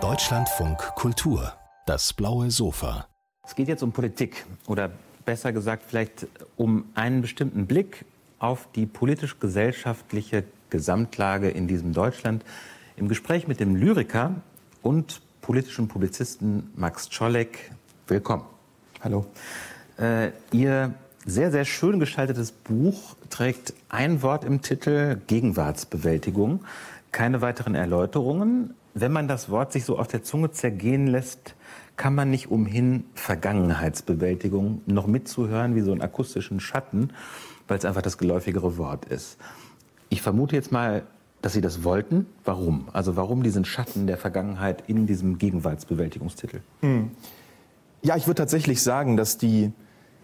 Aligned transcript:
Deutschlandfunk 0.00 0.78
Kultur, 0.96 1.52
das 1.86 2.12
blaue 2.12 2.50
Sofa. 2.50 3.06
Es 3.46 3.54
geht 3.54 3.68
jetzt 3.68 3.84
um 3.84 3.92
Politik 3.92 4.46
oder 4.66 4.90
besser 5.24 5.52
gesagt 5.52 5.84
vielleicht 5.86 6.26
um 6.56 6.86
einen 6.96 7.22
bestimmten 7.22 7.66
Blick 7.66 8.04
auf 8.40 8.66
die 8.74 8.86
politisch-gesellschaftliche 8.86 10.42
Gesamtlage 10.70 11.50
in 11.50 11.68
diesem 11.68 11.92
Deutschland. 11.92 12.44
Im 12.96 13.06
Gespräch 13.06 13.46
mit 13.46 13.60
dem 13.60 13.76
Lyriker 13.76 14.34
und 14.82 15.22
politischen 15.40 15.86
Publizisten 15.86 16.72
Max 16.74 17.08
Czolek. 17.10 17.70
Willkommen. 18.08 18.42
Hallo. 19.04 19.24
Äh, 20.00 20.32
Ihr 20.50 20.94
sehr, 21.26 21.50
sehr 21.50 21.64
schön 21.64 22.00
gestaltetes 22.00 22.52
Buch 22.52 23.16
trägt 23.30 23.72
ein 23.88 24.20
Wort 24.20 24.44
im 24.44 24.60
Titel 24.60 25.16
Gegenwartsbewältigung. 25.26 26.64
Keine 27.14 27.40
weiteren 27.40 27.76
Erläuterungen. 27.76 28.74
Wenn 28.92 29.12
man 29.12 29.28
das 29.28 29.48
Wort 29.48 29.72
sich 29.72 29.84
so 29.84 30.00
auf 30.00 30.08
der 30.08 30.24
Zunge 30.24 30.50
zergehen 30.50 31.06
lässt, 31.06 31.54
kann 31.96 32.12
man 32.12 32.28
nicht 32.28 32.50
umhin, 32.50 33.04
Vergangenheitsbewältigung 33.14 34.82
noch 34.86 35.06
mitzuhören 35.06 35.76
wie 35.76 35.80
so 35.80 35.92
einen 35.92 36.00
akustischen 36.00 36.58
Schatten, 36.58 37.10
weil 37.68 37.78
es 37.78 37.84
einfach 37.84 38.02
das 38.02 38.18
geläufigere 38.18 38.78
Wort 38.78 39.04
ist. 39.04 39.38
Ich 40.08 40.22
vermute 40.22 40.56
jetzt 40.56 40.72
mal, 40.72 41.04
dass 41.40 41.52
Sie 41.52 41.60
das 41.60 41.84
wollten. 41.84 42.26
Warum? 42.44 42.88
Also 42.92 43.14
warum 43.14 43.44
diesen 43.44 43.64
Schatten 43.64 44.08
der 44.08 44.18
Vergangenheit 44.18 44.82
in 44.88 45.06
diesem 45.06 45.38
Gegenwartsbewältigungstitel? 45.38 46.62
Hm. 46.80 47.12
Ja, 48.02 48.16
ich 48.16 48.26
würde 48.26 48.38
tatsächlich 48.38 48.82
sagen, 48.82 49.16
dass 49.16 49.38
die 49.38 49.70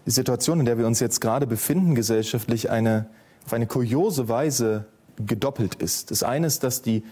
Situation, 0.05 0.59
in 0.59 0.65
der 0.65 0.77
wir 0.77 0.87
uns 0.87 0.99
jetzt 0.99 1.21
gerade 1.21 1.47
befinden, 1.47 1.95
gesellschaftlich 1.95 2.69
eine, 2.69 3.05
auf 3.45 3.53
eine 3.53 3.65
kuriose 3.65 4.27
Weise 4.27 4.87
gedoppelt 5.25 5.75
ist. 5.75 6.11
Das 6.11 6.23
eine 6.23 6.47
ist, 6.47 6.63
dass 6.63 6.81
die 6.81 7.03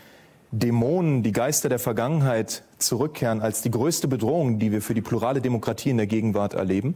Dämonen, 0.52 1.22
die 1.22 1.32
Geister 1.32 1.70
der 1.70 1.80
Vergangenheit 1.80 2.64
zurückkehren 2.80 3.42
als 3.42 3.62
die 3.62 3.72
größte 3.72 4.08
Bedrohung, 4.08 4.58
die 4.58 4.72
wir 4.72 4.82
für 4.82 4.94
die 4.94 5.02
plurale 5.02 5.42
Demokratie 5.42 5.92
in 5.92 5.98
der 5.98 6.08
Gegenwart 6.08 6.54
erleben. 6.54 6.96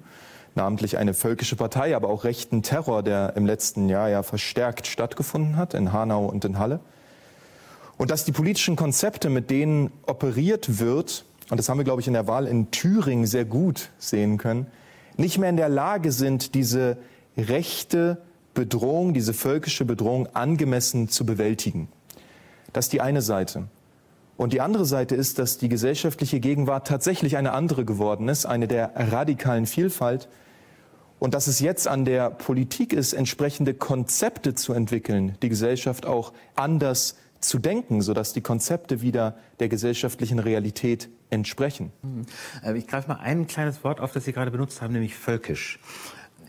Namentlich 0.55 0.97
eine 0.97 1.13
völkische 1.13 1.55
Partei, 1.55 1.95
aber 1.95 2.09
auch 2.09 2.23
rechten 2.23 2.63
Terror, 2.63 3.03
der 3.03 3.35
im 3.35 3.45
letzten 3.45 3.89
Jahr 3.89 4.09
ja 4.09 4.23
verstärkt 4.23 4.87
stattgefunden 4.87 5.55
hat 5.55 5.73
in 5.73 5.93
Hanau 5.93 6.25
und 6.25 6.45
in 6.45 6.59
Halle. 6.59 6.79
Und 7.97 8.11
dass 8.11 8.25
die 8.25 8.31
politischen 8.31 8.75
Konzepte, 8.75 9.29
mit 9.29 9.49
denen 9.49 9.91
operiert 10.05 10.79
wird, 10.79 11.25
und 11.49 11.57
das 11.57 11.69
haben 11.69 11.77
wir, 11.77 11.83
glaube 11.83 12.01
ich, 12.01 12.07
in 12.07 12.13
der 12.13 12.27
Wahl 12.27 12.47
in 12.47 12.71
Thüringen 12.71 13.27
sehr 13.27 13.45
gut 13.45 13.89
sehen 13.97 14.37
können, 14.37 14.67
nicht 15.17 15.37
mehr 15.37 15.49
in 15.49 15.57
der 15.57 15.69
Lage 15.69 16.11
sind, 16.11 16.55
diese 16.55 16.97
rechte 17.37 18.17
Bedrohung, 18.53 19.13
diese 19.13 19.33
völkische 19.33 19.85
Bedrohung 19.85 20.27
angemessen 20.33 21.09
zu 21.09 21.25
bewältigen. 21.25 21.87
Das 22.71 22.85
ist 22.85 22.93
die 22.93 23.01
eine 23.01 23.21
Seite. 23.21 23.67
Und 24.35 24.53
die 24.53 24.61
andere 24.61 24.85
Seite 24.85 25.15
ist, 25.15 25.39
dass 25.39 25.57
die 25.57 25.69
gesellschaftliche 25.69 26.39
Gegenwart 26.39 26.87
tatsächlich 26.87 27.37
eine 27.37 27.53
andere 27.53 27.85
geworden 27.85 28.29
ist, 28.29 28.45
eine 28.45 28.67
der 28.67 28.91
radikalen 28.95 29.67
Vielfalt. 29.67 30.27
Und 31.19 31.33
dass 31.33 31.47
es 31.47 31.59
jetzt 31.59 31.87
an 31.87 32.03
der 32.03 32.31
Politik 32.31 32.91
ist, 32.91 33.13
entsprechende 33.13 33.73
Konzepte 33.73 34.55
zu 34.55 34.73
entwickeln, 34.73 35.37
die 35.41 35.49
Gesellschaft 35.49 36.05
auch 36.05 36.33
anders 36.55 37.15
zu 37.39 37.59
denken, 37.59 38.01
sodass 38.01 38.33
die 38.33 38.41
Konzepte 38.41 39.01
wieder 39.01 39.37
der 39.59 39.69
gesellschaftlichen 39.69 40.39
Realität 40.39 41.09
entsprechen. 41.29 41.91
Mhm. 42.01 42.25
Äh, 42.63 42.77
ich 42.77 42.87
greife 42.87 43.09
mal 43.09 43.19
ein 43.19 43.47
kleines 43.47 43.83
Wort 43.83 43.99
auf, 43.99 44.11
das 44.11 44.25
Sie 44.25 44.33
gerade 44.33 44.51
benutzt 44.51 44.81
haben, 44.81 44.93
nämlich 44.93 45.15
völkisch. 45.15 45.79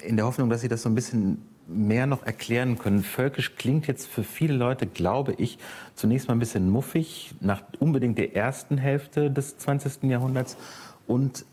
In 0.02 0.16
der 0.16 0.26
Hoffnung, 0.26 0.50
dass 0.50 0.60
Sie 0.60 0.68
das 0.68 0.82
so 0.82 0.88
ein 0.88 0.94
bisschen 0.94 1.42
mehr 1.66 2.06
noch 2.06 2.24
erklären 2.24 2.78
können. 2.78 3.02
Völkisch 3.02 3.56
klingt 3.56 3.86
jetzt 3.86 4.06
für 4.06 4.24
viele 4.24 4.54
Leute, 4.54 4.86
glaube 4.86 5.34
ich, 5.38 5.58
zunächst 5.94 6.28
mal 6.28 6.34
ein 6.34 6.40
bisschen 6.40 6.70
muffig, 6.70 7.34
nach 7.40 7.62
unbedingt 7.78 8.18
der 8.18 8.36
ersten 8.36 8.78
Hälfte 8.78 9.30
des 9.30 9.58
20. 9.58 10.04
Jahrhunderts 10.04 10.56
und 11.06 11.44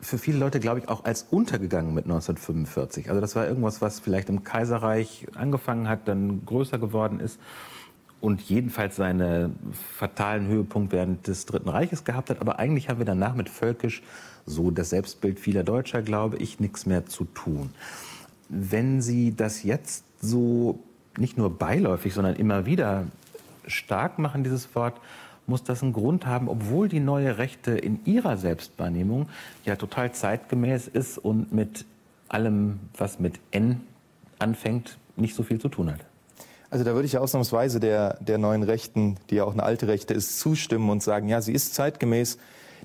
für 0.00 0.18
viele 0.18 0.38
Leute, 0.38 0.60
glaube 0.60 0.78
ich, 0.78 0.88
auch 0.88 1.04
als 1.04 1.26
untergegangen 1.30 1.92
mit 1.92 2.04
1945. 2.04 3.08
Also 3.08 3.20
das 3.20 3.34
war 3.34 3.48
irgendwas, 3.48 3.82
was 3.82 3.98
vielleicht 3.98 4.28
im 4.28 4.44
Kaiserreich 4.44 5.26
angefangen 5.34 5.88
hat, 5.88 6.06
dann 6.06 6.44
größer 6.46 6.78
geworden 6.78 7.18
ist 7.18 7.40
und 8.20 8.40
jedenfalls 8.42 8.94
seine 8.94 9.50
fatalen 9.96 10.46
Höhepunkt 10.46 10.92
während 10.92 11.26
des 11.26 11.46
Dritten 11.46 11.68
Reiches 11.68 12.04
gehabt 12.04 12.30
hat. 12.30 12.40
Aber 12.40 12.60
eigentlich 12.60 12.88
haben 12.88 12.98
wir 12.98 13.06
danach 13.06 13.34
mit 13.34 13.48
Völkisch, 13.48 14.02
so 14.46 14.70
das 14.70 14.90
Selbstbild 14.90 15.40
vieler 15.40 15.64
Deutscher, 15.64 16.00
glaube 16.02 16.36
ich, 16.36 16.60
nichts 16.60 16.86
mehr 16.86 17.06
zu 17.06 17.24
tun 17.24 17.70
wenn 18.48 19.02
Sie 19.02 19.34
das 19.34 19.62
jetzt 19.62 20.04
so 20.20 20.78
nicht 21.16 21.36
nur 21.36 21.58
beiläufig, 21.58 22.14
sondern 22.14 22.36
immer 22.36 22.66
wieder 22.66 23.04
stark 23.66 24.18
machen, 24.18 24.44
dieses 24.44 24.74
Wort, 24.74 25.00
muss 25.46 25.64
das 25.64 25.82
einen 25.82 25.94
Grund 25.94 26.26
haben, 26.26 26.48
obwohl 26.48 26.88
die 26.88 27.00
neue 27.00 27.38
Rechte 27.38 27.72
in 27.72 28.04
ihrer 28.04 28.36
Selbstwahrnehmung 28.36 29.28
ja 29.64 29.76
total 29.76 30.12
zeitgemäß 30.12 30.88
ist 30.88 31.16
und 31.18 31.52
mit 31.52 31.86
allem, 32.28 32.80
was 32.96 33.18
mit 33.18 33.40
N 33.50 33.80
anfängt, 34.38 34.98
nicht 35.16 35.34
so 35.34 35.42
viel 35.42 35.58
zu 35.58 35.68
tun 35.68 35.90
hat. 35.90 36.00
Also 36.70 36.84
da 36.84 36.92
würde 36.92 37.06
ich 37.06 37.16
ausnahmsweise 37.16 37.80
der, 37.80 38.18
der 38.20 38.36
neuen 38.36 38.62
Rechten, 38.62 39.16
die 39.30 39.36
ja 39.36 39.44
auch 39.44 39.54
eine 39.54 39.62
alte 39.62 39.88
Rechte 39.88 40.12
ist, 40.12 40.38
zustimmen 40.38 40.90
und 40.90 41.02
sagen, 41.02 41.28
ja, 41.28 41.40
sie 41.40 41.52
ist 41.52 41.74
zeitgemäß. 41.74 42.36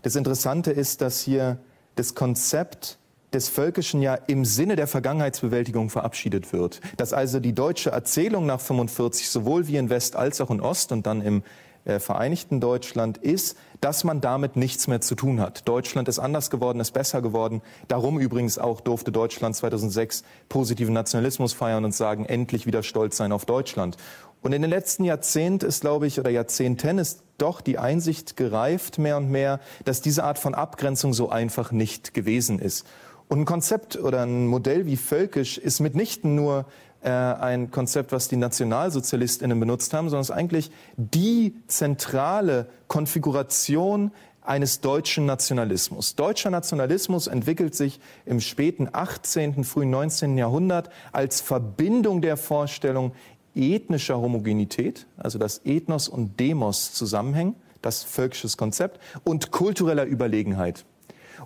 Das 0.03 0.15
Interessante 0.15 0.71
ist, 0.71 1.01
dass 1.01 1.19
hier 1.19 1.57
das 1.95 2.15
Konzept 2.15 2.97
des 3.33 3.49
Völkischen 3.49 4.01
ja 4.01 4.15
im 4.27 4.45
Sinne 4.45 4.75
der 4.75 4.87
Vergangenheitsbewältigung 4.87 5.89
verabschiedet 5.89 6.53
wird. 6.53 6.81
Dass 6.97 7.13
also 7.13 7.39
die 7.39 7.53
deutsche 7.53 7.91
Erzählung 7.91 8.45
nach 8.45 8.61
45 8.61 9.29
sowohl 9.29 9.67
wie 9.67 9.77
in 9.77 9.89
West 9.89 10.15
als 10.15 10.41
auch 10.41 10.51
in 10.51 10.61
Ost 10.61 10.91
und 10.91 11.05
dann 11.05 11.21
im 11.21 11.43
äh, 11.85 11.99
Vereinigten 11.99 12.61
Deutschland 12.61 13.17
ist, 13.17 13.57
dass 13.81 14.05
man 14.05 14.21
damit 14.21 14.55
nichts 14.55 14.87
mehr 14.87 15.01
zu 15.01 15.15
tun 15.15 15.41
hat. 15.41 15.67
Deutschland 15.67 16.07
ist 16.07 16.19
anders 16.19 16.49
geworden, 16.49 16.79
ist 16.79 16.91
besser 16.91 17.21
geworden. 17.21 17.61
Darum 17.89 18.19
übrigens 18.19 18.57
auch 18.57 18.79
durfte 18.79 19.11
Deutschland 19.11 19.55
2006 19.55 20.23
positiven 20.47 20.93
Nationalismus 20.93 21.51
feiern 21.51 21.83
und 21.83 21.93
sagen, 21.93 22.25
endlich 22.25 22.65
wieder 22.65 22.83
stolz 22.83 23.17
sein 23.17 23.33
auf 23.33 23.45
Deutschland. 23.45 23.97
Und 24.41 24.53
in 24.53 24.61
den 24.61 24.69
letzten 24.71 25.03
Jahrzehnten 25.05 25.65
ist, 25.65 25.81
glaube 25.81 26.07
ich, 26.07 26.19
oder 26.19 26.29
Jahrzehnten 26.29 26.97
ist 26.97 27.23
doch 27.37 27.61
die 27.61 27.77
Einsicht 27.77 28.37
gereift 28.37 28.97
mehr 28.97 29.17
und 29.17 29.29
mehr, 29.29 29.59
dass 29.85 30.01
diese 30.01 30.23
Art 30.23 30.37
von 30.37 30.53
Abgrenzung 30.53 31.13
so 31.13 31.29
einfach 31.29 31.71
nicht 31.71 32.13
gewesen 32.13 32.59
ist. 32.59 32.85
Und 33.27 33.39
ein 33.39 33.45
Konzept 33.45 33.97
oder 33.97 34.23
ein 34.23 34.47
Modell 34.47 34.85
wie 34.85 34.97
völkisch 34.97 35.57
ist 35.57 35.79
mitnichten 35.79 36.35
nur 36.35 36.65
äh, 37.01 37.09
ein 37.09 37.71
Konzept, 37.71 38.11
was 38.11 38.27
die 38.27 38.37
Nationalsozialistinnen 38.37 39.59
benutzt 39.59 39.93
haben, 39.93 40.09
sondern 40.09 40.21
es 40.21 40.29
ist 40.29 40.35
eigentlich 40.35 40.71
die 40.95 41.55
zentrale 41.67 42.67
Konfiguration 42.87 44.11
eines 44.41 44.81
deutschen 44.81 45.25
Nationalismus. 45.25 46.15
Deutscher 46.15 46.49
Nationalismus 46.49 47.27
entwickelt 47.27 47.75
sich 47.75 47.99
im 48.25 48.39
späten 48.39 48.89
18., 48.91 49.63
frühen 49.63 49.89
19. 49.89 50.37
Jahrhundert 50.37 50.89
als 51.11 51.41
Verbindung 51.41 52.21
der 52.21 52.37
Vorstellung 52.37 53.13
ethnischer 53.55 54.19
Homogenität, 54.19 55.05
also 55.17 55.37
dass 55.37 55.61
Ethnos 55.65 56.07
und 56.07 56.39
Demos 56.39 56.93
zusammenhängen, 56.93 57.55
das 57.81 58.03
völkisches 58.03 58.57
Konzept, 58.57 58.99
und 59.23 59.51
kultureller 59.51 60.05
Überlegenheit. 60.05 60.85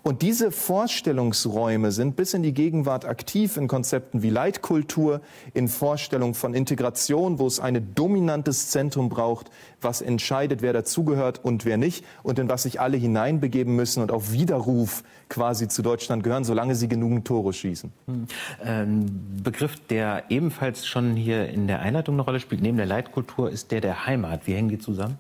Und 0.04 0.22
diese 0.22 0.52
Vorstellungsräume 0.52 1.92
sind 1.92 2.16
bis 2.16 2.34
in 2.34 2.44
die 2.44 2.54
Gegenwart 2.54 3.06
aktiv 3.06 3.58
in 3.58 3.68
Konzepten 3.68 4.24
wie 4.24 4.30
Leitkultur, 4.30 5.22
in 5.54 5.68
Vorstellung 5.68 6.34
von 6.34 6.54
Integration, 6.54 7.40
wo 7.40 7.48
es 7.48 7.60
ein 7.60 7.94
dominantes 7.96 8.70
Zentrum 8.70 9.10
braucht, 9.10 9.50
was 9.82 10.02
entscheidet, 10.02 10.62
wer 10.62 10.74
dazugehört 10.74 11.44
und 11.44 11.66
wer 11.66 11.78
nicht 11.78 12.06
und 12.24 12.40
in 12.40 12.50
was 12.50 12.64
sich 12.64 12.82
alle 12.82 12.98
hineinbegeben 12.98 13.76
müssen 13.76 14.02
und 14.02 14.12
auf 14.12 14.32
Widerruf 14.32 15.04
quasi 15.30 15.68
zu 15.68 15.82
Deutschland 15.82 16.24
gehören, 16.24 16.44
solange 16.44 16.76
sie 16.76 16.88
genügend 16.88 17.26
Tore 17.26 17.54
schießen. 17.54 17.92
Hm. 18.08 18.28
Ein 18.64 19.40
Begriff, 19.44 19.76
der 19.90 20.24
ebenfalls 20.30 20.88
schon 20.88 21.16
hier 21.16 21.50
in 21.50 21.68
der 21.68 21.80
Einleitung 21.80 22.16
eine 22.16 22.24
Rolle 22.24 22.40
spielt, 22.40 22.62
neben 22.62 22.78
der 22.78 22.86
Leitkultur, 22.86 23.50
ist 23.50 23.72
der 23.72 23.82
der 23.82 24.06
Heimat. 24.06 24.48
Wie 24.48 24.54
hängen 24.54 24.70
die 24.70 24.80
zusammen? 24.80 25.18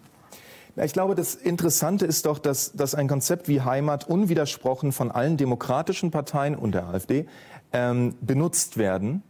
Ja, 0.77 0.85
ich 0.85 0.93
glaube, 0.93 1.15
das 1.15 1.33
Interessante 1.33 2.05
ist 2.05 2.27
doch, 2.27 2.37
dass, 2.37 2.73
dass 2.73 2.93
ein 2.93 3.07
Konzept 3.07 3.47
wie 3.47 3.61
Heimat 3.61 4.07
unwidersprochen 4.07 4.91
von 4.91 5.09
allen 5.09 5.35
demokratischen 5.35 6.11
Parteien 6.11 6.55
und 6.55 6.73
der 6.73 6.85
AfD 6.87 7.25
ähm, 7.73 8.13
benutzt 8.21 8.77
werden. 8.77 9.23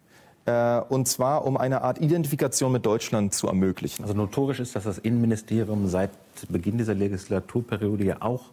Äh, 0.45 0.81
und 0.89 1.07
zwar, 1.07 1.45
um 1.45 1.55
eine 1.55 1.83
Art 1.83 1.99
Identifikation 1.99 2.73
mit 2.73 2.85
Deutschland 2.85 3.33
zu 3.33 3.47
ermöglichen. 3.47 4.03
Also 4.03 4.13
notorisch 4.13 4.59
ist, 4.59 4.75
dass 4.75 4.83
das 4.83 4.97
Innenministerium 4.97 5.87
seit 5.87 6.11
Beginn 6.49 6.77
dieser 6.77 6.95
Legislaturperiode 6.95 8.03
ja 8.03 8.17
auch 8.19 8.51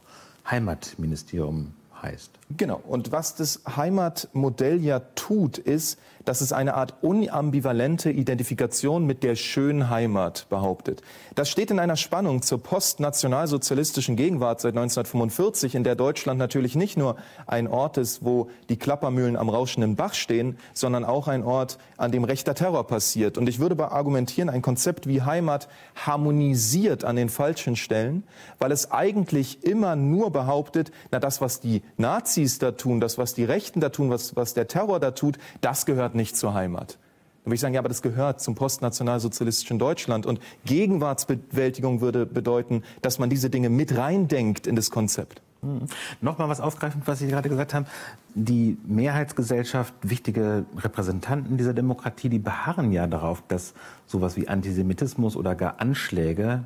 Heimatministerium 0.48 1.74
heißt. 2.00 2.30
Genau. 2.56 2.80
Und 2.86 3.10
was 3.10 3.34
das 3.34 3.62
Heimatmodell 3.76 4.80
ja 4.80 5.00
tut, 5.16 5.58
ist, 5.58 5.98
dass 6.24 6.40
es 6.40 6.52
eine 6.52 6.74
Art 6.74 6.94
unambivalente 7.02 8.10
Identifikation 8.10 9.06
mit 9.06 9.22
der 9.22 9.36
schönen 9.36 9.90
Heimat 9.90 10.46
behauptet. 10.48 11.02
Das 11.34 11.48
steht 11.48 11.70
in 11.70 11.78
einer 11.78 11.96
Spannung 11.96 12.42
zur 12.42 12.62
postnationalsozialistischen 12.62 14.16
Gegenwart 14.16 14.60
seit 14.60 14.72
1945, 14.72 15.74
in 15.74 15.84
der 15.84 15.94
Deutschland 15.96 16.38
natürlich 16.38 16.76
nicht 16.76 16.96
nur 16.96 17.16
ein 17.46 17.68
Ort 17.68 17.98
ist, 17.98 18.24
wo 18.24 18.48
die 18.68 18.76
Klappermühlen 18.76 19.36
am 19.36 19.48
rauschenden 19.48 19.96
Bach 19.96 20.14
stehen, 20.14 20.56
sondern 20.72 21.04
auch 21.04 21.28
ein 21.28 21.42
Ort, 21.42 21.78
an 21.96 22.12
dem 22.12 22.24
rechter 22.24 22.54
Terror 22.54 22.86
passiert. 22.86 23.38
Und 23.38 23.48
ich 23.48 23.58
würde 23.58 23.74
argumentieren, 23.90 24.48
ein 24.48 24.62
Konzept 24.62 25.06
wie 25.06 25.22
Heimat 25.22 25.68
harmonisiert 25.94 27.04
an 27.04 27.16
den 27.16 27.28
falschen 27.28 27.76
Stellen, 27.76 28.24
weil 28.58 28.72
es 28.72 28.90
eigentlich 28.90 29.64
immer 29.64 29.96
nur 29.96 30.30
behauptet, 30.30 30.90
na 31.10 31.18
das, 31.18 31.40
was 31.40 31.60
die 31.60 31.82
Nazis 31.96 32.58
da 32.58 32.72
tun, 32.72 33.00
das, 33.00 33.18
was 33.18 33.34
die 33.34 33.44
Rechten 33.44 33.80
da 33.80 33.88
tun, 33.88 34.10
was, 34.10 34.36
was 34.36 34.54
der 34.54 34.68
Terror 34.68 35.00
da 35.00 35.10
tut, 35.10 35.38
das 35.60 35.86
gehört 35.86 36.13
nicht 36.14 36.36
zur 36.36 36.54
Heimat. 36.54 36.98
Dann 37.44 37.50
würde 37.50 37.56
ich 37.56 37.60
sagen, 37.60 37.74
ja, 37.74 37.80
aber 37.80 37.90
das 37.90 38.00
gehört 38.00 38.40
zum 38.40 38.54
postnationalsozialistischen 38.54 39.78
Deutschland. 39.78 40.24
Und 40.24 40.40
Gegenwartsbewältigung 40.64 42.00
würde 42.00 42.24
bedeuten, 42.24 42.82
dass 43.02 43.18
man 43.18 43.28
diese 43.28 43.50
Dinge 43.50 43.68
mit 43.68 43.96
reindenkt 43.96 44.66
in 44.66 44.76
das 44.76 44.90
Konzept. 44.90 45.42
Mhm. 45.60 45.86
Nochmal 46.22 46.48
was 46.48 46.60
aufgreifend, 46.60 47.06
was 47.06 47.18
Sie 47.18 47.26
gerade 47.26 47.50
gesagt 47.50 47.74
haben. 47.74 47.86
Die 48.34 48.78
Mehrheitsgesellschaft, 48.86 49.92
wichtige 50.02 50.64
Repräsentanten 50.76 51.58
dieser 51.58 51.74
Demokratie, 51.74 52.30
die 52.30 52.38
beharren 52.38 52.92
ja 52.92 53.06
darauf, 53.06 53.42
dass 53.46 53.74
sowas 54.06 54.36
wie 54.36 54.48
Antisemitismus 54.48 55.36
oder 55.36 55.54
gar 55.54 55.80
Anschläge 55.80 56.64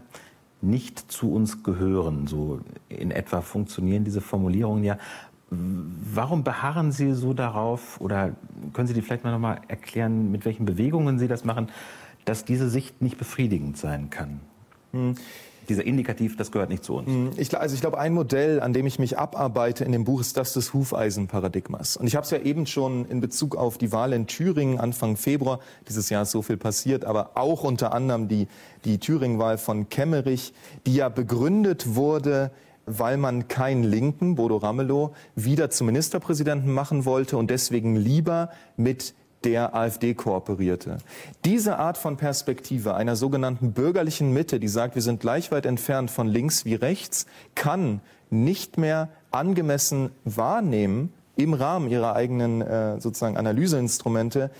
nicht 0.60 1.10
zu 1.10 1.32
uns 1.32 1.62
gehören. 1.62 2.26
So 2.26 2.60
in 2.88 3.10
etwa 3.10 3.40
funktionieren 3.40 4.04
diese 4.04 4.20
Formulierungen 4.20 4.84
ja. 4.84 4.98
Warum 5.50 6.44
beharren 6.44 6.92
Sie 6.92 7.14
so 7.14 7.32
darauf 7.32 8.00
oder 8.00 8.32
können 8.74 8.86
Sie 8.86 8.94
die 8.94 9.00
vielleicht 9.00 9.24
mal 9.24 9.30
noch 9.30 9.38
mal 9.38 9.60
erklären, 9.68 10.30
mit 10.30 10.44
welchen 10.44 10.66
Bewegungen 10.66 11.18
Sie 11.18 11.26
das 11.26 11.44
machen, 11.44 11.70
dass 12.26 12.44
diese 12.44 12.68
Sicht 12.68 13.00
nicht 13.00 13.16
befriedigend 13.16 13.78
sein 13.78 14.10
kann? 14.10 14.40
Hm. 14.92 15.14
Dieser 15.70 15.84
Indikativ, 15.84 16.36
das 16.36 16.50
gehört 16.50 16.70
nicht 16.70 16.84
zu 16.84 16.96
uns. 16.96 17.08
Hm. 17.08 17.30
Ich, 17.36 17.56
also 17.58 17.74
ich 17.74 17.80
glaube, 17.80 17.98
ein 17.98 18.12
Modell, 18.12 18.60
an 18.60 18.74
dem 18.74 18.86
ich 18.86 18.98
mich 18.98 19.18
abarbeite 19.18 19.84
in 19.84 19.92
dem 19.92 20.04
Buch, 20.04 20.20
ist 20.20 20.36
das 20.36 20.52
des 20.52 20.74
Hufeisenparadigmas. 20.74 21.96
Und 21.96 22.06
ich 22.06 22.16
habe 22.16 22.24
es 22.24 22.30
ja 22.30 22.38
eben 22.38 22.66
schon 22.66 23.06
in 23.06 23.20
Bezug 23.20 23.56
auf 23.56 23.78
die 23.78 23.90
Wahl 23.90 24.12
in 24.12 24.26
Thüringen 24.26 24.78
Anfang 24.78 25.16
Februar, 25.16 25.60
dieses 25.88 26.10
Jahr 26.10 26.22
ist 26.22 26.30
so 26.30 26.42
viel 26.42 26.58
passiert, 26.58 27.06
aber 27.06 27.32
auch 27.36 27.64
unter 27.64 27.94
anderem 27.94 28.28
die, 28.28 28.48
die 28.84 28.98
Thüringen-Wahl 28.98 29.56
von 29.56 29.88
Kemmerich, 29.88 30.52
die 30.86 30.94
ja 30.94 31.08
begründet 31.08 31.94
wurde 31.94 32.50
weil 32.88 33.16
man 33.16 33.48
keinen 33.48 33.84
Linken, 33.84 34.34
Bodo 34.34 34.56
Ramelow, 34.56 35.14
wieder 35.34 35.70
zum 35.70 35.86
Ministerpräsidenten 35.88 36.72
machen 36.72 37.04
wollte 37.04 37.36
und 37.36 37.50
deswegen 37.50 37.96
lieber 37.96 38.50
mit 38.76 39.14
der 39.44 39.74
AfD 39.74 40.14
kooperierte. 40.14 40.98
Diese 41.44 41.78
Art 41.78 41.96
von 41.96 42.16
Perspektive 42.16 42.94
einer 42.94 43.16
sogenannten 43.16 43.72
bürgerlichen 43.72 44.32
Mitte, 44.32 44.58
die 44.58 44.68
sagt, 44.68 44.94
wir 44.94 45.02
sind 45.02 45.20
gleich 45.20 45.52
weit 45.52 45.66
entfernt 45.66 46.10
von 46.10 46.26
links 46.26 46.64
wie 46.64 46.74
rechts, 46.74 47.26
kann 47.54 48.00
nicht 48.30 48.78
mehr 48.78 49.08
angemessen 49.30 50.10
wahrnehmen 50.24 51.12
im 51.36 51.54
Rahmen 51.54 51.88
ihrer 51.88 52.16
eigenen 52.16 52.62
äh, 52.62 53.00
sozusagen 53.00 53.36
Analyseinstrumente, 53.36 54.50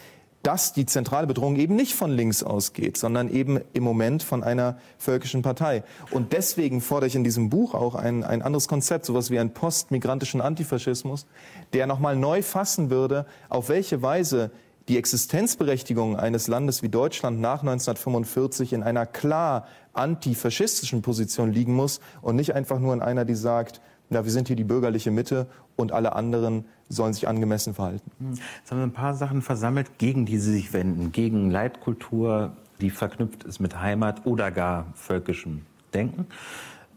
dass 0.49 0.73
die 0.73 0.87
zentrale 0.87 1.27
Bedrohung 1.27 1.57
eben 1.57 1.77
nicht 1.77 1.95
von 1.95 2.11
links 2.11 2.43
ausgeht, 2.43 2.97
sondern 2.97 3.29
eben 3.29 3.61
im 3.75 3.83
Moment 3.83 4.23
von 4.23 4.43
einer 4.43 4.79
völkischen 4.97 5.43
Partei. 5.43 5.85
Und 6.11 6.33
deswegen 6.33 6.81
fordere 6.81 7.09
ich 7.09 7.15
in 7.15 7.23
diesem 7.23 7.51
Buch 7.51 7.75
auch 7.75 7.95
ein, 7.95 8.25
ein 8.25 8.41
anderes 8.41 8.67
Konzept, 8.67 9.05
sowas 9.05 9.31
wie 9.31 9.39
einen 9.39 9.53
postmigrantischen 9.53 10.41
Antifaschismus, 10.41 11.27
der 11.75 11.87
nochmal 11.87 12.17
neu 12.17 12.41
fassen 12.41 12.89
würde, 12.89 13.27
auf 13.51 13.69
welche 13.69 14.01
Weise 14.01 14.51
die 14.89 14.97
Existenzberechtigung 14.97 16.17
eines 16.17 16.49
Landes 16.49 16.83
wie 16.83 16.89
Deutschland 16.89 17.43
nach 17.43 17.61
1945 17.61 18.73
in 18.73 18.83
einer 18.83 19.05
klar 19.05 19.67
antifaschistischen 19.93 21.03
Position 21.03 21.53
liegen 21.53 21.75
muss 21.75 22.01
und 22.23 22.37
nicht 22.37 22.55
einfach 22.55 22.79
nur 22.79 22.95
in 22.95 23.03
einer, 23.03 23.27
die 23.27 23.35
sagt, 23.35 23.83
na, 24.11 24.25
wir 24.25 24.33
sind 24.33 24.49
hier 24.49 24.57
die 24.57 24.65
bürgerliche 24.65 25.11
Mitte 25.11 25.47
und 25.77 25.93
alle 25.93 26.15
anderen 26.15 26.65
sollen 26.89 27.13
sich 27.13 27.29
angemessen 27.29 27.75
verhalten. 27.75 28.11
Hm. 28.19 28.31
Jetzt 28.31 28.71
haben 28.71 28.79
wir 28.79 28.87
ein 28.87 28.93
paar 28.93 29.15
Sachen 29.15 29.43
versammelt, 29.43 29.99
gegen 29.99 30.25
die 30.25 30.39
Sie 30.39 30.53
sich 30.53 30.73
wenden. 30.73 31.13
Gegen 31.13 31.51
Leitkultur, 31.51 32.53
die 32.81 32.91
verknüpft 32.91 33.45
ist 33.45 33.61
mit 33.61 33.81
Heimat 33.81 34.25
oder 34.25 34.51
gar 34.51 34.87
völkischem 34.95 35.63
Denken. 35.93 36.27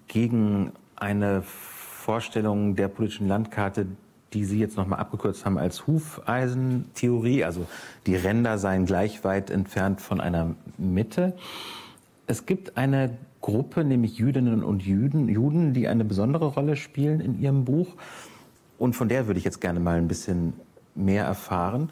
Gegen 0.08 0.72
eine 0.96 1.42
Vorstellung 1.42 2.76
der 2.76 2.88
politischen 2.88 3.28
Landkarte, 3.28 3.88
die 4.34 4.46
Sie 4.46 4.60
jetzt 4.60 4.78
nochmal 4.78 5.00
abgekürzt 5.00 5.46
haben 5.46 5.58
als 5.58 5.88
Hufeisentheorie. 5.88 7.44
Also 7.44 7.66
die 8.06 8.16
Ränder 8.16 8.58
seien 8.58 8.86
gleich 8.86 9.24
weit 9.24 9.50
entfernt 9.50 10.00
von 10.00 10.22
einer 10.22 10.56
Mitte. 10.78 11.34
Es 12.28 12.46
gibt 12.46 12.78
eine 12.78 13.18
Gruppe, 13.42 13.84
nämlich 13.84 14.18
Jüdinnen 14.18 14.64
und 14.64 14.84
Juden, 14.84 15.28
Juden, 15.28 15.74
die 15.74 15.88
eine 15.88 16.06
besondere 16.06 16.46
Rolle 16.46 16.76
spielen 16.76 17.20
in 17.20 17.40
Ihrem 17.40 17.66
Buch. 17.66 17.96
Und 18.78 18.96
von 18.96 19.10
der 19.10 19.28
würde 19.28 19.40
ich 19.40 19.44
jetzt 19.44 19.62
gerne 19.62 19.80
mal 19.80 19.98
ein 19.98 20.08
bisschen 20.08 20.54
mehr 20.96 21.26
erfahren. 21.26 21.92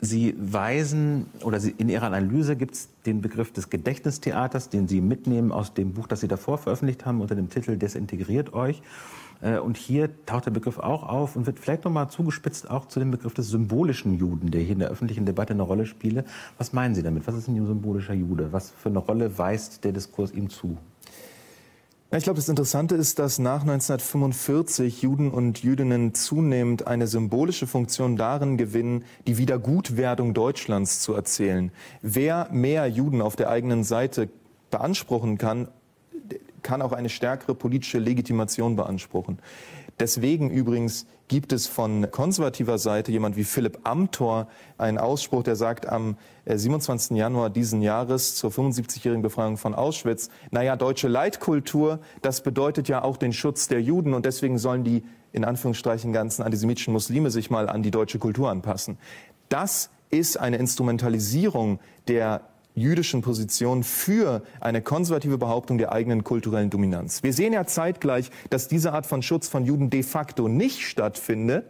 Sie 0.00 0.34
weisen 0.38 1.26
oder 1.42 1.60
Sie, 1.60 1.74
in 1.78 1.88
Ihrer 1.88 2.06
Analyse 2.06 2.56
gibt 2.56 2.74
es 2.74 2.88
den 3.06 3.20
Begriff 3.20 3.52
des 3.52 3.70
Gedächtnistheaters, 3.70 4.68
den 4.68 4.86
Sie 4.86 5.00
mitnehmen 5.00 5.50
aus 5.50 5.74
dem 5.74 5.92
Buch, 5.92 6.06
das 6.06 6.20
Sie 6.20 6.28
davor 6.28 6.58
veröffentlicht 6.58 7.06
haben, 7.06 7.20
unter 7.20 7.34
dem 7.34 7.48
Titel 7.48 7.76
Desintegriert 7.76 8.52
euch. 8.52 8.82
Äh, 9.40 9.58
und 9.58 9.76
hier 9.76 10.10
taucht 10.26 10.46
der 10.46 10.50
Begriff 10.50 10.78
auch 10.78 11.02
auf 11.02 11.36
und 11.36 11.46
wird 11.46 11.58
vielleicht 11.58 11.84
nochmal 11.84 12.08
zugespitzt 12.08 12.70
auch 12.70 12.86
zu 12.86 13.00
dem 13.00 13.10
Begriff 13.10 13.34
des 13.34 13.48
symbolischen 13.48 14.18
Juden, 14.18 14.50
der 14.50 14.60
hier 14.60 14.72
in 14.72 14.78
der 14.78 14.90
öffentlichen 14.90 15.26
Debatte 15.26 15.52
eine 15.52 15.62
Rolle 15.62 15.86
spiele. 15.86 16.24
Was 16.58 16.72
meinen 16.72 16.94
Sie 16.94 17.02
damit? 17.02 17.26
Was 17.26 17.34
ist 17.34 17.48
ein 17.48 17.66
symbolischer 17.66 18.14
Jude? 18.14 18.52
Was 18.52 18.70
für 18.70 18.88
eine 18.88 18.98
Rolle 18.98 19.38
weist 19.38 19.84
der 19.84 19.92
Diskurs 19.92 20.32
ihm 20.32 20.50
zu? 20.50 20.78
ich 22.16 22.22
glaube, 22.22 22.36
das 22.36 22.48
Interessante 22.48 22.94
ist, 22.94 23.18
dass 23.18 23.40
nach 23.40 23.62
1945 23.62 25.02
Juden 25.02 25.30
und 25.32 25.64
Jüdinnen 25.64 26.14
zunehmend 26.14 26.86
eine 26.86 27.08
symbolische 27.08 27.66
Funktion 27.66 28.16
darin 28.16 28.56
gewinnen, 28.56 29.04
die 29.26 29.36
Wiedergutwerdung 29.36 30.32
Deutschlands 30.32 31.00
zu 31.00 31.12
erzählen. 31.12 31.72
Wer 32.02 32.48
mehr 32.52 32.86
Juden 32.86 33.20
auf 33.20 33.34
der 33.34 33.50
eigenen 33.50 33.82
Seite 33.82 34.28
beanspruchen 34.70 35.38
kann, 35.38 35.68
kann 36.64 36.82
auch 36.82 36.92
eine 36.92 37.08
stärkere 37.08 37.54
politische 37.54 38.00
Legitimation 38.00 38.74
beanspruchen. 38.74 39.38
Deswegen 40.00 40.50
übrigens 40.50 41.06
gibt 41.28 41.52
es 41.52 41.68
von 41.68 42.10
konservativer 42.10 42.78
Seite 42.78 43.12
jemand 43.12 43.36
wie 43.36 43.44
Philipp 43.44 43.78
Amthor 43.84 44.48
einen 44.76 44.98
Ausspruch, 44.98 45.44
der 45.44 45.54
sagt 45.54 45.86
am 45.86 46.16
27. 46.46 47.12
Äh, 47.12 47.20
Januar 47.20 47.48
diesen 47.48 47.80
Jahres 47.80 48.34
zur 48.34 48.50
75-jährigen 48.50 49.22
Befreiung 49.22 49.56
von 49.56 49.74
Auschwitz, 49.74 50.30
naja, 50.50 50.74
deutsche 50.76 51.08
Leitkultur, 51.08 52.00
das 52.22 52.42
bedeutet 52.42 52.88
ja 52.88 53.02
auch 53.02 53.16
den 53.16 53.32
Schutz 53.32 53.68
der 53.68 53.80
Juden 53.80 54.14
und 54.14 54.26
deswegen 54.26 54.58
sollen 54.58 54.82
die 54.82 55.04
in 55.32 55.44
Anführungsstrichen 55.44 56.12
ganzen 56.12 56.42
antisemitischen 56.42 56.92
Muslime 56.92 57.30
sich 57.30 57.50
mal 57.50 57.68
an 57.68 57.82
die 57.82 57.90
deutsche 57.90 58.18
Kultur 58.18 58.50
anpassen. 58.50 58.98
Das 59.48 59.90
ist 60.10 60.38
eine 60.38 60.58
Instrumentalisierung 60.58 61.80
der 62.06 62.42
jüdischen 62.74 63.22
Position 63.22 63.84
für 63.84 64.42
eine 64.60 64.82
konservative 64.82 65.38
Behauptung 65.38 65.78
der 65.78 65.92
eigenen 65.92 66.24
kulturellen 66.24 66.70
Dominanz. 66.70 67.22
Wir 67.22 67.32
sehen 67.32 67.52
ja 67.52 67.66
zeitgleich, 67.66 68.30
dass 68.50 68.68
diese 68.68 68.92
Art 68.92 69.06
von 69.06 69.22
Schutz 69.22 69.48
von 69.48 69.64
Juden 69.64 69.90
de 69.90 70.02
facto 70.02 70.48
nicht 70.48 70.80
stattfindet, 70.82 71.66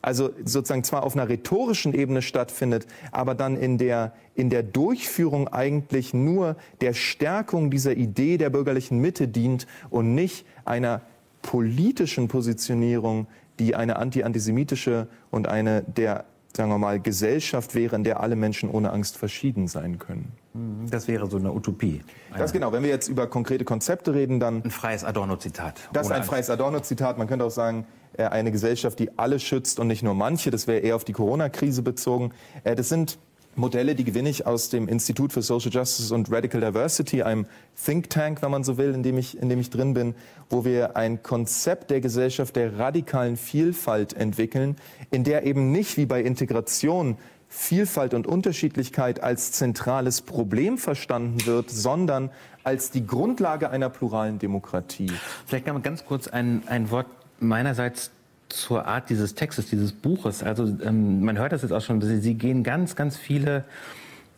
also 0.00 0.30
sozusagen 0.44 0.84
zwar 0.84 1.02
auf 1.02 1.14
einer 1.14 1.28
rhetorischen 1.28 1.92
Ebene 1.92 2.22
stattfindet, 2.22 2.86
aber 3.10 3.34
dann 3.34 3.56
in 3.56 3.78
der, 3.78 4.14
in 4.34 4.48
der 4.48 4.62
Durchführung 4.62 5.48
eigentlich 5.48 6.14
nur 6.14 6.56
der 6.80 6.94
Stärkung 6.94 7.70
dieser 7.70 7.94
Idee 7.96 8.38
der 8.38 8.50
bürgerlichen 8.50 9.00
Mitte 9.00 9.28
dient 9.28 9.66
und 9.90 10.14
nicht 10.14 10.46
einer 10.64 11.02
politischen 11.42 12.28
Positionierung, 12.28 13.26
die 13.58 13.74
eine 13.74 13.96
anti-antisemitische 13.96 15.08
und 15.30 15.48
eine 15.48 15.82
der 15.82 16.24
sagen 16.58 16.70
wir 16.70 16.78
mal, 16.78 16.98
Gesellschaft 16.98 17.76
wäre, 17.76 17.94
in 17.94 18.02
der 18.02 18.18
alle 18.18 18.34
Menschen 18.34 18.68
ohne 18.68 18.92
Angst 18.92 19.16
verschieden 19.16 19.68
sein 19.68 20.00
können. 20.00 20.32
Mhm, 20.54 20.90
das 20.90 21.06
wäre 21.06 21.30
so 21.30 21.36
eine 21.36 21.52
Utopie. 21.52 22.00
Das 22.36 22.52
genau. 22.52 22.72
Wenn 22.72 22.82
wir 22.82 22.90
jetzt 22.90 23.06
über 23.06 23.28
konkrete 23.28 23.64
Konzepte 23.64 24.12
reden, 24.12 24.40
dann. 24.40 24.64
Ein 24.64 24.72
freies 24.72 25.04
Adorno-Zitat. 25.04 25.88
Das 25.92 26.08
ist 26.08 26.12
ein 26.12 26.24
freies 26.24 26.50
Adorno-Zitat. 26.50 27.16
Man 27.16 27.28
könnte 27.28 27.44
auch 27.44 27.52
sagen, 27.52 27.86
äh, 28.14 28.24
eine 28.24 28.50
Gesellschaft, 28.50 28.98
die 28.98 29.16
alle 29.16 29.38
schützt 29.38 29.78
und 29.78 29.86
nicht 29.86 30.02
nur 30.02 30.14
manche. 30.14 30.50
Das 30.50 30.66
wäre 30.66 30.80
eher 30.80 30.96
auf 30.96 31.04
die 31.04 31.12
Corona-Krise 31.12 31.82
bezogen. 31.82 32.32
Äh, 32.64 32.74
das 32.74 32.88
sind 32.88 33.18
Modelle, 33.58 33.94
die 33.94 34.04
gewinne 34.04 34.30
ich 34.30 34.46
aus 34.46 34.70
dem 34.70 34.88
Institut 34.88 35.32
für 35.32 35.42
Social 35.42 35.70
Justice 35.70 36.14
und 36.14 36.30
Radical 36.30 36.60
Diversity, 36.60 37.22
einem 37.22 37.46
Think 37.84 38.08
Tank, 38.08 38.40
wenn 38.40 38.50
man 38.50 38.64
so 38.64 38.78
will, 38.78 38.94
in 38.94 39.02
dem 39.02 39.18
ich, 39.18 39.36
in 39.36 39.48
dem 39.48 39.58
ich 39.58 39.70
drin 39.70 39.94
bin, 39.94 40.14
wo 40.48 40.64
wir 40.64 40.96
ein 40.96 41.22
Konzept 41.22 41.90
der 41.90 42.00
Gesellschaft 42.00 42.56
der 42.56 42.78
radikalen 42.78 43.36
Vielfalt 43.36 44.14
entwickeln, 44.14 44.76
in 45.10 45.24
der 45.24 45.44
eben 45.44 45.72
nicht 45.72 45.96
wie 45.96 46.06
bei 46.06 46.22
Integration 46.22 47.18
Vielfalt 47.48 48.12
und 48.12 48.26
Unterschiedlichkeit 48.26 49.22
als 49.22 49.52
zentrales 49.52 50.20
Problem 50.20 50.76
verstanden 50.76 51.46
wird, 51.46 51.70
sondern 51.70 52.30
als 52.62 52.90
die 52.90 53.06
Grundlage 53.06 53.70
einer 53.70 53.88
pluralen 53.88 54.38
Demokratie. 54.38 55.10
Vielleicht 55.46 55.64
kann 55.64 55.74
man 55.74 55.82
ganz 55.82 56.04
kurz 56.04 56.28
ein, 56.28 56.62
ein 56.66 56.90
Wort 56.90 57.06
meinerseits 57.40 58.10
zur 58.48 58.86
Art 58.86 59.10
dieses 59.10 59.34
Textes, 59.34 59.66
dieses 59.66 59.92
Buches. 59.92 60.42
Also 60.42 60.64
ähm, 60.82 61.22
man 61.22 61.38
hört 61.38 61.52
das 61.52 61.62
jetzt 61.62 61.72
auch 61.72 61.80
schon, 61.80 62.00
Sie, 62.00 62.34
gehen 62.34 62.62
ganz, 62.62 62.96
ganz 62.96 63.16
viele 63.16 63.64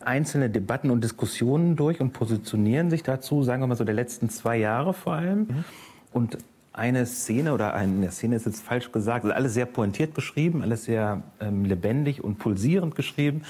einzelne 0.01 0.49
Debatten 0.49 0.89
und 0.89 1.03
Diskussionen 1.03 1.75
durch 1.75 2.01
und 2.01 2.11
positionieren 2.11 2.89
sich 2.89 3.03
dazu, 3.03 3.43
sagen 3.43 3.61
wir 3.61 3.67
mal 3.67 3.75
so 3.75 3.83
der 3.83 3.93
letzten 3.93 4.29
zwei 4.29 4.57
Jahre 4.57 4.93
vor 4.93 5.13
allem. 5.13 5.39
Mhm. 5.39 5.63
Und 6.11 6.37
eine 6.73 7.05
Szene 7.05 7.53
oder 7.53 7.73
eine 7.73 8.11
Szene 8.11 8.35
ist 8.35 8.45
jetzt 8.45 8.63
falsch 8.63 8.91
gesagt, 8.91 9.25
also 9.25 9.35
alles 9.35 9.53
sehr 9.53 9.65
pointiert 9.65 10.13
beschrieben, 10.13 10.61
alles 10.61 10.85
sehr 10.85 11.21
ähm, 11.39 11.65
lebendig 11.65 12.23
und 12.23 12.39
pulsierend 12.39 12.95
geschrieben. 12.95 13.43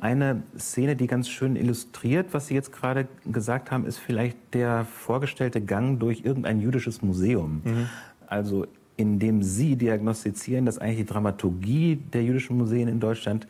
Eine 0.00 0.42
Szene, 0.58 0.96
die 0.96 1.06
ganz 1.06 1.28
schön 1.28 1.56
illustriert, 1.56 2.28
was 2.32 2.48
Sie 2.48 2.54
jetzt 2.54 2.72
gerade 2.72 3.06
gesagt 3.24 3.70
haben, 3.70 3.86
ist 3.86 3.98
vielleicht 3.98 4.36
der 4.52 4.86
vorgestellte 4.86 5.60
Gang 5.60 6.00
durch 6.00 6.24
irgendein 6.24 6.60
jüdisches 6.60 7.00
Museum. 7.02 7.62
Mhm. 7.64 7.88
Also 8.26 8.66
indem 8.96 9.42
Sie 9.42 9.76
diagnostizieren, 9.76 10.66
dass 10.66 10.78
eigentlich 10.78 10.98
die 10.98 11.12
Dramaturgie 11.12 11.96
der 11.96 12.22
jüdischen 12.22 12.56
Museen 12.56 12.88
in 12.88 13.00
Deutschland 13.00 13.46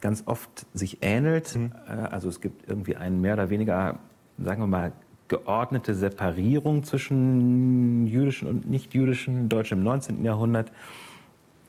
ganz 0.00 0.22
oft 0.26 0.66
sich 0.74 0.98
ähnelt. 1.00 1.56
Mhm. 1.56 1.72
Äh, 1.88 1.92
also 1.92 2.28
es 2.28 2.40
gibt 2.40 2.68
irgendwie 2.68 2.96
einen 2.96 3.20
mehr 3.20 3.34
oder 3.34 3.50
weniger, 3.50 3.98
sagen 4.38 4.62
wir 4.62 4.66
mal, 4.66 4.92
geordnete 5.28 5.94
Separierung 5.94 6.84
zwischen 6.84 8.06
jüdischen 8.06 8.46
und 8.46 8.68
nicht-jüdischen 8.68 9.48
Deutschen 9.48 9.78
im 9.78 9.84
19. 9.84 10.24
Jahrhundert. 10.24 10.70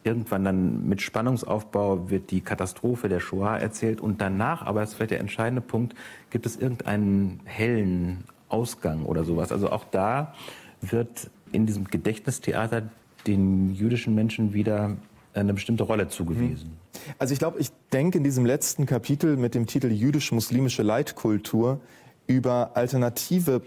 Irgendwann 0.03 0.43
dann 0.43 0.87
mit 0.87 1.01
Spannungsaufbau 1.01 2.09
wird 2.11 2.29
die 2.29 2.41
Katastrophe 2.41 3.09
der 3.09 3.19
Shoah 3.19 3.57
erzählt 3.57 4.01
und 4.01 4.21
danach, 4.21 4.63
aber 4.63 4.81
das 4.81 4.89
ist 4.89 4.95
vielleicht 4.95 5.11
der 5.11 5.19
entscheidende 5.19 5.61
Punkt, 5.61 5.95
gibt 6.29 6.45
es 6.45 6.57
irgendeinen 6.57 7.39
hellen 7.45 8.25
Ausgang 8.49 9.03
oder 9.05 9.23
sowas. 9.23 9.51
Also 9.51 9.71
auch 9.71 9.85
da 9.85 10.33
wird 10.81 11.31
in 11.51 11.65
diesem 11.65 11.85
Gedächtnistheater 11.85 12.83
den 13.27 13.73
jüdischen 13.73 14.15
Menschen 14.15 14.53
wieder 14.53 14.97
eine 15.33 15.53
bestimmte 15.53 15.83
Rolle 15.83 16.07
zugewiesen. 16.07 16.69
Mhm. 16.69 17.13
Also 17.19 17.33
ich 17.33 17.39
glaube, 17.39 17.59
ich 17.59 17.69
denke 17.91 18.17
in 18.17 18.23
diesem 18.23 18.45
letzten 18.45 18.85
Kapitel 18.85 19.37
mit 19.37 19.53
dem 19.53 19.67
Titel 19.67 19.91
Jüdisch-muslimische 19.91 20.83
Leitkultur 20.83 21.79
über 22.27 22.71
alternative 22.75 23.61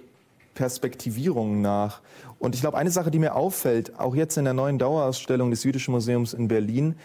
Perspektivierungen 0.54 1.60
nach. 1.60 2.00
Und 2.38 2.54
ich 2.54 2.62
glaube, 2.62 2.78
eine 2.78 2.90
Sache, 2.90 3.10
die 3.10 3.18
mir 3.18 3.36
auffällt, 3.36 3.98
auch 3.98 4.14
jetzt 4.16 4.36
in 4.38 4.44
der 4.44 4.54
neuen 4.54 4.78
Dauerausstellung 4.78 5.50
des 5.50 5.62
Jüdischen 5.62 5.92
Museums 5.92 6.34
in 6.34 6.48
Berlin, 6.48 6.96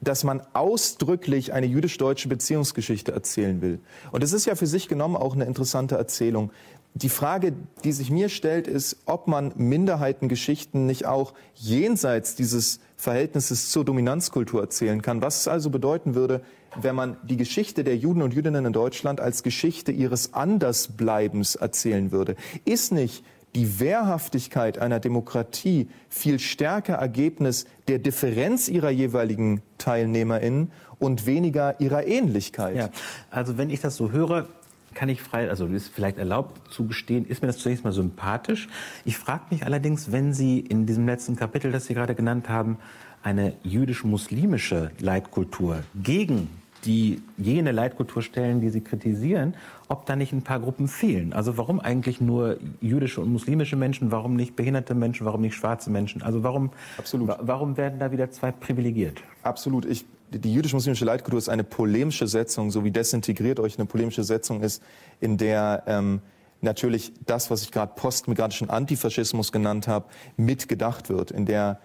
dass 0.00 0.24
man 0.24 0.42
ausdrücklich 0.52 1.52
eine 1.52 1.66
jüdisch-deutsche 1.66 2.28
Beziehungsgeschichte 2.28 3.12
erzählen 3.12 3.62
will. 3.62 3.78
Und 4.12 4.22
es 4.22 4.32
ist 4.32 4.44
ja 4.44 4.54
für 4.54 4.66
sich 4.66 4.88
genommen 4.88 5.16
auch 5.16 5.34
eine 5.34 5.44
interessante 5.44 5.96
Erzählung. 5.96 6.50
Die 6.96 7.10
Frage, 7.10 7.52
die 7.84 7.92
sich 7.92 8.10
mir 8.10 8.30
stellt, 8.30 8.66
ist, 8.66 8.96
ob 9.04 9.28
man 9.28 9.52
Minderheitengeschichten 9.54 10.86
nicht 10.86 11.04
auch 11.04 11.34
jenseits 11.54 12.36
dieses 12.36 12.80
Verhältnisses 12.96 13.70
zur 13.70 13.84
Dominanzkultur 13.84 14.62
erzählen 14.62 15.02
kann. 15.02 15.20
Was 15.20 15.40
es 15.40 15.48
also 15.48 15.68
bedeuten 15.68 16.14
würde, 16.14 16.40
wenn 16.80 16.94
man 16.94 17.18
die 17.22 17.36
Geschichte 17.36 17.84
der 17.84 17.98
Juden 17.98 18.22
und 18.22 18.32
Jüdinnen 18.32 18.64
in 18.64 18.72
Deutschland 18.72 19.20
als 19.20 19.42
Geschichte 19.42 19.92
ihres 19.92 20.32
Andersbleibens 20.32 21.54
erzählen 21.56 22.12
würde. 22.12 22.34
Ist 22.64 22.92
nicht 22.92 23.22
die 23.54 23.78
Wehrhaftigkeit 23.78 24.78
einer 24.78 24.98
Demokratie 24.98 25.90
viel 26.08 26.38
stärker 26.38 26.94
Ergebnis 26.94 27.66
der 27.88 27.98
Differenz 27.98 28.68
ihrer 28.68 28.90
jeweiligen 28.90 29.60
TeilnehmerInnen 29.76 30.72
und 30.98 31.26
weniger 31.26 31.78
ihrer 31.78 32.06
Ähnlichkeit? 32.06 32.76
Ja, 32.76 32.88
also 33.30 33.58
wenn 33.58 33.68
ich 33.68 33.82
das 33.82 33.96
so 33.96 34.12
höre, 34.12 34.48
kann 34.96 35.08
ich 35.10 35.22
frei, 35.22 35.48
also 35.48 35.66
ist 35.66 35.88
vielleicht 35.88 36.18
erlaubt 36.18 36.72
zu 36.72 36.86
gestehen, 36.86 37.26
ist 37.26 37.42
mir 37.42 37.48
das 37.48 37.58
zunächst 37.58 37.84
mal 37.84 37.92
sympathisch. 37.92 38.66
Ich 39.04 39.18
frage 39.18 39.44
mich 39.50 39.64
allerdings, 39.64 40.10
wenn 40.10 40.32
Sie 40.32 40.58
in 40.58 40.86
diesem 40.86 41.06
letzten 41.06 41.36
Kapitel, 41.36 41.70
das 41.70 41.84
Sie 41.84 41.94
gerade 41.94 42.14
genannt 42.14 42.48
haben, 42.48 42.78
eine 43.22 43.54
jüdisch-muslimische 43.62 44.90
Leitkultur 44.98 45.82
gegen 46.02 46.48
die 46.84 47.20
jene 47.36 47.72
Leitkultur 47.72 48.22
stellen, 48.22 48.60
die 48.60 48.70
Sie 48.70 48.80
kritisieren, 48.80 49.54
ob 49.88 50.06
da 50.06 50.16
nicht 50.16 50.32
ein 50.32 50.42
paar 50.42 50.60
Gruppen 50.60 50.88
fehlen. 50.88 51.32
Also 51.32 51.58
warum 51.58 51.80
eigentlich 51.80 52.20
nur 52.20 52.58
jüdische 52.80 53.20
und 53.20 53.32
muslimische 53.32 53.76
Menschen, 53.76 54.12
warum 54.12 54.34
nicht 54.36 54.56
behinderte 54.56 54.94
Menschen, 54.94 55.26
warum 55.26 55.42
nicht 55.42 55.54
schwarze 55.54 55.90
Menschen? 55.90 56.22
Also 56.22 56.42
warum, 56.42 56.70
Absolut. 56.96 57.30
warum 57.40 57.76
werden 57.76 57.98
da 57.98 58.12
wieder 58.12 58.30
zwei 58.30 58.52
privilegiert? 58.52 59.22
Absolut. 59.42 59.84
Ich 59.84 60.06
die 60.30 60.52
jüdisch-muslimische 60.52 61.04
Leitkultur 61.04 61.38
ist 61.38 61.48
eine 61.48 61.64
polemische 61.64 62.26
Setzung, 62.26 62.70
so 62.70 62.84
wie 62.84 62.90
desintegriert 62.90 63.60
euch 63.60 63.78
eine 63.78 63.86
polemische 63.86 64.24
Setzung 64.24 64.62
ist, 64.62 64.82
in 65.20 65.38
der 65.38 65.84
ähm, 65.86 66.20
natürlich 66.60 67.12
das, 67.26 67.50
was 67.50 67.62
ich 67.62 67.70
gerade 67.70 67.92
postmigratischen 67.94 68.70
Antifaschismus 68.70 69.52
genannt 69.52 69.88
habe, 69.88 70.06
mitgedacht 70.36 71.08
wird, 71.08 71.30
in 71.30 71.46
der 71.46 71.80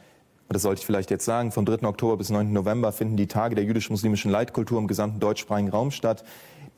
das 0.53 0.63
sollte 0.63 0.79
ich 0.79 0.85
vielleicht 0.85 1.11
jetzt 1.11 1.23
sagen, 1.23 1.53
vom 1.53 1.65
3. 1.65 1.87
Oktober 1.87 2.17
bis 2.17 2.29
9. 2.29 2.51
November 2.51 2.91
finden 2.91 3.15
die 3.15 3.27
Tage 3.27 3.55
der 3.55 3.63
jüdisch-muslimischen 3.63 4.29
Leitkultur 4.29 4.79
im 4.79 4.87
gesamten 4.87 5.21
deutschsprachigen 5.21 5.69
Raum 5.69 5.91
statt. 5.91 6.25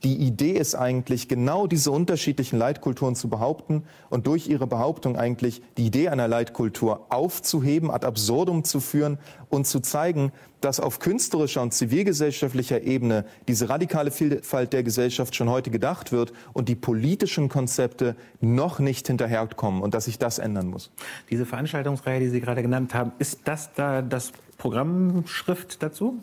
Die 0.04 0.18
Idee 0.18 0.52
ist 0.52 0.76
eigentlich, 0.76 1.30
genau 1.30 1.66
diese 1.66 1.90
unterschiedlichen 1.92 2.60
Leitkulturen 2.60 3.16
zu 3.16 3.30
behaupten 3.30 3.84
und 4.10 4.28
durch 4.28 4.50
ihre 4.50 4.68
Behauptung 4.68 5.16
eigentlich 5.16 5.62
die 5.78 5.86
Idee 5.86 6.10
einer 6.10 6.28
Leitkultur 6.28 7.06
aufzuheben, 7.08 7.90
ad 7.90 8.06
absurdum 8.06 8.66
zu 8.66 8.82
führen 8.82 9.18
und 9.50 9.66
zu 9.66 9.80
zeigen, 9.80 10.34
dass 10.60 10.82
auf 10.82 11.00
künstlerischer 11.00 11.62
und 11.62 11.74
zivilgesellschaftlicher 11.74 12.82
Ebene 12.82 13.26
diese 13.48 13.70
radikale 13.70 14.12
Vielfalt 14.12 14.74
der 14.74 14.84
Gesellschaft 14.84 15.36
schon 15.36 15.50
heute 15.50 15.72
gedacht 15.72 16.12
wird 16.12 16.34
und 16.52 16.68
die 16.68 16.76
politischen 16.76 17.48
Konzepte 17.48 18.18
noch 18.42 18.80
nicht 18.80 19.08
hinterherkommen 19.08 19.82
und 19.82 19.94
dass 19.94 20.06
sich 20.06 20.20
das 20.20 20.38
ändern 20.38 20.68
muss. 20.68 20.92
Diese 21.30 21.46
Veranstaltungsreihe, 21.46 22.20
die 22.20 22.30
Sie 22.30 22.42
gerade 22.42 22.62
genannt 22.62 22.94
haben, 22.94 23.14
ist 23.20 23.42
das 23.46 23.74
da 23.74 24.02
das 24.02 24.34
Programmschrift 24.58 25.82
dazu? 25.82 26.22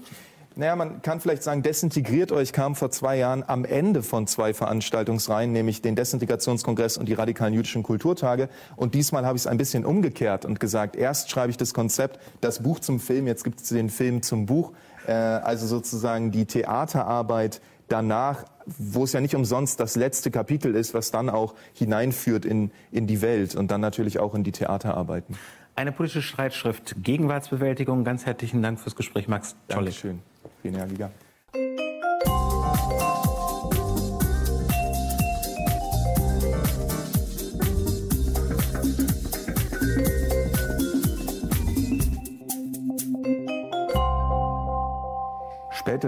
Naja, 0.57 0.75
man 0.75 1.01
kann 1.01 1.21
vielleicht 1.21 1.45
sagen, 1.45 1.63
desintegriert 1.63 2.33
euch 2.33 2.53
kam 2.53 2.75
vor 2.75 2.91
zwei 2.91 3.17
Jahren 3.17 3.45
am 3.47 3.65
Ende 3.65 4.03
von 4.03 4.27
zwei 4.27 4.53
Veranstaltungsreihen, 4.53 5.53
nämlich 5.53 5.81
den 5.81 5.95
Desintegrationskongress 5.95 6.99
und 6.99 7.09
die 7.09 7.15
radikalen 7.15 7.55
jüdischen 7.55 7.85
Kulturtage. 7.85 8.49
Und 8.75 8.95
diesmal 8.95 9.25
habe 9.25 9.37
ich 9.37 9.43
es 9.43 9.47
ein 9.47 9.59
bisschen 9.59 9.85
umgekehrt 9.85 10.45
und 10.45 10.59
gesagt, 10.59 10.97
erst 10.97 11.31
schreibe 11.31 11.51
ich 11.51 11.57
das 11.57 11.73
Konzept, 11.73 12.19
das 12.41 12.63
Buch 12.63 12.81
zum 12.81 12.99
Film, 12.99 13.29
jetzt 13.29 13.45
gibt 13.45 13.61
es 13.61 13.69
den 13.69 13.91
Film 13.91 14.23
zum 14.23 14.47
Buch. 14.47 14.73
Äh, 15.07 15.13
also 15.13 15.67
sozusagen 15.67 16.33
die 16.33 16.47
Theaterarbeit 16.47 17.61
danach, 17.87 18.45
wo 18.67 19.05
es 19.05 19.13
ja 19.13 19.21
nicht 19.21 19.35
umsonst 19.35 19.79
das 19.79 19.97
letzte 19.97 20.31
Kapitel 20.31 20.75
ist, 20.75 20.95
was 20.95 21.11
dann 21.11 21.31
auch 21.31 21.55
hineinführt 21.75 22.45
in, 22.45 22.71
in 22.91 23.07
die 23.07 23.23
Welt 23.23 23.55
und 23.55 23.71
dann 23.71 23.81
natürlich 23.81 24.19
auch 24.19 24.35
in 24.35 24.45
die 24.45 24.53
Theaterarbeiten. 24.53 25.37
Eine 25.81 25.93
politische 25.93 26.21
Streitschrift, 26.21 26.97
Gegenwartsbewältigung. 27.03 28.05
Ganz 28.05 28.27
herzlichen 28.27 28.61
Dank 28.61 28.79
fürs 28.81 28.97
Gespräch, 28.97 29.29
Max. 29.29 29.57
Dankeschön. 29.67 30.21
Vielen 30.61 30.75
Dank. 30.75 31.11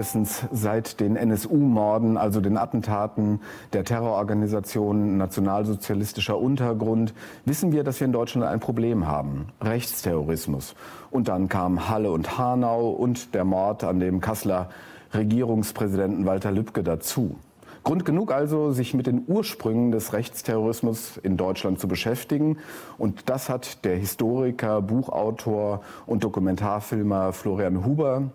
Spätestens 0.03 0.43
seit 0.51 0.99
den 0.99 1.15
NSU-Morden, 1.15 2.17
also 2.17 2.41
den 2.41 2.57
Attentaten 2.57 3.39
der 3.71 3.85
Terrororganisation 3.85 5.15
Nationalsozialistischer 5.15 6.37
Untergrund, 6.37 7.13
wissen 7.45 7.71
wir, 7.71 7.85
dass 7.85 8.01
wir 8.01 8.05
in 8.05 8.11
Deutschland 8.11 8.45
ein 8.45 8.59
Problem 8.59 9.07
haben. 9.07 9.47
Rechtsterrorismus. 9.61 10.75
Und 11.09 11.29
dann 11.29 11.47
kamen 11.47 11.87
Halle 11.87 12.11
und 12.11 12.37
Hanau 12.37 12.89
und 12.89 13.33
der 13.33 13.45
Mord 13.45 13.85
an 13.85 14.01
dem 14.01 14.19
Kasseler 14.19 14.69
Regierungspräsidenten 15.13 16.25
Walter 16.25 16.51
Lübcke 16.51 16.83
dazu. 16.83 17.37
Grund 17.85 18.03
genug 18.03 18.33
also, 18.33 18.71
sich 18.71 18.93
mit 18.93 19.07
den 19.07 19.23
Ursprüngen 19.25 19.91
des 19.91 20.11
Rechtsterrorismus 20.11 21.15
in 21.15 21.37
Deutschland 21.37 21.79
zu 21.79 21.87
beschäftigen. 21.87 22.57
Und 22.97 23.29
das 23.29 23.47
hat 23.47 23.85
der 23.85 23.95
Historiker, 23.95 24.81
Buchautor 24.81 25.81
und 26.05 26.25
Dokumentarfilmer 26.25 27.31
Florian 27.31 27.85
Huber 27.85 28.31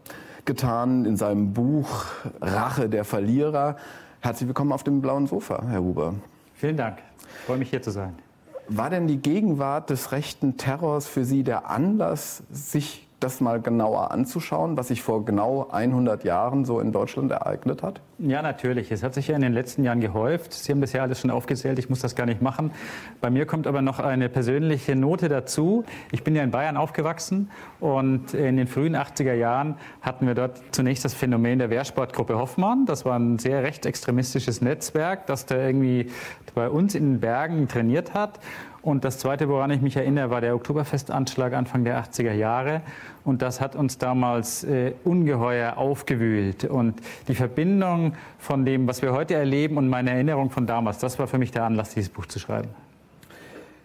getan 0.48 1.04
in 1.04 1.18
seinem 1.18 1.52
Buch 1.52 2.06
Rache 2.40 2.88
der 2.88 3.04
Verlierer. 3.04 3.76
Herzlich 4.20 4.48
willkommen 4.48 4.72
auf 4.72 4.82
dem 4.82 5.02
blauen 5.02 5.26
Sofa, 5.26 5.62
Herr 5.68 5.82
Huber. 5.82 6.14
Vielen 6.54 6.78
Dank. 6.78 7.00
Ich 7.18 7.44
freue 7.44 7.58
mich 7.58 7.68
hier 7.68 7.82
zu 7.82 7.90
sein. 7.90 8.14
War 8.66 8.88
denn 8.88 9.06
die 9.06 9.18
Gegenwart 9.18 9.90
des 9.90 10.10
rechten 10.10 10.56
Terrors 10.56 11.06
für 11.06 11.26
Sie 11.26 11.42
der 11.42 11.68
Anlass, 11.68 12.42
sich 12.50 13.06
das 13.20 13.42
mal 13.42 13.60
genauer 13.60 14.10
anzuschauen, 14.10 14.78
was 14.78 14.88
sich 14.88 15.02
vor 15.02 15.26
genau 15.26 15.68
100 15.70 16.24
Jahren 16.24 16.64
so 16.64 16.80
in 16.80 16.92
Deutschland 16.92 17.30
ereignet 17.30 17.82
hat? 17.82 18.00
Ja, 18.20 18.42
natürlich. 18.42 18.90
Es 18.90 19.04
hat 19.04 19.14
sich 19.14 19.28
ja 19.28 19.36
in 19.36 19.42
den 19.42 19.52
letzten 19.52 19.84
Jahren 19.84 20.00
gehäuft. 20.00 20.52
Sie 20.52 20.72
haben 20.72 20.82
ja 20.82 21.02
alles 21.02 21.20
schon 21.20 21.30
aufgezählt. 21.30 21.78
Ich 21.78 21.88
muss 21.88 22.00
das 22.00 22.16
gar 22.16 22.26
nicht 22.26 22.42
machen. 22.42 22.72
Bei 23.20 23.30
mir 23.30 23.46
kommt 23.46 23.68
aber 23.68 23.80
noch 23.80 24.00
eine 24.00 24.28
persönliche 24.28 24.96
Note 24.96 25.28
dazu. 25.28 25.84
Ich 26.10 26.24
bin 26.24 26.34
ja 26.34 26.42
in 26.42 26.50
Bayern 26.50 26.76
aufgewachsen 26.76 27.48
und 27.78 28.34
in 28.34 28.56
den 28.56 28.66
frühen 28.66 28.96
80er 28.96 29.34
Jahren 29.34 29.76
hatten 30.02 30.26
wir 30.26 30.34
dort 30.34 30.60
zunächst 30.72 31.04
das 31.04 31.14
Phänomen 31.14 31.60
der 31.60 31.70
Wehrsportgruppe 31.70 32.36
Hoffmann. 32.36 32.86
Das 32.86 33.04
war 33.04 33.16
ein 33.16 33.38
sehr 33.38 33.62
rechtsextremistisches 33.62 34.62
Netzwerk, 34.62 35.26
das 35.26 35.46
da 35.46 35.56
irgendwie 35.56 36.10
bei 36.56 36.68
uns 36.68 36.96
in 36.96 37.12
den 37.12 37.20
Bergen 37.20 37.68
trainiert 37.68 38.14
hat. 38.14 38.40
Und 38.82 39.04
das 39.04 39.18
Zweite, 39.18 39.48
woran 39.48 39.70
ich 39.70 39.80
mich 39.80 39.96
erinnere, 39.96 40.30
war 40.30 40.40
der 40.40 40.54
Oktoberfestanschlag 40.54 41.52
Anfang 41.52 41.84
der 41.84 42.02
80er 42.02 42.32
Jahre. 42.32 42.82
Und 43.28 43.42
das 43.42 43.60
hat 43.60 43.76
uns 43.76 43.98
damals 43.98 44.64
äh, 44.64 44.94
ungeheuer 45.04 45.76
aufgewühlt. 45.76 46.64
Und 46.64 46.94
die 47.28 47.34
Verbindung 47.34 48.14
von 48.38 48.64
dem, 48.64 48.88
was 48.88 49.02
wir 49.02 49.12
heute 49.12 49.34
erleben 49.34 49.76
und 49.76 49.88
meine 49.88 50.12
Erinnerung 50.12 50.48
von 50.48 50.66
damals, 50.66 50.96
das 50.96 51.18
war 51.18 51.26
für 51.26 51.36
mich 51.36 51.50
der 51.50 51.64
Anlass, 51.64 51.90
dieses 51.92 52.08
Buch 52.08 52.24
zu 52.24 52.38
schreiben. 52.38 52.70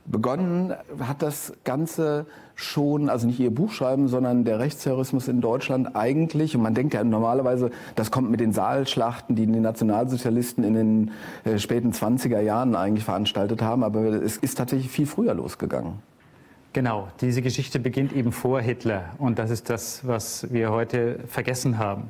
Begonnen 0.06 0.74
hat 0.98 1.22
das 1.22 1.52
Ganze 1.66 2.26
schon, 2.56 3.10
also 3.10 3.28
nicht 3.28 3.40
ihr 3.42 3.54
Buch 3.54 3.74
schreiben, 3.74 4.08
sondern 4.08 4.46
der 4.46 4.60
Rechtsterrorismus 4.60 5.28
in 5.28 5.42
Deutschland 5.42 5.94
eigentlich, 5.94 6.56
und 6.56 6.62
man 6.62 6.74
denkt 6.74 6.94
ja 6.94 7.04
normalerweise, 7.04 7.70
das 7.96 8.12
kommt 8.12 8.32
mit 8.32 8.40
den 8.40 8.54
Saalschlachten, 8.54 9.36
die 9.36 9.46
die 9.46 9.60
Nationalsozialisten 9.60 10.64
in 10.64 10.74
den 10.74 11.12
äh, 11.44 11.60
späten 11.60 11.92
20er 11.92 12.40
Jahren 12.40 12.76
eigentlich 12.76 13.04
veranstaltet 13.04 13.62
haben, 13.62 13.84
aber 13.84 14.04
es 14.04 14.38
ist 14.38 14.58
tatsächlich 14.58 14.90
viel 14.90 15.06
früher 15.06 15.34
losgegangen. 15.34 16.13
Genau, 16.74 17.08
diese 17.22 17.44
Geschichte 17.44 17.78
beginnt 17.78 18.14
eben 18.14 18.32
vor 18.32 18.60
Hitler 18.60 19.12
und 19.20 19.38
das 19.38 19.52
ist 19.52 19.70
das, 19.70 20.08
was 20.08 20.52
wir 20.52 20.72
heute 20.72 21.20
vergessen 21.28 21.78
haben. 21.78 22.10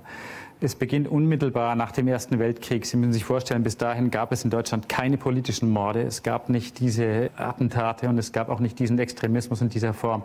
Es 0.62 0.74
beginnt 0.74 1.10
unmittelbar 1.10 1.76
nach 1.76 1.92
dem 1.92 2.08
Ersten 2.08 2.40
Weltkrieg. 2.40 2.86
Sie 2.86 2.96
müssen 2.96 3.12
sich 3.12 3.26
vorstellen, 3.26 3.64
bis 3.64 3.76
dahin 3.76 4.10
gab 4.10 4.32
es 4.32 4.46
in 4.46 4.50
Deutschland 4.50 4.88
keine 4.88 5.18
politischen 5.18 5.70
Morde. 5.70 6.04
Es 6.04 6.24
gab 6.24 6.48
nicht 6.48 6.80
diese 6.80 7.30
Attentate 7.36 8.08
und 8.08 8.18
es 8.18 8.32
gab 8.32 8.48
auch 8.48 8.62
nicht 8.62 8.80
diesen 8.80 8.98
Extremismus 8.98 9.60
in 9.60 9.68
dieser 9.68 9.94
Form. 9.94 10.24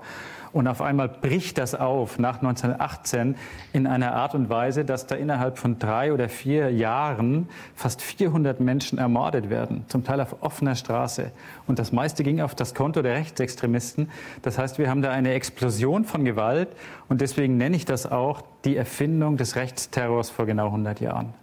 Und 0.52 0.66
auf 0.66 0.80
einmal 0.80 1.08
bricht 1.08 1.58
das 1.58 1.74
auf 1.74 2.18
nach 2.18 2.36
1918 2.36 3.36
in 3.72 3.86
einer 3.86 4.14
Art 4.14 4.34
und 4.34 4.48
Weise, 4.48 4.84
dass 4.84 5.06
da 5.06 5.14
innerhalb 5.14 5.58
von 5.58 5.78
drei 5.78 6.12
oder 6.12 6.28
vier 6.28 6.70
Jahren 6.70 7.48
fast 7.74 8.02
400 8.02 8.60
Menschen 8.60 8.98
ermordet 8.98 9.50
werden, 9.50 9.84
zum 9.88 10.04
Teil 10.04 10.20
auf 10.20 10.42
offener 10.42 10.74
Straße. 10.74 11.30
Und 11.66 11.78
das 11.78 11.92
meiste 11.92 12.22
ging 12.22 12.40
auf 12.40 12.54
das 12.54 12.74
Konto 12.74 13.02
der 13.02 13.14
Rechtsextremisten. 13.14 14.10
Das 14.42 14.58
heißt, 14.58 14.78
wir 14.78 14.88
haben 14.88 15.02
da 15.02 15.10
eine 15.10 15.32
Explosion 15.32 16.04
von 16.04 16.24
Gewalt 16.24 16.68
und 17.08 17.20
deswegen 17.20 17.56
nenne 17.56 17.76
ich 17.76 17.84
das 17.84 18.10
auch 18.10 18.42
die 18.64 18.76
Erfindung 18.76 19.36
des 19.36 19.56
Rechtsterrors 19.56 20.30
vor 20.30 20.46
genau 20.46 20.66
100 20.66 21.00
Jahren. 21.00 21.34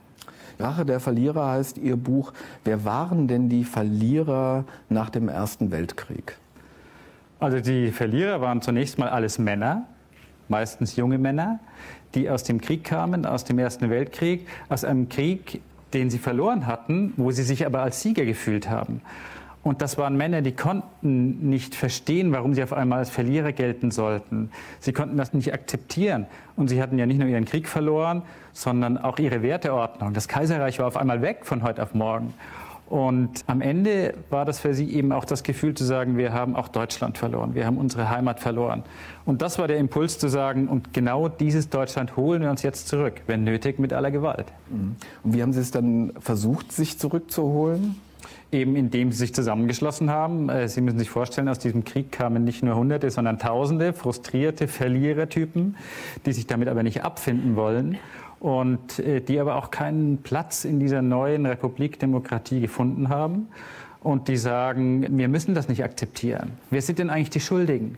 Rache 0.59 0.85
der 0.85 0.99
Verlierer 0.99 1.51
heißt 1.51 1.77
Ihr 1.77 1.97
Buch. 1.97 2.31
Wer 2.63 2.85
waren 2.85 3.27
denn 3.27 3.49
die 3.49 3.65
Verlierer 3.65 4.63
nach 4.89 5.09
dem 5.09 5.27
Ersten 5.27 5.71
Weltkrieg? 5.71 6.37
Also 7.39 7.59
die 7.59 7.91
Verlierer 7.91 8.41
waren 8.41 8.61
zunächst 8.61 8.97
mal 8.97 9.09
alles 9.09 9.39
Männer, 9.39 9.85
meistens 10.47 10.95
junge 10.95 11.17
Männer, 11.17 11.59
die 12.13 12.29
aus 12.29 12.43
dem 12.43 12.61
Krieg 12.61 12.83
kamen, 12.83 13.25
aus 13.25 13.43
dem 13.43 13.59
Ersten 13.59 13.89
Weltkrieg, 13.89 14.47
aus 14.69 14.83
einem 14.85 15.09
Krieg, 15.09 15.61
den 15.93 16.09
sie 16.09 16.17
verloren 16.17 16.65
hatten, 16.65 17.13
wo 17.17 17.31
sie 17.31 17.43
sich 17.43 17.65
aber 17.65 17.81
als 17.81 18.01
Sieger 18.01 18.25
gefühlt 18.25 18.69
haben. 18.69 19.01
Und 19.65 19.81
das 19.81 19.97
waren 19.97 20.15
Männer, 20.15 20.43
die 20.43 20.51
konnten 20.51 21.49
nicht 21.49 21.73
verstehen, 21.73 22.31
warum 22.31 22.53
sie 22.53 22.61
auf 22.61 22.71
einmal 22.71 22.99
als 22.99 23.09
Verlierer 23.09 23.51
gelten 23.51 23.89
sollten. 23.89 24.51
Sie 24.79 24.93
konnten 24.93 25.17
das 25.17 25.33
nicht 25.33 25.53
akzeptieren. 25.53 26.27
Und 26.55 26.67
sie 26.67 26.79
hatten 26.79 26.99
ja 26.99 27.07
nicht 27.07 27.19
nur 27.19 27.27
ihren 27.27 27.45
Krieg 27.45 27.67
verloren, 27.67 28.21
sondern 28.53 28.99
auch 28.99 29.17
ihre 29.17 29.41
Werteordnung. 29.41 30.13
Das 30.13 30.27
Kaiserreich 30.27 30.77
war 30.77 30.85
auf 30.85 30.97
einmal 30.97 31.23
weg 31.23 31.39
von 31.47 31.63
heute 31.63 31.81
auf 31.81 31.95
morgen. 31.95 32.35
Und 32.87 33.43
am 33.47 33.61
Ende 33.61 34.13
war 34.29 34.45
das 34.45 34.59
für 34.59 34.75
sie 34.75 34.93
eben 34.93 35.11
auch 35.11 35.25
das 35.25 35.41
Gefühl 35.41 35.73
zu 35.73 35.83
sagen, 35.83 36.17
wir 36.17 36.33
haben 36.33 36.55
auch 36.55 36.67
Deutschland 36.67 37.17
verloren, 37.17 37.55
wir 37.55 37.65
haben 37.65 37.77
unsere 37.77 38.09
Heimat 38.09 38.39
verloren. 38.39 38.83
Und 39.25 39.41
das 39.41 39.57
war 39.57 39.67
der 39.67 39.77
Impuls 39.77 40.19
zu 40.19 40.27
sagen, 40.27 40.67
und 40.67 40.93
genau 40.93 41.27
dieses 41.27 41.69
Deutschland 41.69 42.15
holen 42.15 42.43
wir 42.43 42.51
uns 42.51 42.61
jetzt 42.61 42.87
zurück, 42.87 43.21
wenn 43.25 43.43
nötig 43.43 43.79
mit 43.79 43.91
aller 43.91 44.11
Gewalt. 44.11 44.53
Mhm. 44.69 44.95
Und 45.23 45.33
wie 45.33 45.41
haben 45.41 45.53
Sie 45.53 45.61
es 45.61 45.71
dann 45.71 46.13
versucht, 46.19 46.71
sich 46.71 46.99
zurückzuholen? 46.99 47.95
Eben 48.51 48.75
indem 48.75 49.11
sie 49.11 49.17
sich 49.17 49.33
zusammengeschlossen 49.33 50.11
haben. 50.11 50.49
Äh, 50.49 50.69
sie 50.69 50.79
müssen 50.79 50.99
sich 50.99 51.09
vorstellen, 51.09 51.49
aus 51.49 51.59
diesem 51.59 51.83
Krieg 51.83 52.11
kamen 52.11 52.43
nicht 52.43 52.63
nur 52.63 52.75
Hunderte, 52.75 53.09
sondern 53.09 53.39
Tausende 53.39 53.91
frustrierte 53.91 54.67
Verlierertypen, 54.67 55.75
die 56.25 56.31
sich 56.31 56.47
damit 56.47 56.69
aber 56.69 56.83
nicht 56.83 57.03
abfinden 57.03 57.55
wollen 57.55 57.97
und 58.39 58.99
äh, 58.99 59.21
die 59.21 59.39
aber 59.39 59.55
auch 59.55 59.71
keinen 59.71 60.19
Platz 60.19 60.65
in 60.65 60.79
dieser 60.79 61.01
neuen 61.01 61.45
Republik 61.45 61.99
Demokratie 61.99 62.61
gefunden 62.61 63.09
haben 63.09 63.47
und 64.01 64.27
die 64.27 64.37
sagen, 64.37 65.17
wir 65.17 65.27
müssen 65.27 65.55
das 65.55 65.67
nicht 65.67 65.83
akzeptieren. 65.83 66.51
Wer 66.69 66.81
sind 66.81 66.99
denn 66.99 67.09
eigentlich 67.09 67.31
die 67.31 67.39
Schuldigen? 67.39 67.97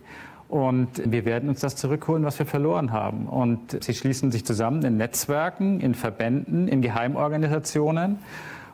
Und 0.50 1.02
wir 1.06 1.26
werden 1.26 1.50
uns 1.50 1.60
das 1.60 1.76
zurückholen, 1.76 2.24
was 2.24 2.40
wir 2.40 2.46
verloren 2.46 2.94
haben. 2.94 3.26
Und 3.26 3.84
sie 3.84 3.94
schließen 3.94 4.32
sich 4.32 4.46
zusammen 4.46 4.82
in 4.84 4.96
Netzwerken, 4.96 5.82
in 5.82 5.94
Verbänden, 5.94 6.70
in 6.70 6.82
Geheimorganisationen. 6.82 8.20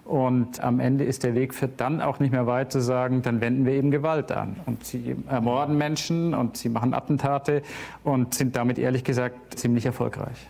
Und 0.06 0.62
am 0.62 0.80
Ende 0.80 1.06
ist 1.06 1.24
der 1.24 1.34
Weg 1.34 1.54
für 1.54 1.68
dann 1.68 2.02
auch 2.02 2.20
nicht 2.20 2.32
mehr 2.32 2.46
weit 2.46 2.72
zu 2.72 2.82
sagen, 2.82 3.22
dann 3.22 3.42
wenden 3.42 3.66
wir 3.66 3.74
eben 3.74 3.90
Gewalt 3.90 4.32
an. 4.32 4.58
Und 4.66 4.86
sie 4.86 5.16
ermorden 5.30 5.78
Menschen 5.78 6.34
und 6.34 6.58
sie 6.58 6.70
machen 6.70 6.94
Attentate 6.94 7.64
und 8.04 8.36
sind 8.36 8.56
damit 8.56 8.78
ehrlich 8.78 9.04
gesagt 9.04 9.58
ziemlich 9.58 9.86
erfolgreich. 9.86 10.48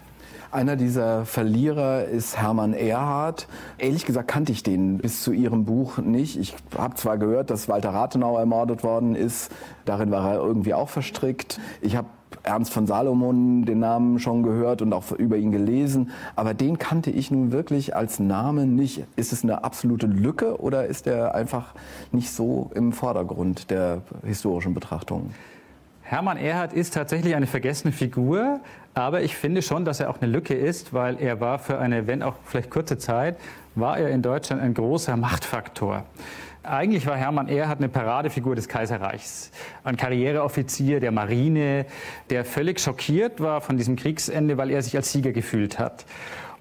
Einer 0.54 0.76
dieser 0.76 1.26
Verlierer 1.26 2.06
ist 2.06 2.38
Hermann 2.38 2.74
Erhard. 2.74 3.48
Ehrlich 3.80 4.06
gesagt 4.06 4.28
kannte 4.28 4.52
ich 4.52 4.62
den 4.62 5.00
bis 5.00 5.24
zu 5.24 5.32
Ihrem 5.32 5.66
Buch 5.66 5.98
nicht. 5.98 6.38
Ich 6.38 6.56
habe 6.78 6.94
zwar 6.94 7.18
gehört, 7.18 7.50
dass 7.50 7.68
Walter 7.70 7.90
Rathenau 7.90 8.38
ermordet 8.38 8.84
worden 8.84 9.16
ist. 9.16 9.52
Darin 9.86 10.12
war 10.12 10.32
er 10.32 10.38
irgendwie 10.38 10.76
auch 10.76 10.90
verstrickt. 10.90 11.60
Ich 11.82 11.96
habe 11.96 12.08
Ernst 12.44 12.72
von 12.72 12.86
Salomon 12.86 13.66
den 13.66 13.80
Namen 13.80 14.20
schon 14.20 14.44
gehört 14.44 14.84
und 14.84 14.94
auch 14.94 15.12
über 15.14 15.38
ihn 15.38 15.52
gelesen, 15.52 16.12
aber 16.36 16.54
den 16.54 16.78
kannte 16.78 17.10
ich 17.10 17.32
nun 17.32 17.52
wirklich 17.52 17.96
als 17.96 18.20
Namen 18.20 18.76
nicht. 18.76 19.06
Ist 19.16 19.34
es 19.34 19.44
eine 19.44 19.64
absolute 19.64 20.06
Lücke 20.06 20.62
oder 20.62 20.86
ist 20.86 21.08
er 21.08 21.34
einfach 21.34 21.74
nicht 22.12 22.30
so 22.32 22.70
im 22.76 22.92
Vordergrund 22.92 23.72
der 23.72 24.04
historischen 24.24 24.76
Betrachtung? 24.76 25.32
Hermann 26.14 26.38
Erhard 26.38 26.74
ist 26.74 26.94
tatsächlich 26.94 27.34
eine 27.34 27.48
vergessene 27.48 27.92
Figur, 27.92 28.60
aber 28.94 29.24
ich 29.24 29.36
finde 29.36 29.64
schon, 29.64 29.84
dass 29.84 30.00
er 30.00 30.12
auch 30.12 30.22
eine 30.22 30.32
Lücke 30.32 30.54
ist, 30.54 30.94
weil 30.94 31.20
er 31.20 31.40
war 31.40 31.58
für 31.58 31.80
eine, 31.80 32.06
wenn 32.06 32.22
auch 32.22 32.36
vielleicht 32.46 32.70
kurze 32.70 33.00
Zeit, 33.00 33.36
war 33.74 33.98
er 33.98 34.10
in 34.10 34.22
Deutschland 34.22 34.62
ein 34.62 34.76
großer 34.76 35.18
Machtfaktor. 35.18 36.06
Eigentlich 36.62 37.08
war 37.08 37.18
Hermann 37.18 37.50
Erhard 37.50 37.80
eine 37.80 37.90
Paradefigur 37.90 38.56
des 38.56 38.68
Kaiserreichs. 38.68 39.50
Ein 39.84 39.98
Karriereoffizier 39.98 41.00
der 41.00 41.12
Marine, 41.12 41.88
der 42.30 42.46
völlig 42.46 42.80
schockiert 42.80 43.40
war 43.40 43.62
von 43.62 43.78
diesem 43.78 43.96
Kriegsende, 43.96 44.56
weil 44.56 44.70
er 44.70 44.84
sich 44.84 44.96
als 44.96 45.12
Sieger 45.12 45.32
gefühlt 45.32 45.80
hat. 45.80 46.06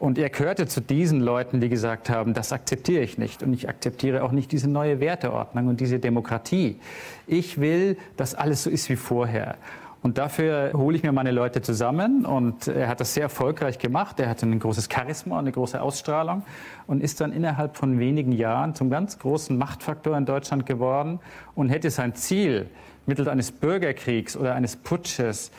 Und 0.03 0.19
er 0.19 0.31
gehörte 0.31 0.67
zu 0.67 0.81
diesen 0.81 1.21
Leuten, 1.21 1.61
die 1.61 1.69
gesagt 1.69 2.11
haben, 2.11 2.35
das 2.35 2.53
akzeptiere 2.53 3.05
ich 3.05 3.19
nicht. 3.19 3.45
Und 3.45 3.53
ich 3.53 3.69
akzeptiere 3.69 4.25
auch 4.25 4.33
nicht 4.33 4.51
diese 4.51 4.69
neue 4.69 4.99
Werteordnung 4.99 5.69
und 5.69 5.81
diese 5.81 6.01
Demokratie. 6.01 6.81
Ich 7.29 7.61
will, 7.61 7.97
dass 8.17 8.35
alles 8.35 8.65
so 8.65 8.71
ist 8.71 8.89
wie 8.89 8.97
vorher. 8.97 9.55
Und 10.03 10.19
dafür 10.19 10.73
hole 10.75 10.97
ich 10.97 11.05
mir 11.05 11.13
meine 11.13 11.31
Leute 11.31 11.63
zusammen 11.63 12.27
und 12.27 12.67
er 12.67 12.89
hat 12.89 12.99
das 12.99 13.15
sehr 13.15 13.23
erfolgreich 13.23 13.79
gemacht. 13.79 14.19
Er 14.19 14.29
hatte 14.29 14.45
ein 14.45 14.59
großes 14.59 14.89
Charisma, 14.93 15.39
eine 15.39 15.53
große 15.53 15.81
Ausstrahlung 15.81 16.43
und 16.89 17.01
ist 17.01 17.21
dann 17.21 17.33
innerhalb 17.33 17.77
von 17.77 18.01
wenigen 18.01 18.33
Jahren 18.33 18.75
zum 18.75 18.91
ganz 18.91 19.21
großen 19.21 19.57
Machtfaktor 19.57 20.17
in 20.17 20.27
Deutschland 20.27 20.67
geworden 20.67 21.21
und 21.55 21.69
hätte 21.69 21.93
sein 21.93 22.17
Ziel 22.17 22.69
mittels 23.07 23.29
eines 23.29 23.53
Bürgerkriegs 23.53 24.37
oder 24.37 24.57
eines 24.57 24.75
Putsches 24.75 25.53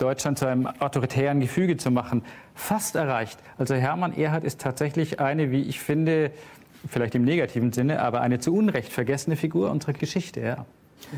Deutschland 0.00 0.38
zu 0.38 0.46
einem 0.46 0.66
autoritären 0.66 1.40
Gefüge 1.40 1.76
zu 1.76 1.90
machen, 1.90 2.22
fast 2.54 2.96
erreicht. 2.96 3.38
Also 3.58 3.74
Hermann 3.74 4.16
Erhard 4.16 4.44
ist 4.44 4.60
tatsächlich 4.60 5.20
eine, 5.20 5.50
wie 5.50 5.62
ich 5.62 5.80
finde, 5.80 6.30
vielleicht 6.88 7.14
im 7.14 7.24
negativen 7.24 7.72
Sinne, 7.72 8.00
aber 8.00 8.20
eine 8.20 8.38
zu 8.38 8.54
Unrecht 8.54 8.92
vergessene 8.92 9.36
Figur 9.36 9.70
unserer 9.70 9.92
Geschichte. 9.92 10.40
Ja. 10.40 10.66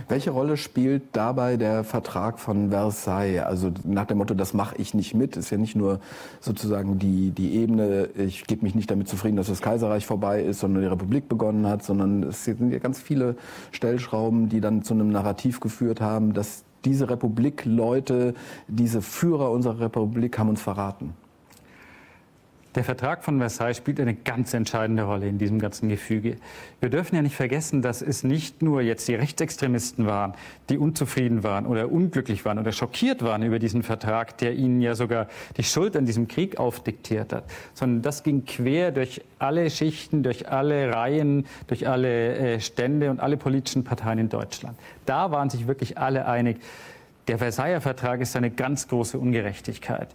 Welche 0.09 0.31
Rolle 0.31 0.57
spielt 0.57 1.03
dabei 1.13 1.57
der 1.57 1.85
Vertrag 1.85 2.39
von 2.39 2.71
Versailles? 2.71 3.45
Also 3.45 3.73
nach 3.85 4.07
dem 4.07 4.19
Motto, 4.19 4.35
das 4.35 4.53
mache 4.53 4.77
ich 4.79 4.95
nicht 4.95 5.15
mit, 5.15 5.37
ist 5.37 5.51
ja 5.51 5.59
nicht 5.59 5.77
nur 5.77 6.01
sozusagen 6.41 6.99
die, 6.99 7.31
die 7.31 7.55
Ebene, 7.57 8.09
ich 8.17 8.45
gebe 8.47 8.65
mich 8.65 8.75
nicht 8.75 8.91
damit 8.91 9.09
zufrieden, 9.09 9.37
dass 9.37 9.47
das 9.47 9.63
Kaiserreich 9.63 10.07
vorbei 10.07 10.43
ist, 10.43 10.61
sondern 10.61 10.83
die 10.83 10.89
Republik 10.89 11.29
begonnen 11.29 11.67
hat, 11.67 11.83
sondern 11.83 12.25
es 12.25 12.45
sind 12.45 12.73
ja 12.73 12.79
ganz 12.79 13.01
viele 13.01 13.37
Stellschrauben, 13.73 14.49
die 14.49 14.61
dann 14.61 14.83
zu 14.83 14.95
einem 14.95 15.11
Narrativ 15.11 15.61
geführt 15.61 16.01
haben, 16.01 16.35
dass 16.35 16.65
diese 16.85 17.09
Republik-Leute, 17.11 18.35
diese 18.69 19.03
Führer 19.03 19.51
unserer 19.51 19.81
Republik 19.81 20.39
haben 20.39 20.49
uns 20.49 20.63
verraten. 20.63 21.15
Der 22.77 22.85
Vertrag 22.85 23.25
von 23.25 23.39
Versailles 23.39 23.79
spielt 23.79 23.99
eine 24.01 24.15
ganz 24.15 24.53
entscheidende 24.53 25.05
Rolle 25.05 25.27
in 25.27 25.39
diesem 25.39 25.59
ganzen 25.59 25.89
Gefüge. 25.89 26.37
Wir 26.79 26.91
dürfen 26.91 27.17
ja 27.17 27.23
nicht 27.23 27.35
vergessen, 27.35 27.81
dass 27.81 28.03
es 28.03 28.23
nicht 28.23 28.61
nur 28.61 28.83
jetzt 28.83 29.09
die 29.09 29.15
Rechtsextremisten 29.15 30.05
waren, 30.05 30.35
die 30.69 30.77
unzufrieden 30.77 31.43
waren 31.43 31.65
oder 31.65 31.91
unglücklich 31.91 32.45
waren 32.45 32.59
oder 32.59 32.73
schockiert 32.73 33.23
waren 33.23 33.43
über 33.43 33.59
diesen 33.59 33.83
Vertrag, 33.83 34.37
der 34.37 34.55
ihnen 34.55 34.83
ja 34.83 34.95
sogar 34.95 35.29
die 35.57 35.65
Schuld 35.65 35.97
an 35.97 36.05
diesem 36.05 36.29
Krieg 36.29 36.59
aufdiktiert 36.59 37.33
hat, 37.33 37.45
sondern 37.73 38.03
das 38.03 38.23
ging 38.23 38.45
quer 38.45 38.93
durch 38.93 39.23
alle 39.39 39.71
Schichten, 39.71 40.23
durch 40.23 40.51
alle 40.51 40.93
Reihen, 40.93 41.47
durch 41.69 41.89
alle 41.89 42.37
äh, 42.37 42.61
Stände 42.61 43.11
und 43.11 43.21
alle 43.21 43.39
politischen 43.39 43.85
Parteien 43.85 44.19
in 44.19 44.29
Deutschland. 44.29 44.79
Da 45.07 45.31
waren 45.31 45.49
sich 45.49 45.67
wirklich 45.67 45.97
alle 45.97 46.27
einig, 46.27 46.59
der 47.29 47.39
Versailler 47.39 47.81
Vertrag 47.81 48.21
ist 48.21 48.37
eine 48.37 48.51
ganz 48.51 48.87
große 48.87 49.19
Ungerechtigkeit. 49.19 50.09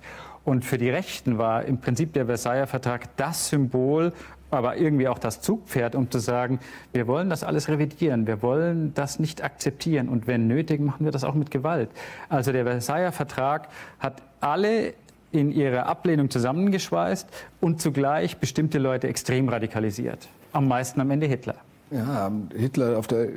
Und 0.44 0.66
für 0.66 0.78
die 0.78 0.90
Rechten 0.90 1.38
war 1.38 1.66
im 1.66 1.80
Prinzip 1.80 2.14
der 2.14 2.26
Versailler 2.26 2.68
Vertrag 2.68 3.16
das 3.18 3.50
Symbol, 3.50 4.12
aber 4.50 4.78
irgendwie 4.78 5.08
auch 5.08 5.20
das 5.20 5.42
Zugpferd, 5.42 5.96
um 5.96 6.12
zu 6.12 6.20
sagen, 6.20 6.60
wir 6.94 7.08
wollen 7.08 7.30
das 7.30 7.44
alles 7.44 7.70
revidieren, 7.70 8.28
wir 8.28 8.42
wollen 8.42 8.94
das 8.94 9.20
nicht 9.20 9.44
akzeptieren 9.44 10.10
und 10.10 10.28
wenn 10.28 10.48
nötig, 10.48 10.82
machen 10.82 11.06
wir 11.06 11.12
das 11.12 11.24
auch 11.24 11.36
mit 11.36 11.52
Gewalt. 11.52 11.90
Also 12.28 12.52
der 12.52 12.66
Versailler 12.66 13.12
Vertrag 13.12 13.70
hat 14.00 14.22
alle 14.42 14.94
in 15.32 15.52
ihrer 15.52 15.86
Ablehnung 15.86 16.30
zusammengeschweißt 16.30 17.28
und 17.62 17.82
zugleich 17.82 18.38
bestimmte 18.38 18.80
Leute 18.80 19.08
extrem 19.08 19.48
radikalisiert. 19.48 20.28
Am 20.52 20.68
meisten 20.68 21.00
am 21.00 21.10
Ende 21.12 21.28
Hitler. 21.28 21.56
Ja, 21.92 22.32
Hitler 22.56 22.98
auf 22.98 23.08
der, 23.08 23.30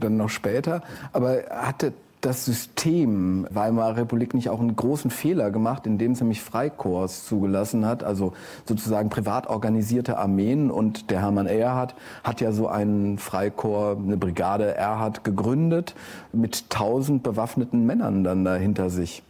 dann 0.00 0.16
noch 0.16 0.28
später. 0.28 0.82
Aber 1.12 1.44
hatte 1.50 1.92
das 2.20 2.44
System 2.44 3.46
Weimarer 3.50 3.96
Republik 3.96 4.34
nicht 4.34 4.50
auch 4.50 4.60
einen 4.60 4.74
großen 4.74 5.10
Fehler 5.10 5.50
gemacht, 5.50 5.86
indem 5.86 6.12
es 6.12 6.20
nämlich 6.20 6.42
Freikorps 6.42 7.26
zugelassen 7.26 7.86
hat, 7.86 8.02
also 8.02 8.32
sozusagen 8.66 9.08
privat 9.08 9.46
organisierte 9.46 10.18
Armeen 10.18 10.70
und 10.70 11.10
der 11.10 11.20
Hermann 11.20 11.46
Erhard 11.46 11.94
hat 12.24 12.40
ja 12.40 12.52
so 12.52 12.68
einen 12.68 13.18
Freikorps, 13.18 14.02
eine 14.02 14.16
Brigade 14.16 14.74
Erhard 14.74 15.24
gegründet 15.24 15.94
mit 16.32 16.70
tausend 16.70 17.22
bewaffneten 17.22 17.86
Männern 17.86 18.24
dann 18.24 18.44
dahinter 18.44 18.90
sich. 18.90 19.22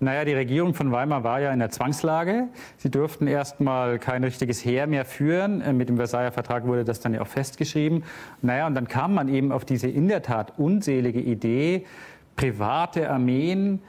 Naja, 0.00 0.24
die 0.24 0.32
Regierung 0.32 0.74
von 0.74 0.92
Weimar 0.92 1.24
war 1.24 1.40
ja 1.40 1.52
in 1.52 1.58
der 1.58 1.70
Zwangslage. 1.70 2.46
Sie 2.76 2.88
durften 2.88 3.26
erstmal 3.26 3.98
kein 3.98 4.22
richtiges 4.22 4.64
Heer 4.64 4.86
mehr 4.86 5.04
führen. 5.04 5.60
Äh, 5.60 5.72
mit 5.72 5.88
dem 5.88 5.96
Versailler 5.96 6.30
Vertrag 6.30 6.66
wurde 6.66 6.84
das 6.84 7.00
dann 7.00 7.14
ja 7.14 7.20
auch 7.20 7.26
festgeschrieben. 7.26 8.04
Naja, 8.40 8.68
und 8.68 8.76
dann 8.76 8.86
kam 8.86 9.14
man 9.14 9.28
eben 9.28 9.50
auf 9.50 9.64
diese 9.64 9.88
in 9.88 10.06
der 10.06 10.22
Tat 10.22 10.52
unselige 10.56 11.20
Idee, 11.20 11.84
private 12.36 13.10
Armeen 13.10 13.80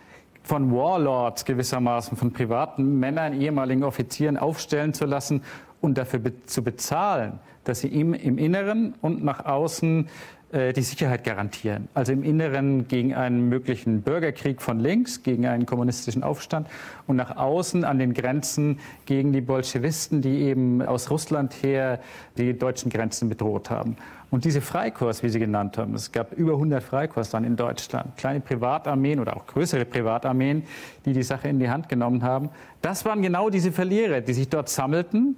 von 0.41 0.71
Warlords 0.71 1.45
gewissermaßen, 1.45 2.17
von 2.17 2.33
privaten 2.33 2.99
Männern, 2.99 3.39
ehemaligen 3.39 3.83
Offizieren 3.83 4.37
aufstellen 4.37 4.95
zu 4.95 5.05
lassen 5.05 5.43
und 5.79 5.99
dafür 5.99 6.19
be 6.19 6.45
zu 6.47 6.63
bezahlen, 6.63 7.39
dass 7.65 7.81
sie 7.81 7.87
im, 7.87 8.15
im 8.15 8.39
Inneren 8.39 8.95
und 9.01 9.23
nach 9.23 9.45
außen 9.45 10.07
die 10.51 10.81
Sicherheit 10.81 11.23
garantieren. 11.23 11.89
Also 11.93 12.11
im 12.11 12.23
Inneren 12.23 12.87
gegen 12.87 13.13
einen 13.13 13.49
möglichen 13.49 14.01
Bürgerkrieg 14.01 14.61
von 14.61 14.79
links, 14.79 15.21
gegen 15.21 15.45
einen 15.45 15.67
kommunistischen 15.67 16.23
Aufstand 16.23 16.67
und 17.05 17.17
nach 17.17 17.37
außen 17.37 17.83
an 17.83 17.99
den 17.99 18.15
Grenzen 18.15 18.79
gegen 19.05 19.31
die 19.31 19.41
Bolschewisten, 19.41 20.21
die 20.21 20.39
eben 20.41 20.81
aus 20.81 21.11
Russland 21.11 21.53
her 21.61 21.99
die 22.37 22.57
deutschen 22.57 22.89
Grenzen 22.89 23.29
bedroht 23.29 23.69
haben. 23.69 23.95
Und 24.31 24.45
diese 24.45 24.61
Freikorps, 24.61 25.23
wie 25.23 25.29
Sie 25.29 25.39
genannt 25.39 25.77
haben, 25.77 25.95
es 25.95 26.11
gab 26.11 26.33
über 26.33 26.53
100 26.53 26.83
Freikorps 26.83 27.31
dann 27.31 27.43
in 27.43 27.55
Deutschland, 27.55 28.15
kleine 28.17 28.39
Privatarmeen 28.39 29.19
oder 29.19 29.35
auch 29.35 29.47
größere 29.47 29.85
Privatarmeen, 29.85 30.63
die 31.05 31.13
die 31.13 31.23
Sache 31.23 31.47
in 31.47 31.59
die 31.59 31.69
Hand 31.69 31.89
genommen 31.89 32.23
haben. 32.23 32.49
Das 32.81 33.05
waren 33.05 33.21
genau 33.21 33.49
diese 33.49 33.71
Verlierer, 33.71 34.21
die 34.21 34.33
sich 34.33 34.49
dort 34.49 34.69
sammelten 34.69 35.37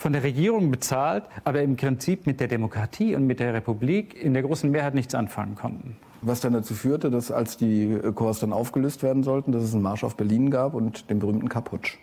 von 0.00 0.14
der 0.14 0.22
Regierung 0.22 0.70
bezahlt, 0.70 1.24
aber 1.44 1.60
im 1.60 1.76
Prinzip 1.76 2.26
mit 2.26 2.40
der 2.40 2.48
Demokratie 2.48 3.14
und 3.14 3.26
mit 3.26 3.38
der 3.38 3.52
Republik 3.52 4.14
in 4.14 4.32
der 4.32 4.42
großen 4.42 4.70
Mehrheit 4.70 4.94
nichts 4.94 5.14
anfangen 5.14 5.56
konnten. 5.56 5.94
Was 6.22 6.40
dann 6.40 6.54
dazu 6.54 6.72
führte, 6.72 7.10
dass 7.10 7.30
als 7.30 7.58
die 7.58 7.98
Korps 8.14 8.40
dann 8.40 8.54
aufgelöst 8.54 9.02
werden 9.02 9.22
sollten, 9.22 9.52
dass 9.52 9.62
es 9.62 9.74
einen 9.74 9.82
Marsch 9.82 10.02
auf 10.02 10.16
Berlin 10.16 10.50
gab 10.50 10.72
und 10.72 11.10
den 11.10 11.18
berühmten 11.18 11.50
Kaputsch. 11.50 11.98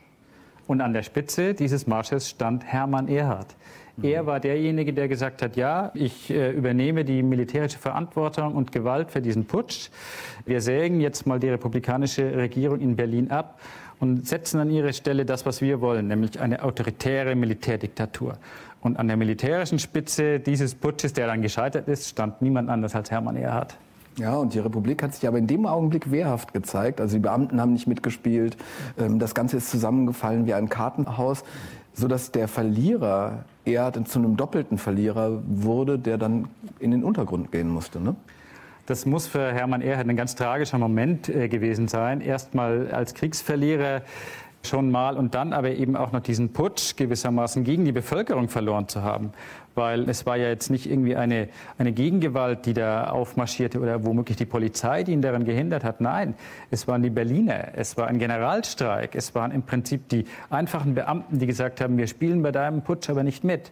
Und 0.67 0.81
an 0.81 0.93
der 0.93 1.01
Spitze 1.01 1.55
dieses 1.55 1.88
Marsches 1.88 2.29
stand 2.29 2.63
Hermann 2.65 3.07
Erhard. 3.07 3.55
Er 4.03 4.27
war 4.27 4.39
derjenige, 4.39 4.93
der 4.93 5.07
gesagt 5.07 5.41
hat, 5.41 5.55
ja, 5.55 5.91
ich 5.95 6.29
äh, 6.29 6.51
übernehme 6.51 7.03
die 7.03 7.23
militärische 7.23 7.79
Verantwortung 7.79 8.53
und 8.53 8.71
Gewalt 8.71 9.10
für 9.10 9.21
diesen 9.21 9.45
Putsch. 9.45 9.89
Wir 10.45 10.62
sägen 10.62 11.01
jetzt 11.01 11.25
mal 11.25 11.39
die 11.39 11.49
republikanische 11.49 12.36
Regierung 12.38 12.79
in 12.79 12.95
Berlin 12.95 13.31
ab 13.31 13.60
und 13.99 14.27
setzen 14.27 14.60
an 14.60 14.69
ihre 14.69 14.93
Stelle 14.93 15.25
das, 15.25 15.47
was 15.47 15.62
wir 15.62 15.81
wollen, 15.81 16.07
nämlich 16.07 16.39
eine 16.39 16.63
autoritäre 16.63 17.36
Militärdiktatur. 17.36 18.38
Und 18.81 18.97
an 18.97 19.07
der 19.07 19.17
militärischen 19.17 19.79
Spitze 19.79 20.39
dieses 20.39 20.75
Putsches, 20.75 21.13
der 21.13 21.25
dann 21.25 21.41
gescheitert 21.41 21.88
ist, 21.88 22.07
stand 22.07 22.43
niemand 22.43 22.69
anders 22.69 22.93
als 22.93 23.10
Hermann 23.10 23.36
Erhard. 23.36 23.75
Ja, 24.19 24.36
und 24.36 24.53
die 24.53 24.60
Republik 24.60 25.01
hat 25.01 25.15
sich 25.15 25.27
aber 25.27 25.39
in 25.39 25.47
dem 25.47 25.65
Augenblick 25.65 26.12
wehrhaft 26.12 26.53
gezeigt. 26.53 27.01
Also 27.01 27.17
die 27.17 27.21
Beamten 27.21 27.60
haben 27.60 27.73
nicht 27.73 27.88
mitgespielt. 27.88 28.57
Ähm, 28.99 29.17
das 29.17 29.33
Ganze 29.33 29.57
ist 29.57 29.71
zusammengefallen 29.71 30.45
wie 30.45 30.53
ein 30.53 30.69
Kartenhaus, 30.69 31.43
sodass 31.93 32.31
der 32.31 32.47
Verlierer 32.47 33.45
Erhard 33.67 34.08
zu 34.08 34.19
einem 34.19 34.38
doppelten 34.38 34.77
Verlierer 34.77 35.41
wurde, 35.45 35.99
der 35.99 36.17
dann 36.17 36.47
in 36.80 36.91
den 36.91 37.03
Untergrund 37.03 37.51
gehen 37.51 37.69
musste. 37.69 37.99
Ne? 37.99 38.15
Das 38.86 39.06
muss 39.06 39.27
für 39.27 39.51
Hermann 39.51 39.82
Erhard 39.82 40.08
ein 40.08 40.15
ganz 40.15 40.36
tragischer 40.36 40.77
Moment 40.77 41.30
äh, 41.30 41.49
gewesen 41.49 41.88
sein. 41.88 42.21
Erstmal 42.21 42.89
als 42.91 43.13
Kriegsverlierer 43.13 44.01
schon 44.63 44.91
mal 44.91 45.17
und 45.17 45.36
dann 45.36 45.53
aber 45.53 45.71
eben 45.71 45.95
auch 45.95 46.12
noch 46.12 46.21
diesen 46.21 46.53
Putsch 46.53 46.95
gewissermaßen 46.95 47.63
gegen 47.63 47.86
die 47.86 47.91
Bevölkerung 47.91 48.49
verloren 48.49 48.88
zu 48.88 49.03
haben. 49.03 49.32
Weil 49.77 50.09
es 50.09 50.25
war 50.25 50.37
ja 50.37 50.47
jetzt 50.47 50.71
nicht 50.71 50.89
irgendwie 50.89 51.15
eine, 51.15 51.49
eine 51.77 51.91
Gegengewalt, 51.91 52.65
die 52.65 52.73
da 52.73 53.11
aufmarschierte 53.11 53.79
oder 53.79 54.03
womöglich 54.03 54.35
die 54.35 54.45
Polizei, 54.45 55.03
die 55.03 55.11
ihn 55.11 55.21
daran 55.21 55.45
gehindert 55.45 55.83
hat. 55.83 56.01
Nein, 56.01 56.33
es 56.71 56.87
waren 56.87 57.03
die 57.03 57.11
Berliner, 57.11 57.75
es 57.75 57.95
war 57.95 58.07
ein 58.07 58.17
Generalstreik, 58.17 59.13
es 59.13 59.35
waren 59.35 59.51
im 59.51 59.61
Prinzip 59.61 60.09
die 60.09 60.25
einfachen 60.49 60.95
Beamten, 60.95 61.37
die 61.37 61.45
gesagt 61.45 61.79
haben, 61.79 61.97
wir 61.99 62.07
spielen 62.07 62.41
bei 62.41 62.51
deinem 62.51 62.81
Putsch 62.81 63.07
aber 63.09 63.21
nicht 63.21 63.43
mit. 63.43 63.71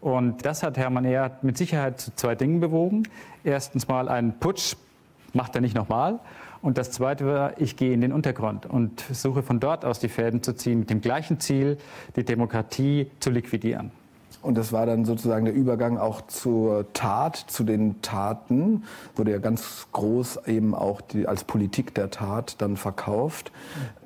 Und 0.00 0.46
das 0.46 0.62
hat 0.62 0.78
Hermann 0.78 1.04
Ehrhardt 1.04 1.44
mit 1.44 1.58
Sicherheit 1.58 2.00
zu 2.00 2.14
zwei 2.16 2.34
Dingen 2.34 2.60
bewogen. 2.60 3.02
Erstens 3.44 3.88
mal 3.88 4.08
einen 4.08 4.38
Putsch 4.38 4.74
macht 5.34 5.54
er 5.54 5.60
nicht 5.60 5.76
nochmal. 5.76 6.18
Und 6.62 6.78
das 6.78 6.92
Zweite 6.92 7.26
war, 7.26 7.60
ich 7.60 7.76
gehe 7.76 7.92
in 7.92 8.00
den 8.00 8.12
Untergrund 8.12 8.66
und 8.66 9.00
versuche 9.00 9.42
von 9.42 9.60
dort 9.60 9.84
aus 9.84 9.98
die 9.98 10.08
Fäden 10.08 10.42
zu 10.42 10.54
ziehen 10.54 10.78
mit 10.80 10.90
dem 10.90 11.00
gleichen 11.00 11.40
Ziel, 11.40 11.76
die 12.16 12.24
Demokratie 12.24 13.10
zu 13.20 13.30
liquidieren. 13.30 13.90
Und 14.42 14.58
das 14.58 14.72
war 14.72 14.86
dann 14.86 15.04
sozusagen 15.04 15.44
der 15.44 15.54
Übergang 15.54 15.98
auch 15.98 16.20
zur 16.22 16.92
Tat, 16.92 17.36
zu 17.36 17.62
den 17.62 18.02
Taten, 18.02 18.84
wurde 19.14 19.30
ja 19.30 19.38
ganz 19.38 19.86
groß 19.92 20.40
eben 20.46 20.74
auch 20.74 21.00
die, 21.00 21.28
als 21.28 21.44
Politik 21.44 21.94
der 21.94 22.10
Tat 22.10 22.60
dann 22.60 22.76
verkauft. 22.76 23.52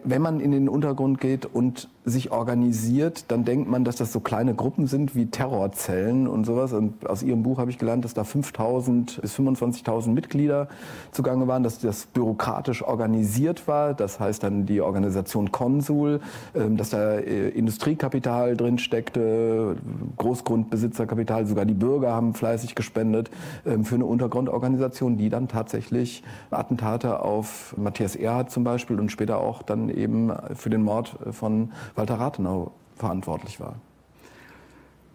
Wenn 0.09 0.23
man 0.23 0.39
in 0.39 0.53
den 0.53 0.69
Untergrund 0.69 1.21
geht 1.21 1.47
und 1.47 1.89
sich 2.05 2.31
organisiert, 2.31 3.25
dann 3.33 3.45
denkt 3.45 3.69
man, 3.69 3.83
dass 3.83 3.97
das 3.97 4.13
so 4.13 4.21
kleine 4.21 4.55
Gruppen 4.55 4.87
sind 4.87 5.17
wie 5.17 5.27
Terrorzellen 5.27 6.29
und 6.29 6.45
sowas. 6.45 6.73
Und 6.73 7.11
aus 7.11 7.25
Ihrem 7.25 7.43
Buch 7.43 7.59
habe 7.59 7.73
ich 7.73 7.79
gelernt, 7.79 8.05
dass 8.05 8.15
da 8.15 8.23
5.000 8.23 9.21
bis 9.21 9.35
25.000 9.35 10.11
Mitglieder 10.11 10.69
zugange 11.11 11.49
waren, 11.49 11.65
dass 11.65 11.81
das 11.81 12.07
bürokratisch 12.07 12.85
organisiert 12.85 13.67
war. 13.67 13.95
Das 13.95 14.21
heißt 14.21 14.45
dann 14.45 14.67
die 14.67 14.81
Organisation 14.81 15.51
Konsul, 15.51 16.21
ähm, 16.55 16.77
dass 16.77 16.91
da 16.91 17.15
äh, 17.15 17.49
Industriekapital 17.49 18.57
drin 18.57 18.79
steckte, 18.79 19.75
Großgrundbesitzerkapital, 20.19 21.47
sogar 21.47 21.65
die 21.65 21.75
Bürger 21.75 22.13
haben 22.13 22.35
fleißig 22.35 22.77
gespendet 22.77 23.33
ähm, 23.67 23.85
für 23.85 23.97
eine 23.97 24.07
Untergrundorganisation, 24.07 25.17
die 25.17 25.31
dann 25.31 25.49
tatsächlich 25.49 26.23
Attentate 26.53 27.19
auf 27.23 27.75
Matthias 27.77 28.15
Erhard 28.15 28.53
zum 28.53 28.63
Beispiel 28.63 29.01
und 29.01 29.11
später 29.11 29.39
auch 29.39 29.63
dann 29.63 29.96
eben 29.97 30.33
für 30.55 30.71
den 30.71 30.83
Mord 30.83 31.17
von 31.31 31.73
Walter 31.95 32.15
Rathenau 32.15 32.73
verantwortlich 32.97 33.61
war. 33.61 33.77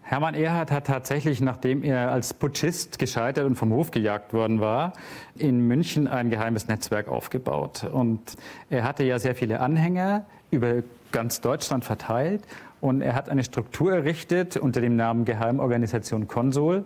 Hermann 0.02 0.34
Erhard 0.34 0.70
hat 0.70 0.88
tatsächlich, 0.88 1.40
nachdem 1.40 1.82
er 1.82 2.12
als 2.12 2.34
Putschist 2.34 2.98
gescheitert 2.98 3.46
und 3.46 3.56
vom 3.56 3.72
Hof 3.72 3.92
gejagt 3.92 4.34
worden 4.34 4.60
war, 4.60 4.92
in 5.36 5.66
München 5.66 6.06
ein 6.06 6.28
geheimes 6.28 6.68
Netzwerk 6.68 7.08
aufgebaut. 7.08 7.84
Und 7.90 8.36
er 8.68 8.84
hatte 8.84 9.04
ja 9.04 9.18
sehr 9.18 9.34
viele 9.34 9.60
Anhänger 9.60 10.26
über 10.50 10.82
ganz 11.12 11.40
Deutschland 11.40 11.84
verteilt. 11.84 12.42
Und 12.82 13.00
er 13.00 13.14
hat 13.14 13.30
eine 13.30 13.42
Struktur 13.44 13.94
errichtet 13.94 14.56
unter 14.56 14.80
dem 14.80 14.96
Namen 14.96 15.24
Geheimorganisation 15.24 16.28
Konsul, 16.28 16.84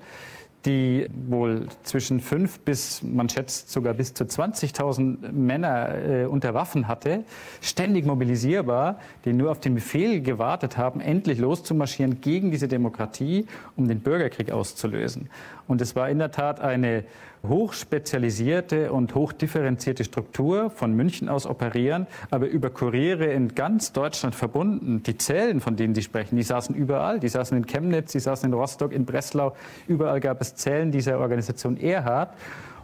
die 0.66 1.07
wohl 1.29 1.68
zwischen 1.85 2.20
fünf 2.20 2.61
bis, 2.61 3.02
man 3.02 3.29
schätzt 3.29 3.70
sogar 3.70 3.94
bis 3.94 4.12
zu 4.12 4.24
20.000 4.24 5.33
Männer 5.33 5.94
äh, 5.94 6.24
unter 6.26 6.52
Waffen 6.52 6.88
hatte, 6.88 7.24
ständig 7.62 8.05
mobilisierbar, 8.05 8.98
die 9.24 9.33
nur 9.33 9.50
auf 9.52 9.61
den 9.61 9.74
Befehl 9.74 10.20
gewartet 10.20 10.76
haben, 10.76 11.00
endlich 11.00 11.38
loszumarschieren 11.38 12.20
gegen 12.20 12.50
diese 12.50 12.68
Demokratie, 12.68 13.46
um 13.76 13.88
den 13.88 14.00
Bürgerkrieg 14.00 14.50
auszulösen. 14.50 15.31
Und 15.68 15.81
es 15.81 15.96
war 15.96 16.11
in 16.11 16.18
der 16.18 16.33
Tat 16.33 16.61
eine 16.61 17.05
hochspezialisierte 17.48 18.92
und 18.92 19.14
hochdifferenzierte 19.14 20.04
Struktur 20.04 20.70
von 20.70 20.92
München 20.94 21.28
aus 21.28 21.46
operieren, 21.46 22.06
aber 22.30 22.46
über 22.46 22.70
Kuriere 22.70 23.26
in 23.26 23.54
ganz 23.54 23.92
Deutschland 23.92 24.35
verbunden. 24.35 25.02
Die 25.02 25.16
Zellen, 25.18 25.61
von 25.61 25.76
denen 25.76 25.94
Sie 25.94 26.02
sprechen, 26.02 26.37
die 26.37 26.42
saßen 26.42 26.74
überall. 26.74 27.20
Die 27.20 27.28
saßen 27.28 27.56
in 27.56 27.66
Chemnitz, 27.66 28.12
die 28.12 28.20
saßen 28.20 28.48
in 28.48 28.54
Rostock, 28.54 28.92
in 28.92 29.04
Breslau. 29.04 29.54
Überall 29.88 30.20
gab 30.20 30.40
es 30.40 30.54
Zellen 30.54 30.90
dieser 30.90 31.18
Organisation 31.18 31.76
Erhard. 31.76 32.35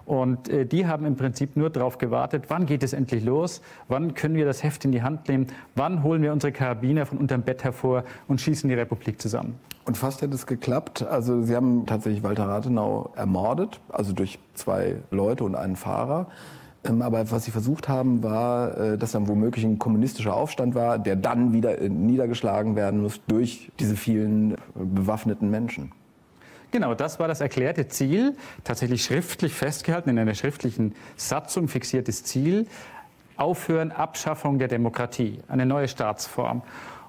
Und 0.04 0.48
äh, 0.48 0.66
die 0.66 0.86
haben 0.86 1.06
im 1.06 1.16
Prinzip 1.16 1.56
nur 1.56 1.70
darauf 1.70 1.98
gewartet, 1.98 2.44
wann 2.48 2.66
geht 2.66 2.82
es 2.82 2.92
endlich 2.92 3.24
los, 3.24 3.62
wann 3.88 4.14
können 4.14 4.34
wir 4.34 4.44
das 4.44 4.62
Heft 4.62 4.84
in 4.84 4.92
die 4.92 5.02
Hand 5.02 5.28
nehmen, 5.28 5.46
wann 5.74 6.02
holen 6.02 6.22
wir 6.22 6.32
unsere 6.32 6.52
Karabiner 6.52 7.06
von 7.06 7.18
unterm 7.18 7.42
Bett 7.42 7.62
hervor 7.64 8.04
und 8.26 8.40
schießen 8.40 8.68
die 8.68 8.74
Republik 8.74 9.20
zusammen. 9.20 9.58
Und 9.84 9.96
fast 9.96 10.22
hätte 10.22 10.34
es 10.34 10.46
geklappt. 10.46 11.02
Also 11.02 11.42
Sie 11.42 11.56
haben 11.56 11.86
tatsächlich 11.86 12.22
Walter 12.22 12.48
Rathenau 12.48 13.10
ermordet, 13.16 13.80
also 13.88 14.12
durch 14.12 14.38
zwei 14.54 14.96
Leute 15.10 15.44
und 15.44 15.56
einen 15.56 15.76
Fahrer. 15.76 16.28
Ähm, 16.84 17.02
aber 17.02 17.30
was 17.30 17.44
Sie 17.44 17.50
versucht 17.50 17.88
haben, 17.88 18.22
war, 18.22 18.76
äh, 18.78 18.98
dass 18.98 19.12
dann 19.12 19.28
womöglich 19.28 19.64
ein 19.64 19.78
kommunistischer 19.78 20.34
Aufstand 20.34 20.74
war, 20.74 20.98
der 20.98 21.16
dann 21.16 21.52
wieder 21.52 21.80
äh, 21.80 21.88
niedergeschlagen 21.88 22.76
werden 22.76 23.02
muss 23.02 23.20
durch 23.26 23.70
diese 23.78 23.96
vielen 23.96 24.56
bewaffneten 24.74 25.50
Menschen. 25.50 25.92
Genau, 26.70 26.94
das 26.94 27.20
war 27.20 27.28
das 27.28 27.40
erklärte 27.40 27.88
Ziel, 27.88 28.34
tatsächlich 28.64 29.04
schriftlich 29.04 29.52
festgehalten, 29.52 30.08
in 30.08 30.18
einer 30.18 30.34
schriftlichen 30.34 30.94
Satzung 31.16 31.68
fixiertes 31.68 32.24
Ziel. 32.24 32.66
Aufhören, 33.36 33.92
Abschaffung 33.92 34.58
der 34.58 34.68
Demokratie, 34.68 35.40
eine 35.48 35.66
neue 35.66 35.88
Staatsform. 35.88 36.62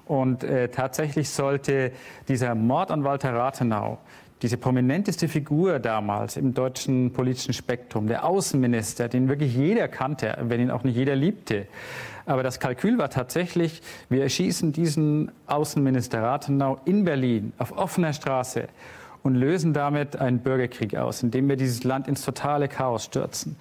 Und 0.06 0.44
äh, 0.44 0.68
tatsächlich 0.68 1.30
sollte 1.30 1.92
dieser 2.28 2.54
Mord 2.54 2.90
an 2.90 3.04
Walter 3.04 3.34
Rathenau, 3.34 3.98
diese 4.42 4.58
prominenteste 4.58 5.28
Figur 5.28 5.78
damals 5.78 6.36
im 6.36 6.52
deutschen 6.52 7.12
politischen 7.12 7.54
Spektrum, 7.54 8.08
der 8.08 8.24
Außenminister, 8.24 9.08
den 9.08 9.28
wirklich 9.28 9.54
jeder 9.54 9.88
kannte, 9.88 10.36
wenn 10.42 10.60
ihn 10.60 10.70
auch 10.70 10.84
nicht 10.84 10.96
jeder 10.96 11.16
liebte. 11.16 11.66
Aber 12.26 12.42
das 12.42 12.60
Kalkül 12.60 12.98
war 12.98 13.08
tatsächlich, 13.08 13.80
wir 14.08 14.22
erschießen 14.22 14.72
diesen 14.72 15.30
Außenminister 15.46 16.22
Rathenau 16.22 16.78
in 16.84 17.04
Berlin 17.04 17.52
auf 17.58 17.72
offener 17.72 18.12
Straße 18.12 18.68
und 19.22 19.34
lösen 19.34 19.72
damit 19.72 20.16
einen 20.16 20.40
Bürgerkrieg 20.40 20.96
aus, 20.96 21.22
indem 21.22 21.48
wir 21.48 21.56
dieses 21.56 21.84
Land 21.84 22.08
ins 22.08 22.24
totale 22.24 22.68
Chaos 22.68 23.04
stürzen. 23.04 23.56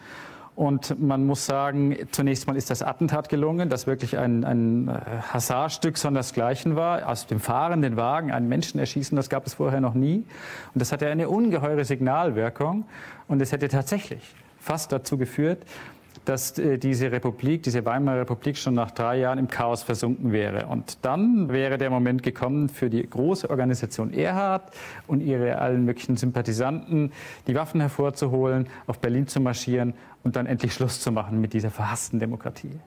Und 0.56 1.00
man 1.00 1.26
muss 1.26 1.48
sagen, 1.48 1.98
zunächst 2.12 2.46
mal 2.46 2.56
ist 2.56 2.70
das 2.70 2.84
Attentat 2.84 3.28
gelungen, 3.28 3.70
das 3.70 3.88
wirklich 3.88 4.18
ein, 4.20 4.44
ein 4.44 4.88
äh, 4.88 5.00
Hasardstück 5.32 5.98
sondersgleichen 5.98 6.76
war. 6.76 7.10
Aus 7.10 7.26
dem 7.26 7.39
fahrenden 7.39 7.98
Wagen 7.98 8.32
einen 8.32 8.48
Menschen 8.48 8.80
erschießen, 8.80 9.16
das 9.16 9.30
gab 9.30 9.48
es 9.48 9.56
vorher 9.56 9.82
noch 9.82 9.96
nie. 9.96 10.18
Und 10.74 10.80
das 10.80 10.92
hatte 10.92 11.08
eine 11.08 11.28
ungeheure 11.28 11.86
Signalwirkung. 11.86 12.86
Und 13.28 13.42
es 13.42 13.52
hätte 13.52 13.68
tatsächlich 13.68 14.22
fast 14.60 14.92
dazu 14.92 15.18
geführt, 15.18 15.63
dass 16.26 16.58
äh, 16.58 16.78
diese 16.78 17.12
Republik, 17.12 17.63
diese 17.63 17.86
Weimarer 17.86 18.21
Republik 18.21 18.58
schon 18.58 18.73
nach 18.73 18.91
drei 18.91 19.19
Jahren 19.19 19.39
im 19.39 19.47
Chaos 19.47 19.84
versunken 19.84 20.32
wäre. 20.32 20.67
Und 20.67 20.99
dann 21.04 21.49
wäre 21.49 21.78
der 21.78 21.89
Moment 21.89 22.23
gekommen 22.23 22.69
für 22.69 22.89
die 22.89 23.08
große 23.08 23.49
Organisation 23.49 24.13
Erhard 24.13 24.73
und 25.08 25.21
ihre 25.21 25.58
allen 25.60 25.86
möglichen 25.86 26.17
Sympathisanten, 26.17 27.12
die 27.47 27.56
Waffen 27.56 27.82
hervorzuholen, 27.82 28.67
auf 28.88 28.99
Berlin 28.99 29.28
zu 29.28 29.39
marschieren 29.39 29.93
und 30.23 30.36
dann 30.36 30.45
endlich 30.45 30.73
Schluss 30.73 31.02
zu 31.02 31.12
machen 31.12 31.41
mit 31.41 31.54
dieser 31.54 31.71
verhassten 31.71 32.19
Demokratie. 32.19 32.80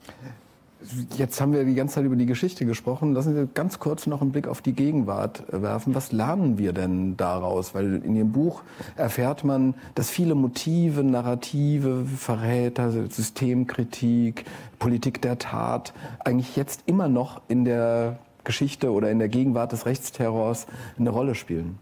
Jetzt 1.17 1.41
haben 1.41 1.53
wir 1.53 1.65
die 1.65 1.75
ganze 1.75 1.97
Zeit 1.97 2.05
über 2.05 2.17
die 2.17 2.27
Geschichte 2.27 2.67
gesprochen. 2.67 3.13
Lassen 3.13 3.35
Sie 3.35 3.49
ganz 3.55 3.79
kurz 3.79 4.07
noch 4.07 4.23
einen 4.23 4.33
Blick 4.33 4.47
auf 4.47 4.63
die 4.63 4.73
Gegenwart 4.73 5.45
werfen. 5.51 5.95
Was 5.95 6.13
lernen 6.13 6.59
wir 6.59 6.73
denn 6.73 7.17
daraus? 7.17 7.75
Weil 7.75 8.03
in 8.05 8.15
Ihrem 8.17 8.33
Buch 8.33 8.63
erfährt 8.97 9.45
man, 9.45 9.75
dass 9.95 10.11
viele 10.11 10.35
Motive, 10.35 11.03
Narrative, 11.03 12.05
Verräter, 12.05 12.91
Systemkritik, 12.91 14.45
Politik 14.79 15.23
der 15.23 15.39
Tat 15.39 15.93
eigentlich 16.25 16.57
jetzt 16.57 16.83
immer 16.87 17.09
noch 17.09 17.41
in 17.49 17.65
der 17.65 18.19
Geschichte 18.45 18.93
oder 18.93 19.11
in 19.11 19.19
der 19.19 19.29
Gegenwart 19.29 19.73
des 19.73 19.87
Rechtsterrors 19.87 20.67
eine 20.99 21.11
Rolle 21.11 21.35
spielen. 21.35 21.79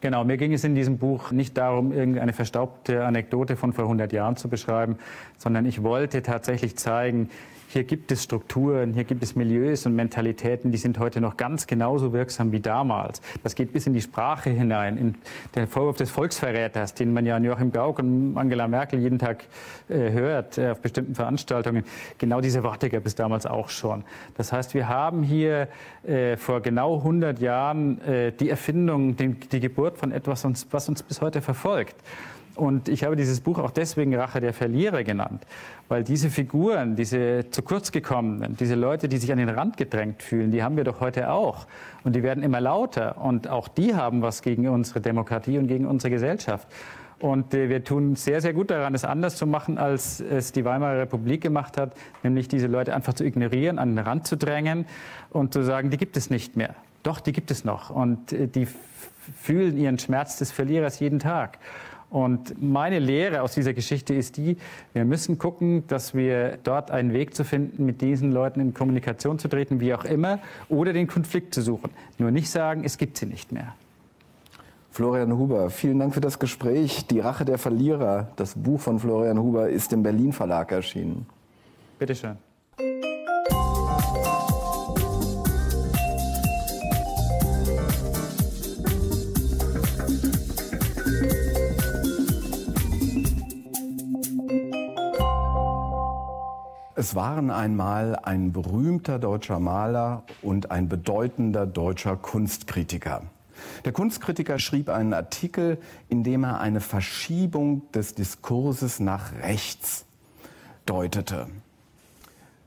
Genau, 0.00 0.24
mir 0.24 0.36
ging 0.36 0.52
es 0.52 0.62
in 0.62 0.74
diesem 0.74 0.98
Buch 0.98 1.30
nicht 1.30 1.56
darum, 1.56 1.90
irgendeine 1.90 2.32
verstaubte 2.32 3.04
Anekdote 3.04 3.56
von 3.56 3.72
vor 3.72 3.84
100 3.84 4.12
Jahren 4.12 4.36
zu 4.36 4.48
beschreiben, 4.48 4.98
sondern 5.38 5.64
ich 5.64 5.82
wollte 5.82 6.22
tatsächlich 6.22 6.76
zeigen, 6.76 7.30
hier 7.68 7.84
gibt 7.84 8.12
es 8.12 8.22
Strukturen, 8.22 8.94
hier 8.94 9.04
gibt 9.04 9.22
es 9.22 9.34
Milieus 9.34 9.86
und 9.86 9.94
Mentalitäten, 9.94 10.70
die 10.70 10.78
sind 10.78 10.98
heute 10.98 11.20
noch 11.20 11.36
ganz 11.36 11.66
genauso 11.66 12.12
wirksam 12.12 12.52
wie 12.52 12.60
damals. 12.60 13.20
Das 13.42 13.54
geht 13.54 13.72
bis 13.72 13.86
in 13.86 13.94
die 13.94 14.00
Sprache 14.00 14.50
hinein. 14.50 14.96
In 14.96 15.14
der 15.54 15.66
Vorwurf 15.66 15.96
des 15.96 16.10
Volksverräters, 16.10 16.94
den 16.94 17.12
man 17.12 17.26
ja 17.26 17.36
an 17.36 17.44
Joachim 17.44 17.72
Gauck 17.72 17.98
und 17.98 18.36
Angela 18.36 18.68
Merkel 18.68 19.00
jeden 19.00 19.18
Tag 19.18 19.44
äh, 19.88 20.10
hört 20.10 20.58
äh, 20.58 20.70
auf 20.70 20.80
bestimmten 20.80 21.14
Veranstaltungen. 21.14 21.84
Genau 22.18 22.40
diese 22.40 22.62
Worte 22.62 22.88
gab 22.88 23.04
es 23.06 23.14
damals 23.14 23.46
auch 23.46 23.68
schon. 23.68 24.04
Das 24.36 24.52
heißt, 24.52 24.74
wir 24.74 24.88
haben 24.88 25.22
hier 25.22 25.68
äh, 26.06 26.36
vor 26.36 26.60
genau 26.60 26.98
100 26.98 27.40
Jahren 27.40 28.00
äh, 28.02 28.32
die 28.32 28.50
Erfindung, 28.50 29.16
die, 29.16 29.34
die 29.34 29.60
Geburt 29.60 29.98
von 29.98 30.12
etwas, 30.12 30.46
was 30.70 30.88
uns 30.88 31.02
bis 31.02 31.20
heute 31.20 31.42
verfolgt. 31.42 31.96
Und 32.56 32.88
ich 32.88 33.04
habe 33.04 33.16
dieses 33.16 33.40
Buch 33.40 33.58
auch 33.58 33.70
deswegen 33.70 34.14
Rache 34.14 34.40
der 34.40 34.54
Verlierer 34.54 35.04
genannt, 35.04 35.46
weil 35.88 36.02
diese 36.02 36.30
Figuren, 36.30 36.96
diese 36.96 37.50
zu 37.50 37.62
kurz 37.62 37.92
gekommenen, 37.92 38.56
diese 38.56 38.74
Leute, 38.74 39.08
die 39.08 39.18
sich 39.18 39.30
an 39.30 39.38
den 39.38 39.50
Rand 39.50 39.76
gedrängt 39.76 40.22
fühlen, 40.22 40.50
die 40.50 40.62
haben 40.62 40.76
wir 40.76 40.84
doch 40.84 41.00
heute 41.00 41.30
auch. 41.30 41.66
Und 42.02 42.16
die 42.16 42.22
werden 42.22 42.42
immer 42.42 42.60
lauter. 42.60 43.18
Und 43.18 43.48
auch 43.48 43.68
die 43.68 43.94
haben 43.94 44.22
was 44.22 44.42
gegen 44.42 44.68
unsere 44.68 45.00
Demokratie 45.00 45.58
und 45.58 45.66
gegen 45.68 45.86
unsere 45.86 46.10
Gesellschaft. 46.10 46.66
Und 47.18 47.54
äh, 47.54 47.68
wir 47.68 47.82
tun 47.84 48.16
sehr, 48.16 48.40
sehr 48.40 48.52
gut 48.52 48.70
daran, 48.70 48.94
es 48.94 49.04
anders 49.04 49.36
zu 49.36 49.46
machen, 49.46 49.78
als 49.78 50.20
es 50.20 50.52
die 50.52 50.64
Weimarer 50.64 51.00
Republik 51.00 51.42
gemacht 51.42 51.78
hat, 51.78 51.94
nämlich 52.22 52.48
diese 52.48 52.66
Leute 52.66 52.94
einfach 52.94 53.14
zu 53.14 53.24
ignorieren, 53.24 53.78
an 53.78 53.96
den 53.96 54.04
Rand 54.04 54.26
zu 54.26 54.36
drängen 54.36 54.86
und 55.30 55.52
zu 55.52 55.62
sagen, 55.62 55.90
die 55.90 55.96
gibt 55.96 56.16
es 56.16 56.30
nicht 56.30 56.56
mehr. 56.56 56.74
Doch, 57.02 57.20
die 57.20 57.32
gibt 57.32 57.50
es 57.50 57.64
noch. 57.64 57.90
Und 57.90 58.32
äh, 58.32 58.48
die 58.48 58.66
fühlen 59.40 59.76
ihren 59.78 59.98
Schmerz 59.98 60.38
des 60.38 60.52
Verlierers 60.52 61.00
jeden 61.00 61.18
Tag. 61.18 61.58
Und 62.08 62.62
meine 62.62 62.98
Lehre 62.98 63.42
aus 63.42 63.54
dieser 63.54 63.74
Geschichte 63.74 64.14
ist 64.14 64.36
die, 64.36 64.56
wir 64.92 65.04
müssen 65.04 65.38
gucken, 65.38 65.86
dass 65.88 66.14
wir 66.14 66.58
dort 66.62 66.90
einen 66.90 67.12
Weg 67.12 67.34
zu 67.34 67.44
finden, 67.44 67.84
mit 67.84 68.00
diesen 68.00 68.32
Leuten 68.32 68.60
in 68.60 68.74
Kommunikation 68.74 69.38
zu 69.38 69.48
treten, 69.48 69.80
wie 69.80 69.92
auch 69.92 70.04
immer, 70.04 70.38
oder 70.68 70.92
den 70.92 71.08
Konflikt 71.08 71.52
zu 71.52 71.62
suchen. 71.62 71.90
Nur 72.18 72.30
nicht 72.30 72.48
sagen, 72.48 72.84
es 72.84 72.96
gibt 72.96 73.18
sie 73.18 73.26
nicht 73.26 73.52
mehr. 73.52 73.74
Florian 74.90 75.36
Huber, 75.36 75.68
vielen 75.68 75.98
Dank 75.98 76.14
für 76.14 76.22
das 76.22 76.38
Gespräch. 76.38 77.06
Die 77.06 77.20
Rache 77.20 77.44
der 77.44 77.58
Verlierer, 77.58 78.28
das 78.36 78.54
Buch 78.54 78.80
von 78.80 78.98
Florian 78.98 79.38
Huber, 79.38 79.68
ist 79.68 79.92
im 79.92 80.02
Berlin 80.02 80.32
Verlag 80.32 80.72
erschienen. 80.72 81.26
Bitte 81.98 82.14
Es 97.06 97.14
waren 97.14 97.52
einmal 97.52 98.16
ein 98.16 98.50
berühmter 98.50 99.20
deutscher 99.20 99.60
Maler 99.60 100.24
und 100.42 100.72
ein 100.72 100.88
bedeutender 100.88 101.64
deutscher 101.64 102.16
Kunstkritiker. 102.16 103.22
Der 103.84 103.92
Kunstkritiker 103.92 104.58
schrieb 104.58 104.88
einen 104.88 105.14
Artikel, 105.14 105.78
in 106.08 106.24
dem 106.24 106.42
er 106.42 106.58
eine 106.58 106.80
Verschiebung 106.80 107.82
des 107.92 108.16
Diskurses 108.16 108.98
nach 108.98 109.32
rechts 109.40 110.04
deutete. 110.84 111.46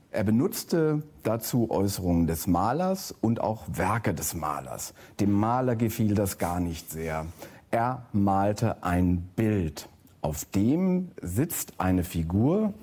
Er 0.10 0.23
benutzte 0.23 1.04
dazu 1.23 1.69
Äußerungen 1.69 2.25
des 2.25 2.47
Malers 2.47 3.13
und 3.19 3.41
auch 3.41 3.65
Werke 3.67 4.13
des 4.13 4.36
Malers. 4.36 4.93
Dem 5.19 5.34
Maler 5.34 5.75
gefiel 5.75 6.15
das 6.15 6.38
gar 6.38 6.62
nicht 6.62 6.89
sehr. 6.89 7.25
Er 7.71 8.06
malte 8.13 8.86
ein 8.86 9.17
Bild. 9.36 9.89
Auf 10.21 10.45
dem 10.45 11.12
sitzt 11.21 11.73
eine 11.78 12.06
Figur, 12.06 12.73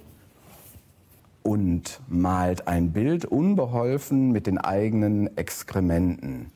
und 1.47 2.01
malt 2.09 2.67
ein 2.67 2.91
Bild 2.91 3.25
unbeholfen 3.25 4.33
mit 4.33 4.49
den 4.49 4.59
eigenen 4.59 5.37
Exkrementen. 5.37 6.51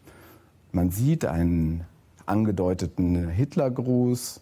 Man 0.72 0.90
sieht 0.90 1.24
einen 1.24 1.84
angedeuteten 2.26 3.28
Hitlergruß. 3.28 4.40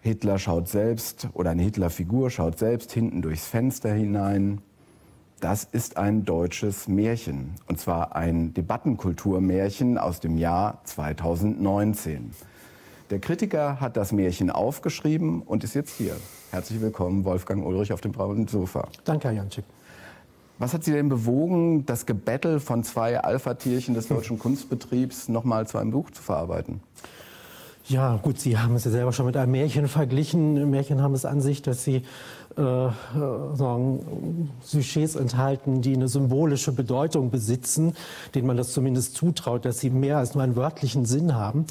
Hitler 0.00 0.38
schaut 0.38 0.68
selbst 0.68 1.28
oder 1.32 1.50
eine 1.50 1.64
Hitlerfigur 1.64 2.30
schaut 2.30 2.56
selbst 2.56 2.92
hinten 2.92 3.20
durchs 3.20 3.48
Fenster 3.48 3.92
hinein. 3.92 4.60
Das 5.40 5.64
ist 5.64 5.96
ein 5.96 6.24
deutsches 6.24 6.86
Märchen 6.86 7.56
und 7.66 7.80
zwar 7.80 8.14
ein 8.14 8.54
Debattenkulturmärchen 8.54 9.98
aus 9.98 10.20
dem 10.20 10.38
Jahr 10.38 10.82
2019. 10.84 12.30
Der 13.10 13.18
Kritiker 13.18 13.80
hat 13.80 13.98
das 13.98 14.12
Märchen 14.12 14.50
aufgeschrieben 14.50 15.42
und 15.42 15.62
ist 15.62 15.74
jetzt 15.74 15.94
hier. 15.96 16.16
Herzlich 16.50 16.80
willkommen, 16.80 17.24
Wolfgang 17.26 17.64
Ulrich 17.64 17.92
auf 17.92 18.00
dem 18.00 18.12
braunen 18.12 18.48
Sofa. 18.48 18.88
Danke, 19.04 19.28
Herr 19.28 19.34
Janczyk. 19.34 19.64
Was 20.58 20.72
hat 20.72 20.84
Sie 20.84 20.92
denn 20.92 21.10
bewogen, 21.10 21.84
das 21.84 22.06
Gebettel 22.06 22.60
von 22.60 22.82
zwei 22.82 23.20
Alpha-Tierchen 23.20 23.92
des 23.94 24.08
deutschen 24.08 24.38
Kunstbetriebs 24.38 25.28
nochmal 25.28 25.66
zu 25.66 25.76
einem 25.76 25.90
Buch 25.90 26.10
zu 26.12 26.22
verarbeiten? 26.22 26.80
Ja, 27.86 28.16
gut, 28.16 28.40
Sie 28.40 28.56
haben 28.56 28.76
es 28.76 28.84
ja 28.84 28.90
selber 28.90 29.12
schon 29.12 29.26
mit 29.26 29.36
einem 29.36 29.52
Märchen 29.52 29.88
verglichen. 29.88 30.70
Märchen 30.70 31.02
haben 31.02 31.12
es 31.12 31.26
an 31.26 31.42
sich, 31.42 31.60
dass 31.60 31.84
sie 31.84 32.02
äh, 32.56 32.62
äh, 32.62 32.90
sagen, 33.52 34.50
Sujets 34.62 35.16
enthalten, 35.16 35.82
die 35.82 35.92
eine 35.92 36.08
symbolische 36.08 36.72
Bedeutung 36.72 37.30
besitzen, 37.30 37.94
denen 38.34 38.46
man 38.46 38.56
das 38.56 38.72
zumindest 38.72 39.16
zutraut, 39.16 39.66
dass 39.66 39.80
sie 39.80 39.90
mehr 39.90 40.16
als 40.16 40.34
nur 40.34 40.42
einen 40.42 40.56
wörtlichen 40.56 41.04
Sinn 41.04 41.34
haben. 41.34 41.66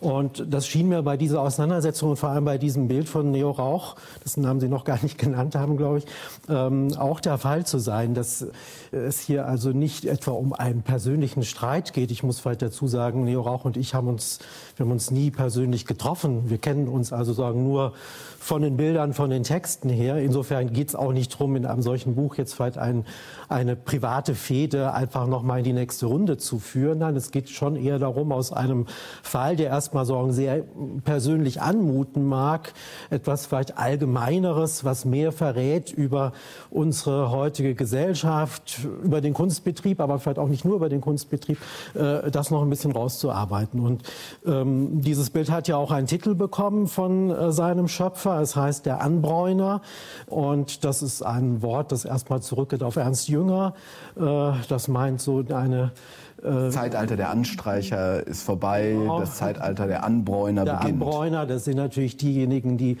Und 0.00 0.44
das 0.48 0.66
schien 0.68 0.88
mir 0.88 1.02
bei 1.02 1.16
dieser 1.16 1.40
Auseinandersetzung 1.40 2.10
und 2.10 2.16
vor 2.16 2.28
allem 2.28 2.44
bei 2.44 2.56
diesem 2.56 2.86
Bild 2.86 3.08
von 3.08 3.32
Neo 3.32 3.50
Rauch, 3.50 3.96
dessen 4.24 4.42
Namen 4.42 4.60
Sie 4.60 4.68
noch 4.68 4.84
gar 4.84 5.02
nicht 5.02 5.18
genannt 5.18 5.56
haben, 5.56 5.76
glaube 5.76 5.98
ich, 5.98 6.04
ähm, 6.48 6.94
auch 6.96 7.20
der 7.20 7.38
Fall 7.38 7.66
zu 7.66 7.78
sein, 7.78 8.14
dass 8.14 8.46
es 8.92 9.18
hier 9.18 9.46
also 9.46 9.70
nicht 9.70 10.04
etwa 10.04 10.32
um 10.32 10.52
einen 10.52 10.82
persönlichen 10.82 11.42
Streit 11.42 11.92
geht. 11.92 12.10
Ich 12.12 12.22
muss 12.22 12.38
vielleicht 12.38 12.62
dazu 12.62 12.86
sagen, 12.86 13.24
Neo 13.24 13.40
Rauch 13.40 13.64
und 13.64 13.76
ich 13.76 13.94
haben 13.94 14.06
uns, 14.06 14.38
wir 14.76 14.84
haben 14.84 14.92
uns 14.92 15.10
nie 15.10 15.30
persönlich 15.30 15.84
getroffen. 15.84 16.48
Wir 16.48 16.58
kennen 16.58 16.86
uns 16.86 17.12
also 17.12 17.32
sagen 17.32 17.64
nur 17.64 17.92
von 18.38 18.62
den 18.62 18.76
Bildern, 18.76 19.12
von 19.12 19.30
den 19.30 19.42
Texten 19.42 19.88
her. 19.90 20.16
Insofern 20.16 20.72
geht 20.72 20.88
es 20.88 20.94
auch 20.94 21.12
nicht 21.12 21.34
darum, 21.34 21.56
in 21.56 21.66
einem 21.66 21.82
solchen 21.82 22.14
Buch 22.14 22.36
jetzt 22.36 22.54
vielleicht 22.54 22.78
ein, 22.78 23.04
eine 23.48 23.76
private 23.76 24.34
Fehde 24.34 24.94
einfach 24.94 25.26
nochmal 25.26 25.58
in 25.58 25.64
die 25.64 25.72
nächste 25.72 26.06
Runde 26.06 26.38
zu 26.38 26.58
führen. 26.58 26.98
Nein, 26.98 27.16
es 27.16 27.30
geht 27.30 27.48
schon 27.50 27.76
eher 27.76 27.98
darum, 27.98 28.32
aus 28.32 28.52
einem 28.52 28.86
Fall, 29.22 29.56
der 29.56 29.68
erstmal 29.68 30.06
so 30.06 30.30
sehr 30.30 30.64
persönlich 31.04 31.60
anmuten 31.60 32.24
mag, 32.24 32.72
etwas 33.10 33.46
vielleicht 33.46 33.76
Allgemeineres, 33.76 34.84
was 34.84 35.04
mehr 35.04 35.32
verrät 35.32 35.92
über 35.92 36.32
unsere 36.70 37.30
heutige 37.30 37.74
Gesellschaft, 37.74 38.80
über 39.02 39.20
den 39.20 39.34
Kunstbetrieb, 39.34 40.00
aber 40.00 40.18
vielleicht 40.18 40.38
auch 40.38 40.48
nicht 40.48 40.64
nur 40.64 40.76
über 40.76 40.88
den 40.88 41.00
Kunstbetrieb, 41.00 41.58
äh, 41.94 42.30
das 42.30 42.50
noch 42.50 42.62
ein 42.62 42.70
bisschen 42.70 42.92
rauszuarbeiten. 42.92 43.80
Und 43.80 44.02
ähm, 44.46 45.00
dieses 45.00 45.30
Bild 45.30 45.50
hat 45.50 45.68
ja 45.68 45.76
auch 45.76 45.90
einen 45.90 46.06
Titel 46.06 46.34
bekommen 46.34 46.86
von 46.86 47.30
äh, 47.30 47.52
seinem 47.52 47.88
Schöpfer. 47.88 48.27
Es 48.36 48.56
heißt 48.56 48.86
der 48.86 49.00
Anbräuner 49.00 49.80
und 50.26 50.84
das 50.84 51.02
ist 51.02 51.22
ein 51.22 51.62
Wort, 51.62 51.92
das 51.92 52.04
erstmal 52.04 52.40
zurückgeht 52.42 52.82
auf 52.82 52.96
Ernst 52.96 53.28
Jünger. 53.28 53.74
Äh, 54.16 54.52
das 54.68 54.88
meint 54.88 55.20
so 55.20 55.44
eine 55.52 55.92
das 56.42 56.74
Zeitalter 56.74 57.16
der 57.16 57.30
Anstreicher 57.30 58.26
ist 58.26 58.42
vorbei, 58.42 58.92
genau. 58.92 59.20
das 59.20 59.36
Zeitalter 59.36 59.86
der 59.86 60.04
Anbräuner 60.04 60.64
der 60.64 60.74
beginnt. 60.74 61.02
Anbräuner, 61.02 61.46
das 61.46 61.64
sind 61.64 61.76
natürlich 61.76 62.16
diejenigen, 62.16 62.78
die 62.78 62.96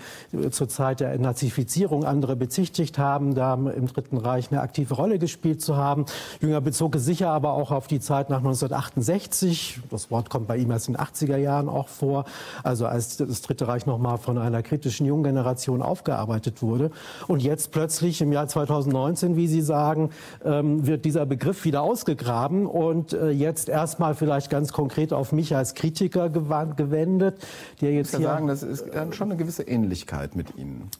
zur 0.50 0.68
Zeit 0.68 1.00
der 1.00 1.16
Nazifizierung 1.18 2.04
andere 2.04 2.34
bezichtigt 2.34 2.98
haben, 2.98 3.34
da 3.34 3.54
im 3.54 3.86
Dritten 3.86 4.16
Reich 4.16 4.50
eine 4.50 4.60
aktive 4.60 4.94
Rolle 4.94 5.18
gespielt 5.18 5.62
zu 5.62 5.76
haben. 5.76 6.06
Jünger 6.40 6.60
bezog 6.60 6.96
es 6.96 7.04
sicher 7.04 7.30
aber 7.30 7.52
auch 7.52 7.70
auf 7.70 7.86
die 7.86 8.00
Zeit 8.00 8.28
nach 8.28 8.38
1968. 8.38 9.80
Das 9.90 10.10
Wort 10.10 10.30
kommt 10.30 10.48
bei 10.48 10.56
ihm 10.56 10.70
erst 10.70 10.88
in 10.88 10.94
den 10.94 11.02
80er 11.02 11.36
Jahren 11.36 11.68
auch 11.68 11.88
vor, 11.88 12.24
also 12.64 12.86
als 12.86 13.18
das 13.18 13.42
Dritte 13.42 13.68
Reich 13.68 13.86
nochmal 13.86 14.18
von 14.18 14.38
einer 14.38 14.62
kritischen 14.62 15.06
jungen 15.06 15.24
Generation 15.24 15.82
aufgearbeitet 15.82 16.60
wurde. 16.62 16.90
Und 17.28 17.42
jetzt 17.42 17.70
plötzlich 17.70 18.20
im 18.20 18.32
Jahr 18.32 18.48
2019, 18.48 19.36
wie 19.36 19.46
Sie 19.46 19.62
sagen, 19.62 20.10
ähm, 20.44 20.86
wird 20.86 21.04
dieser 21.04 21.24
Begriff 21.24 21.64
wieder 21.64 21.82
ausgegraben 21.82 22.66
und 22.66 23.12
äh, 23.12 23.27
jetzt 23.32 23.68
erstmal 23.68 24.14
vielleicht 24.14 24.50
ganz 24.50 24.72
konkret 24.72 25.12
auf 25.12 25.32
mich 25.32 25.54
als 25.54 25.74
Kritiker 25.74 26.28
gewendet, 26.28 27.38
der 27.80 27.92
jetzt 27.92 28.12
ich 28.12 28.18
hier 28.18 28.28
sagen, 28.28 28.46
das 28.46 28.62
ist 28.62 28.84
schon 29.12 29.30
eine 29.30 29.36
gewisse 29.36 29.62
Ähnlichkeit 29.62 30.36
mit 30.36 30.56
Ihnen. 30.56 30.90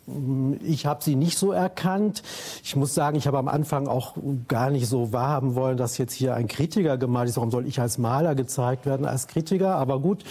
Ich 0.62 0.86
habe 0.86 1.02
sie 1.02 1.16
nicht 1.16 1.38
so 1.38 1.52
erkannt. 1.52 2.22
Ich 2.62 2.76
muss 2.76 2.94
sagen, 2.94 3.16
ich 3.16 3.26
habe 3.26 3.38
am 3.38 3.48
Anfang 3.48 3.88
auch 3.88 4.16
gar 4.48 4.70
nicht 4.70 4.88
so 4.88 5.12
wahrhaben 5.12 5.54
wollen, 5.54 5.76
dass 5.76 5.98
jetzt 5.98 6.12
hier 6.12 6.34
ein 6.34 6.48
Kritiker 6.48 6.98
gemalt 6.98 7.28
ist. 7.28 7.36
Warum 7.36 7.50
soll 7.50 7.66
ich 7.66 7.80
als 7.80 7.98
Maler 7.98 8.34
gezeigt 8.34 8.86
werden 8.86 9.06
als 9.06 9.26
Kritiker? 9.26 9.76
Aber 9.76 10.00
gut, 10.00 10.24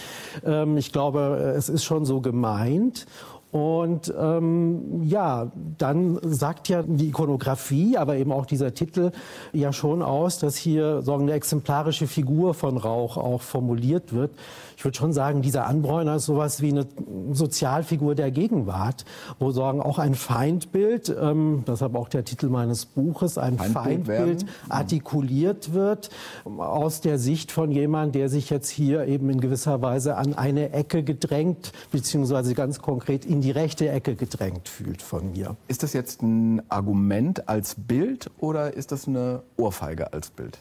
ähm, 0.44 0.76
ich 0.76 0.92
glaube, 0.92 1.54
es 1.56 1.68
ist 1.68 1.84
schon 1.84 2.04
so 2.04 2.20
gemeint. 2.20 3.06
Und 3.50 4.12
ähm, 4.18 5.02
ja, 5.04 5.50
dann 5.78 6.18
sagt 6.22 6.68
ja 6.68 6.82
die 6.82 7.08
Ikonografie, 7.08 7.96
aber 7.96 8.16
eben 8.16 8.30
auch 8.30 8.44
dieser 8.44 8.74
Titel 8.74 9.10
ja 9.54 9.72
schon 9.72 10.02
aus, 10.02 10.38
dass 10.38 10.56
hier 10.56 11.00
so 11.00 11.14
eine 11.14 11.32
exemplarische 11.32 12.06
Figur 12.06 12.52
von 12.52 12.76
Rauch 12.76 13.16
auch 13.16 13.40
formuliert 13.40 14.12
wird 14.12 14.32
ich 14.78 14.84
würde 14.84 14.96
schon 14.96 15.12
sagen, 15.12 15.42
dieser 15.42 15.66
Anbräuner 15.66 16.14
ist 16.14 16.26
sowas 16.26 16.62
wie 16.62 16.70
eine 16.70 16.86
Sozialfigur 17.32 18.14
der 18.14 18.30
Gegenwart, 18.30 19.04
wo 19.40 19.50
sagen 19.50 19.82
auch 19.82 19.98
ein 19.98 20.14
Feindbild, 20.14 21.12
ähm, 21.20 21.64
deshalb 21.66 21.96
auch 21.96 22.08
der 22.08 22.24
Titel 22.24 22.48
meines 22.48 22.86
Buches, 22.86 23.38
ein 23.38 23.58
Feindbild, 23.58 24.06
Feindbild 24.06 24.46
artikuliert 24.68 25.72
wird 25.74 26.10
aus 26.44 27.00
der 27.00 27.18
Sicht 27.18 27.50
von 27.50 27.72
jemand, 27.72 28.14
der 28.14 28.28
sich 28.28 28.50
jetzt 28.50 28.68
hier 28.68 29.08
eben 29.08 29.28
in 29.30 29.40
gewisser 29.40 29.82
Weise 29.82 30.16
an 30.16 30.34
eine 30.34 30.70
Ecke 30.72 31.02
gedrängt, 31.02 31.72
beziehungsweise 31.90 32.54
ganz 32.54 32.80
konkret 32.80 33.26
in 33.26 33.40
die 33.40 33.50
rechte 33.50 33.88
Ecke 33.88 34.14
gedrängt 34.14 34.68
fühlt 34.68 35.02
von 35.02 35.32
mir. 35.32 35.56
Ist 35.66 35.82
das 35.82 35.92
jetzt 35.92 36.22
ein 36.22 36.62
Argument 36.68 37.48
als 37.48 37.74
Bild 37.74 38.30
oder 38.38 38.74
ist 38.74 38.92
das 38.92 39.08
eine 39.08 39.42
Ohrfeige 39.56 40.12
als 40.12 40.30
Bild? 40.30 40.56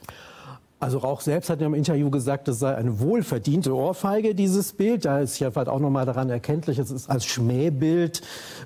Also 0.80 1.00
Rauch 1.00 1.22
selbst 1.22 1.50
hat 1.50 1.60
ja 1.60 1.66
im 1.66 1.74
Interview 1.74 2.12
gesagt, 2.12 2.48
es 2.48 2.60
sei 2.60 2.76
eine 2.76 3.00
wohlverdiente 3.00 3.76
Ohrfeige, 3.76 4.36
dieses 4.36 4.74
Bild. 4.74 5.06
Da 5.06 5.22
ist 5.22 5.40
ja 5.40 5.50
vielleicht 5.50 5.70
auch 5.70 5.80
nochmal 5.80 6.06
daran 6.06 6.30
erkenntlich, 6.30 6.78
es 6.78 6.92
ist 6.92 7.10
als 7.10 7.26
Schmähbild 7.26 8.22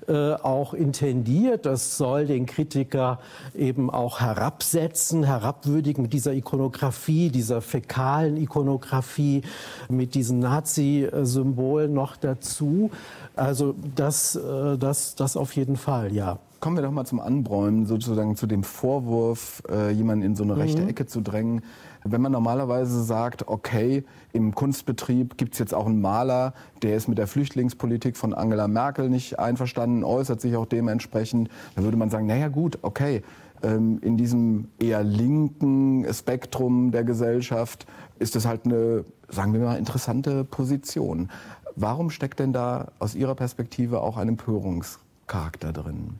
äh, 0.10 0.34
auch 0.34 0.74
intendiert. 0.74 1.66
Das 1.66 1.98
soll 1.98 2.26
den 2.26 2.46
Kritiker 2.46 3.20
eben 3.56 3.90
auch 3.90 4.20
herabsetzen, 4.20 5.24
herabwürdigen 5.24 6.02
mit 6.02 6.12
dieser 6.12 6.34
Ikonografie, 6.34 7.30
dieser 7.30 7.62
fäkalen 7.62 8.36
Ikonografie, 8.36 9.44
mit 9.88 10.14
diesen 10.14 10.40
Nazi-Symbolen 10.40 11.94
noch 11.94 12.18
dazu. 12.18 12.92
Also 13.38 13.74
das, 13.96 14.36
äh, 14.36 14.78
das, 14.78 15.16
das 15.16 15.38
auf 15.38 15.56
jeden 15.56 15.78
Fall, 15.78 16.14
ja. 16.14 16.40
Kommen 16.60 16.76
wir 16.76 16.84
doch 16.84 16.92
mal 16.92 17.06
zum 17.06 17.20
Anbräumen, 17.20 17.88
sozusagen 17.88 18.36
zu 18.36 18.46
dem 18.46 18.64
Vorwurf, 18.64 19.64
äh, 19.68 19.90
jemanden 19.92 20.24
in 20.24 20.36
so 20.36 20.44
eine 20.44 20.58
rechte 20.58 20.84
mhm. 20.84 20.90
Ecke 20.90 21.08
zu 21.08 21.22
drängen. 21.22 21.64
Wenn 22.04 22.22
man 22.22 22.32
normalerweise 22.32 23.04
sagt, 23.04 23.48
okay, 23.48 24.04
im 24.34 24.56
Kunstbetrieb 24.56 25.38
gibt 25.38 25.54
es 25.54 25.60
jetzt 25.60 25.74
auch 25.74 25.86
einen 25.86 26.02
Maler, 26.02 26.54
der 26.82 26.96
ist 26.96 27.08
mit 27.08 27.18
der 27.18 27.28
Flüchtlingspolitik 27.28 28.18
von 28.18 28.34
Angela 28.34 28.68
Merkel 28.68 29.10
nicht 29.10 29.38
einverstanden, 29.38 30.04
äußert 30.04 30.42
sich 30.42 30.56
auch 30.56 30.66
dementsprechend, 30.66 31.50
dann 31.76 31.84
würde 31.84 31.98
man 31.98 32.10
sagen, 32.10 32.26
naja 32.26 32.48
gut, 32.48 32.80
okay, 32.82 33.22
ähm, 33.62 34.00
in 34.02 34.18
diesem 34.18 34.70
eher 34.80 35.04
linken 35.04 36.12
Spektrum 36.12 36.92
der 36.92 37.04
Gesellschaft 37.04 37.86
ist 38.18 38.36
es 38.36 38.48
halt 38.48 38.66
eine, 38.66 39.06
sagen 39.30 39.54
wir 39.54 39.62
mal, 39.62 39.78
interessante 39.78 40.44
Position. 40.44 41.30
Warum 41.76 42.10
steckt 42.10 42.40
denn 42.40 42.54
da 42.54 42.92
aus 43.00 43.16
Ihrer 43.16 43.36
Perspektive 43.36 44.02
auch 44.02 44.18
ein 44.18 44.30
Empörungscharakter 44.30 45.72
drin? 45.72 46.20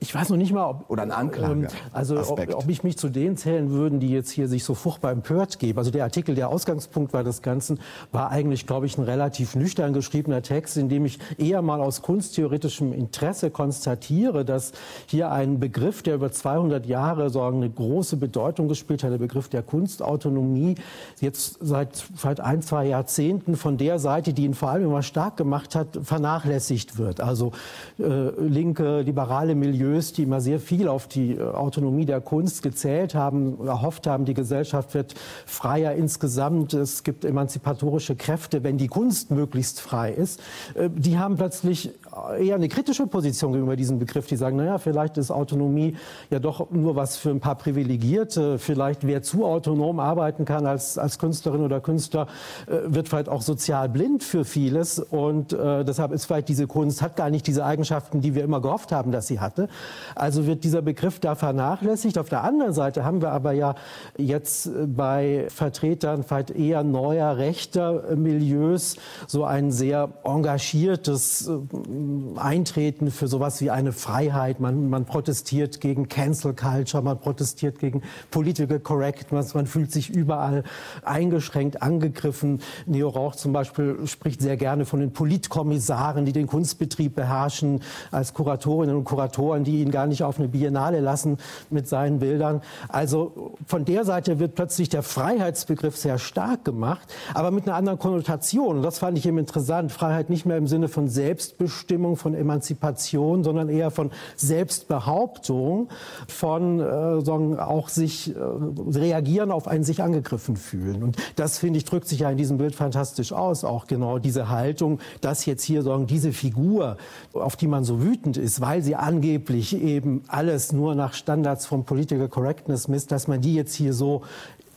Ich 0.00 0.14
weiß 0.14 0.28
noch 0.30 0.36
nicht 0.36 0.52
mal, 0.52 0.64
ob 0.64 0.90
oder 0.90 1.02
ein 1.02 1.10
Anklage. 1.10 1.62
Ähm, 1.62 1.68
also 1.92 2.20
ob, 2.20 2.38
ob, 2.54 2.68
ich 2.68 2.84
mich 2.84 2.96
zu 2.96 3.08
denen 3.08 3.36
zählen 3.36 3.70
würden, 3.70 3.98
die 3.98 4.10
jetzt 4.10 4.30
hier 4.30 4.46
sich 4.46 4.62
so 4.62 4.74
furchtbar 4.74 5.10
empört 5.10 5.58
geben. 5.58 5.76
Also 5.76 5.90
der 5.90 6.04
Artikel, 6.04 6.36
der 6.36 6.50
Ausgangspunkt 6.50 7.12
war 7.12 7.24
des 7.24 7.42
Ganzen, 7.42 7.80
war 8.12 8.30
eigentlich, 8.30 8.68
glaube 8.68 8.86
ich, 8.86 8.96
ein 8.96 9.02
relativ 9.02 9.56
nüchtern 9.56 9.92
geschriebener 9.92 10.42
Text, 10.42 10.76
in 10.76 10.88
dem 10.88 11.04
ich 11.04 11.18
eher 11.36 11.62
mal 11.62 11.80
aus 11.80 12.02
kunsttheoretischem 12.02 12.92
Interesse 12.92 13.50
konstatiere, 13.50 14.44
dass 14.44 14.70
hier 15.06 15.32
ein 15.32 15.58
Begriff, 15.58 16.02
der 16.02 16.14
über 16.14 16.30
200 16.30 16.86
Jahre 16.86 17.28
so 17.30 17.42
eine 17.42 17.68
große 17.68 18.18
Bedeutung 18.18 18.68
gespielt 18.68 19.02
hat, 19.02 19.10
der 19.10 19.18
Begriff 19.18 19.48
der 19.48 19.64
Kunstautonomie, 19.64 20.76
jetzt 21.20 21.58
seit, 21.60 22.04
seit 22.14 22.38
ein, 22.38 22.62
zwei 22.62 22.86
Jahrzehnten 22.86 23.56
von 23.56 23.76
der 23.78 23.98
Seite, 23.98 24.32
die 24.32 24.44
ihn 24.44 24.54
vor 24.54 24.70
allem 24.70 24.84
immer 24.84 25.02
stark 25.02 25.36
gemacht 25.36 25.74
hat, 25.74 25.98
vernachlässigt 26.04 26.98
wird. 26.98 27.20
Also 27.20 27.50
äh, 27.98 28.30
linke, 28.38 29.00
liberale 29.00 29.56
Milieu 29.56 29.87
Milieus, 29.88 30.12
die 30.12 30.22
immer 30.22 30.40
sehr 30.40 30.60
viel 30.60 30.88
auf 30.88 31.08
die 31.08 31.32
äh, 31.32 31.42
Autonomie 31.42 32.04
der 32.04 32.20
Kunst 32.20 32.62
gezählt 32.62 33.14
haben, 33.14 33.66
erhofft 33.66 34.06
haben, 34.06 34.24
die 34.24 34.34
Gesellschaft 34.34 34.94
wird 34.94 35.14
freier 35.46 35.92
insgesamt, 35.94 36.74
es 36.74 37.02
gibt 37.02 37.24
emanzipatorische 37.24 38.16
Kräfte, 38.16 38.62
wenn 38.62 38.78
die 38.78 38.88
Kunst 38.88 39.30
möglichst 39.30 39.80
frei 39.80 40.12
ist, 40.12 40.40
äh, 40.74 40.90
die 40.94 41.18
haben 41.18 41.36
plötzlich 41.36 41.90
eher 42.38 42.56
eine 42.56 42.68
kritische 42.68 43.06
Position 43.06 43.52
gegenüber 43.52 43.76
diesem 43.76 43.98
Begriff. 43.98 44.26
Die 44.26 44.36
sagen, 44.36 44.56
naja, 44.56 44.78
vielleicht 44.78 45.18
ist 45.18 45.30
Autonomie 45.30 45.96
ja 46.30 46.38
doch 46.38 46.70
nur 46.70 46.96
was 46.96 47.16
für 47.16 47.30
ein 47.30 47.40
paar 47.40 47.56
Privilegierte. 47.56 48.58
Vielleicht 48.58 49.06
wer 49.06 49.22
zu 49.22 49.44
autonom 49.44 50.00
arbeiten 50.00 50.44
kann 50.44 50.66
als, 50.66 50.98
als 50.98 51.18
Künstlerin 51.18 51.62
oder 51.62 51.80
Künstler, 51.80 52.26
äh, 52.66 52.78
wird 52.86 53.08
vielleicht 53.08 53.28
auch 53.28 53.42
sozial 53.42 53.88
blind 53.88 54.22
für 54.22 54.44
vieles. 54.44 54.98
Und 54.98 55.52
äh, 55.52 55.84
deshalb 55.84 56.12
ist 56.12 56.26
vielleicht 56.26 56.48
diese 56.48 56.66
Kunst, 56.66 57.02
hat 57.02 57.16
gar 57.16 57.30
nicht 57.30 57.46
diese 57.46 57.64
Eigenschaften, 57.64 58.20
die 58.20 58.34
wir 58.34 58.44
immer 58.44 58.60
gehofft 58.60 58.92
haben, 58.92 59.12
dass 59.12 59.26
sie 59.26 59.40
hatte. 59.40 59.68
Also 60.14 60.46
wird 60.46 60.64
dieser 60.64 60.82
Begriff 60.82 61.20
da 61.20 61.34
vernachlässigt. 61.34 62.18
Auf 62.18 62.28
der 62.28 62.42
anderen 62.42 62.72
Seite 62.72 63.04
haben 63.04 63.22
wir 63.22 63.30
aber 63.30 63.52
ja 63.52 63.74
jetzt 64.16 64.70
bei 64.86 65.46
Vertretern 65.48 66.24
vielleicht 66.24 66.50
eher 66.50 66.82
neuer 66.82 67.36
rechter 67.36 68.16
Milieus 68.16 68.96
so 69.26 69.44
ein 69.44 69.70
sehr 69.70 70.10
engagiertes 70.24 71.48
äh, 71.48 72.38
Eintreten 72.38 73.10
für 73.10 73.28
sowas 73.28 73.60
wie 73.60 73.70
eine 73.70 73.92
Freiheit. 73.92 74.60
Man, 74.60 74.90
man 74.90 75.04
protestiert 75.04 75.80
gegen 75.80 76.08
Cancel 76.08 76.54
Culture, 76.54 77.02
man 77.02 77.18
protestiert 77.18 77.78
gegen 77.78 78.02
Political 78.30 78.80
Correctness, 78.80 79.54
man 79.54 79.66
fühlt 79.66 79.92
sich 79.92 80.10
überall 80.10 80.64
eingeschränkt, 81.04 81.82
angegriffen. 81.82 82.60
Neo 82.86 83.08
Rauch 83.08 83.36
zum 83.36 83.52
Beispiel 83.52 84.06
spricht 84.06 84.40
sehr 84.40 84.56
gerne 84.56 84.84
von 84.84 85.00
den 85.00 85.12
Politkommissaren, 85.12 86.24
die 86.24 86.32
den 86.32 86.46
Kunstbetrieb 86.46 87.14
beherrschen, 87.14 87.82
als 88.10 88.34
Kuratorinnen 88.34 88.96
und 88.96 89.04
Kuratoren, 89.04 89.64
die 89.68 89.82
ihn 89.82 89.90
gar 89.90 90.06
nicht 90.06 90.22
auf 90.22 90.38
eine 90.38 90.48
Biennale 90.48 91.00
lassen 91.00 91.36
mit 91.68 91.86
seinen 91.86 92.20
Bildern. 92.20 92.62
Also 92.88 93.52
von 93.66 93.84
der 93.84 94.04
Seite 94.04 94.38
wird 94.38 94.54
plötzlich 94.54 94.88
der 94.88 95.02
Freiheitsbegriff 95.02 95.96
sehr 95.96 96.18
stark 96.18 96.64
gemacht, 96.64 97.14
aber 97.34 97.50
mit 97.50 97.68
einer 97.68 97.76
anderen 97.76 97.98
Konnotation. 97.98 98.78
Und 98.78 98.82
das 98.82 98.98
fand 98.98 99.18
ich 99.18 99.26
eben 99.26 99.36
interessant. 99.36 99.92
Freiheit 99.92 100.30
nicht 100.30 100.46
mehr 100.46 100.56
im 100.56 100.66
Sinne 100.66 100.88
von 100.88 101.08
Selbstbestimmung, 101.08 102.16
von 102.16 102.34
Emanzipation, 102.34 103.44
sondern 103.44 103.68
eher 103.68 103.90
von 103.90 104.10
Selbstbehauptung, 104.36 105.88
von 106.26 106.80
äh, 106.80 107.20
sagen, 107.20 107.58
auch 107.58 107.90
sich 107.90 108.34
äh, 108.34 108.38
reagieren 108.38 109.50
auf 109.50 109.68
ein 109.68 109.84
sich 109.84 110.02
angegriffen 110.02 110.56
fühlen. 110.56 111.02
Und 111.02 111.16
das, 111.36 111.58
finde 111.58 111.78
ich, 111.78 111.84
drückt 111.84 112.08
sich 112.08 112.20
ja 112.20 112.30
in 112.30 112.38
diesem 112.38 112.56
Bild 112.56 112.74
fantastisch 112.74 113.32
aus. 113.32 113.64
Auch 113.64 113.86
genau 113.86 114.18
diese 114.18 114.48
Haltung, 114.48 114.98
dass 115.20 115.44
jetzt 115.44 115.62
hier 115.62 115.82
sagen, 115.82 116.06
diese 116.06 116.32
Figur, 116.32 116.96
auf 117.34 117.56
die 117.56 117.66
man 117.66 117.84
so 117.84 118.02
wütend 118.02 118.38
ist, 118.38 118.62
weil 118.62 118.82
sie 118.82 118.96
angeblich 118.96 119.57
eben 119.74 120.22
alles 120.28 120.72
nur 120.72 120.94
nach 120.94 121.14
Standards 121.14 121.66
von 121.66 121.84
Political 121.84 122.28
Correctness 122.28 122.88
misst, 122.88 123.12
dass 123.12 123.28
man 123.28 123.40
die 123.40 123.54
jetzt 123.54 123.74
hier 123.74 123.92
so 123.92 124.22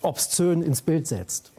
obszön 0.01 0.61
ins 0.61 0.81
Bild 0.81 1.07
setzt. 1.07 1.51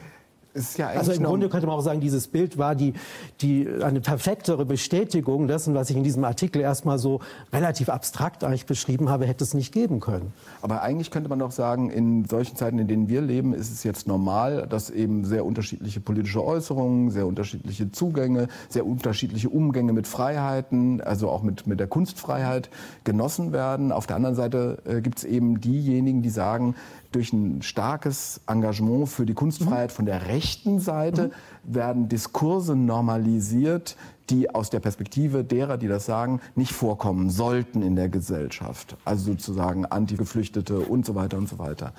Ja 0.77 0.87
also 0.87 1.11
im 1.11 1.23
Grunde 1.23 1.49
könnte 1.49 1.65
man 1.65 1.75
auch 1.77 1.81
sagen, 1.81 1.99
dieses 1.99 2.27
Bild 2.27 2.57
war 2.57 2.75
die, 2.75 2.93
die, 3.41 3.67
eine 3.81 4.01
perfektere 4.01 4.65
Bestätigung 4.65 5.47
dessen, 5.47 5.73
was 5.73 5.89
ich 5.89 5.97
in 5.97 6.03
diesem 6.03 6.23
Artikel 6.23 6.61
erstmal 6.61 6.99
so 6.99 7.21
relativ 7.51 7.89
abstrakt 7.89 8.43
eigentlich 8.43 8.67
beschrieben 8.67 9.09
habe, 9.09 9.25
hätte 9.25 9.43
es 9.43 9.53
nicht 9.55 9.73
geben 9.73 9.99
können. 9.99 10.31
Aber 10.61 10.83
eigentlich 10.83 11.09
könnte 11.09 11.29
man 11.29 11.39
doch 11.39 11.51
sagen, 11.51 11.89
in 11.89 12.25
solchen 12.25 12.55
Zeiten, 12.55 12.77
in 12.77 12.87
denen 12.87 13.09
wir 13.09 13.21
leben, 13.21 13.53
ist 13.53 13.71
es 13.71 13.83
jetzt 13.83 14.07
normal, 14.07 14.67
dass 14.69 14.91
eben 14.91 15.25
sehr 15.25 15.43
unterschiedliche 15.43 15.99
politische 15.99 16.43
Äußerungen, 16.43 17.09
sehr 17.09 17.25
unterschiedliche 17.25 17.91
Zugänge, 17.91 18.47
sehr 18.69 18.85
unterschiedliche 18.85 19.49
Umgänge 19.49 19.93
mit 19.93 20.05
Freiheiten, 20.05 21.01
also 21.01 21.29
auch 21.29 21.41
mit, 21.41 21.65
mit 21.65 21.79
der 21.79 21.87
Kunstfreiheit 21.87 22.69
genossen 23.03 23.53
werden. 23.53 23.91
Auf 23.91 24.05
der 24.05 24.17
anderen 24.17 24.35
Seite 24.35 24.77
äh, 24.85 25.01
gibt 25.01 25.17
es 25.17 25.23
eben 25.23 25.59
diejenigen, 25.61 26.21
die 26.21 26.29
sagen, 26.29 26.75
durch 27.15 27.31
ein 27.33 27.61
starkes 27.61 28.41
Engagement 28.47 29.07
für 29.07 29.25
die 29.25 29.33
Kunstfreiheit 29.33 29.91
von 29.91 30.05
der 30.05 30.27
rechten 30.27 30.79
Seite 30.79 31.27
mhm. 31.27 31.73
werden 31.75 32.09
Diskurse 32.09 32.75
normalisiert, 32.75 33.95
die 34.29 34.49
aus 34.53 34.69
der 34.69 34.79
Perspektive 34.79 35.43
derer, 35.43 35.77
die 35.77 35.87
das 35.87 36.05
sagen, 36.05 36.41
nicht 36.55 36.73
vorkommen 36.73 37.29
sollten 37.29 37.81
in 37.81 37.95
der 37.95 38.09
Gesellschaft. 38.09 38.95
Also 39.05 39.31
sozusagen 39.31 39.85
Antigeflüchtete 39.85 40.79
und 40.79 41.05
so 41.05 41.15
weiter 41.15 41.37
und 41.37 41.47
so 41.47 41.59
weiter. 41.59 41.93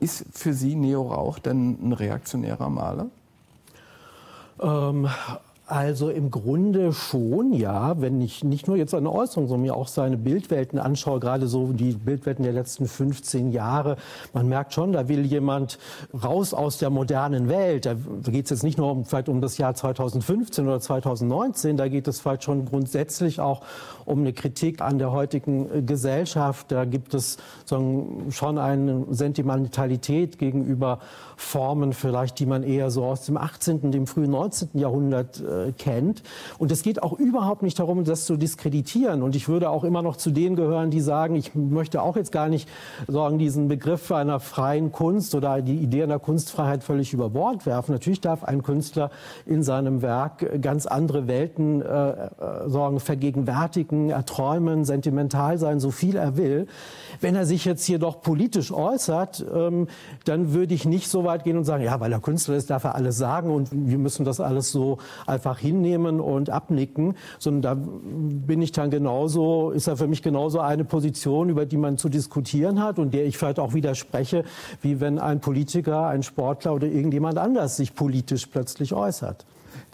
Ist 0.00 0.24
für 0.32 0.52
Sie 0.52 0.74
Neo 0.74 1.02
Rauch 1.02 1.38
denn 1.38 1.78
ein 1.80 1.92
reaktionärer 1.92 2.68
Maler? 2.68 3.06
Ähm, 4.60 5.08
also 5.72 6.10
im 6.10 6.30
Grunde 6.30 6.92
schon, 6.92 7.54
ja, 7.54 7.98
wenn 7.98 8.20
ich 8.20 8.44
nicht 8.44 8.68
nur 8.68 8.76
jetzt 8.76 8.90
seine 8.90 9.10
Äußerungen, 9.10 9.48
sondern 9.48 9.62
mir 9.62 9.74
auch 9.74 9.88
seine 9.88 10.18
Bildwelten 10.18 10.78
anschaue, 10.78 11.18
gerade 11.18 11.48
so 11.48 11.72
die 11.72 11.92
Bildwelten 11.92 12.44
der 12.44 12.52
letzten 12.52 12.86
15 12.86 13.52
Jahre, 13.52 13.96
man 14.34 14.48
merkt 14.48 14.74
schon, 14.74 14.92
da 14.92 15.08
will 15.08 15.24
jemand 15.24 15.78
raus 16.12 16.52
aus 16.52 16.76
der 16.76 16.90
modernen 16.90 17.48
Welt. 17.48 17.86
Da 17.86 17.94
geht 18.30 18.44
es 18.44 18.50
jetzt 18.50 18.64
nicht 18.64 18.76
nur 18.76 18.92
um, 18.92 19.06
vielleicht 19.06 19.30
um 19.30 19.40
das 19.40 19.56
Jahr 19.56 19.74
2015 19.74 20.66
oder 20.66 20.78
2019, 20.78 21.78
da 21.78 21.88
geht 21.88 22.06
es 22.06 22.20
vielleicht 22.20 22.44
schon 22.44 22.66
grundsätzlich 22.66 23.40
auch 23.40 23.62
um 24.04 24.20
eine 24.20 24.32
Kritik 24.32 24.80
an 24.80 24.98
der 24.98 25.12
heutigen 25.12 25.70
äh, 25.70 25.82
Gesellschaft. 25.82 26.70
Da 26.72 26.84
gibt 26.84 27.14
es 27.14 27.38
schon 27.66 28.58
eine 28.58 29.06
Sentimentalität 29.10 30.38
gegenüber 30.38 30.98
Formen 31.36 31.92
vielleicht, 31.92 32.38
die 32.38 32.46
man 32.46 32.62
eher 32.62 32.90
so 32.90 33.04
aus 33.04 33.26
dem 33.26 33.36
18., 33.36 33.90
dem 33.90 34.06
frühen 34.06 34.30
19. 34.30 34.70
Jahrhundert 34.74 35.40
äh, 35.40 35.72
kennt. 35.72 36.22
Und 36.58 36.70
es 36.70 36.82
geht 36.82 37.02
auch 37.02 37.18
überhaupt 37.18 37.62
nicht 37.62 37.78
darum, 37.78 38.04
das 38.04 38.24
zu 38.24 38.36
diskreditieren. 38.36 39.22
Und 39.22 39.36
ich 39.36 39.48
würde 39.48 39.70
auch 39.70 39.84
immer 39.84 40.02
noch 40.02 40.16
zu 40.16 40.30
denen 40.30 40.56
gehören, 40.56 40.90
die 40.90 41.00
sagen, 41.00 41.34
ich 41.34 41.54
möchte 41.54 42.02
auch 42.02 42.16
jetzt 42.16 42.32
gar 42.32 42.48
nicht 42.48 42.68
sagen, 43.08 43.38
diesen 43.38 43.68
Begriff 43.68 44.10
einer 44.12 44.40
freien 44.40 44.92
Kunst 44.92 45.34
oder 45.34 45.62
die 45.62 45.76
Idee 45.76 46.04
einer 46.04 46.18
Kunstfreiheit 46.18 46.84
völlig 46.84 47.12
über 47.12 47.30
Bord 47.30 47.66
werfen. 47.66 47.92
Natürlich 47.92 48.20
darf 48.20 48.44
ein 48.44 48.62
Künstler 48.62 49.10
in 49.46 49.62
seinem 49.62 50.02
Werk 50.02 50.60
ganz 50.62 50.86
andere 50.86 51.26
Welten 51.26 51.82
äh, 51.82 51.86
äh 51.86 52.28
sagen, 52.66 53.00
vergegenwärtigen, 53.00 53.91
erträumen, 53.92 54.84
sentimental 54.84 55.58
sein, 55.58 55.80
so 55.80 55.90
viel 55.90 56.16
er 56.16 56.36
will. 56.36 56.66
Wenn 57.20 57.34
er 57.34 57.46
sich 57.46 57.64
jetzt 57.64 57.84
hier 57.84 57.98
doch 57.98 58.22
politisch 58.22 58.72
äußert, 58.72 59.44
ähm, 59.54 59.88
dann 60.24 60.52
würde 60.52 60.74
ich 60.74 60.84
nicht 60.84 61.08
so 61.08 61.24
weit 61.24 61.44
gehen 61.44 61.56
und 61.56 61.64
sagen, 61.64 61.84
ja, 61.84 62.00
weil 62.00 62.12
er 62.12 62.20
Künstler 62.20 62.56
ist, 62.56 62.70
darf 62.70 62.84
er 62.84 62.94
alles 62.94 63.16
sagen 63.16 63.50
und 63.50 63.68
wir 63.72 63.98
müssen 63.98 64.24
das 64.24 64.40
alles 64.40 64.72
so 64.72 64.98
einfach 65.26 65.58
hinnehmen 65.58 66.20
und 66.20 66.50
abnicken, 66.50 67.16
sondern 67.38 67.62
da 67.62 67.74
bin 68.46 68.62
ich 68.62 68.72
dann 68.72 68.90
genauso, 68.90 69.70
ist 69.70 69.86
er 69.86 69.96
für 69.96 70.06
mich 70.06 70.22
genauso 70.22 70.60
eine 70.60 70.84
Position, 70.84 71.48
über 71.48 71.66
die 71.66 71.76
man 71.76 71.98
zu 71.98 72.08
diskutieren 72.08 72.82
hat 72.82 72.98
und 72.98 73.14
der 73.14 73.26
ich 73.26 73.38
vielleicht 73.38 73.58
auch 73.58 73.74
widerspreche, 73.74 74.44
wie 74.80 75.00
wenn 75.00 75.18
ein 75.18 75.40
Politiker, 75.40 76.06
ein 76.06 76.22
Sportler 76.22 76.74
oder 76.74 76.86
irgendjemand 76.86 77.38
anders 77.38 77.76
sich 77.76 77.94
politisch 77.94 78.46
plötzlich 78.46 78.94
äußert. 78.94 79.44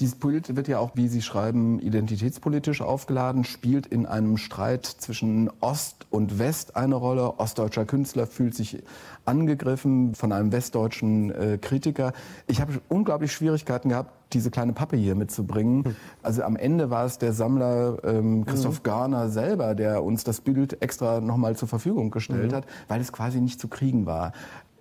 Dieses 0.01 0.15
Bild 0.15 0.55
wird 0.55 0.69
ja 0.69 0.79
auch, 0.79 0.93
wie 0.95 1.09
Sie 1.09 1.23
schreiben, 1.23 1.81
identitätspolitisch 1.81 2.83
aufgeladen, 2.83 3.43
spielt 3.43 3.87
in 3.87 4.07
einem 4.07 4.37
Streit 4.37 4.87
zwischen 4.87 5.51
Ost 5.61 6.07
und 6.11 6.39
West 6.39 6.77
eine 6.77 6.95
Rolle. 6.95 7.41
Ostdeutscher 7.41 7.85
Künstler 7.85 8.29
fühlt 8.29 8.55
sich 8.55 8.81
angegriffen 9.25 10.15
von 10.15 10.31
einem 10.31 10.53
westdeutschen 10.53 11.33
äh, 11.33 11.59
Kritiker. 11.61 12.13
Ich 12.47 12.61
habe 12.61 12.81
unglaublich 12.89 13.33
Schwierigkeiten 13.33 13.89
gehabt, 13.89 14.13
diese 14.33 14.53
kleine 14.53 14.73
Pappe 14.73 14.97
hier 14.97 15.17
mitzubringen. 15.17 15.85
Hm. 15.85 15.97
Also 16.23 16.43
am 16.45 16.55
Ende 16.55 16.91
war 16.91 17.05
es 17.05 17.19
der 17.19 17.33
Sammler 17.33 17.99
ähm, 18.05 18.47
Christoph 18.47 18.81
mhm. 18.81 18.83
Garner 18.85 19.29
selber, 19.31 19.75
der 19.75 20.05
uns 20.05 20.23
das 20.23 20.41
Bild 20.41 20.81
extra 20.81 21.21
nochmal 21.21 21.57
zur 21.57 21.67
Verfügung 21.67 22.13
gestellt 22.13 22.53
mhm. 22.53 22.57
hat, 22.57 22.67
weil 22.87 23.01
es 23.01 23.11
quasi 23.11 23.41
nicht 23.41 23.61
zu 23.61 23.67
kriegen 23.67 24.07
war. 24.07 24.33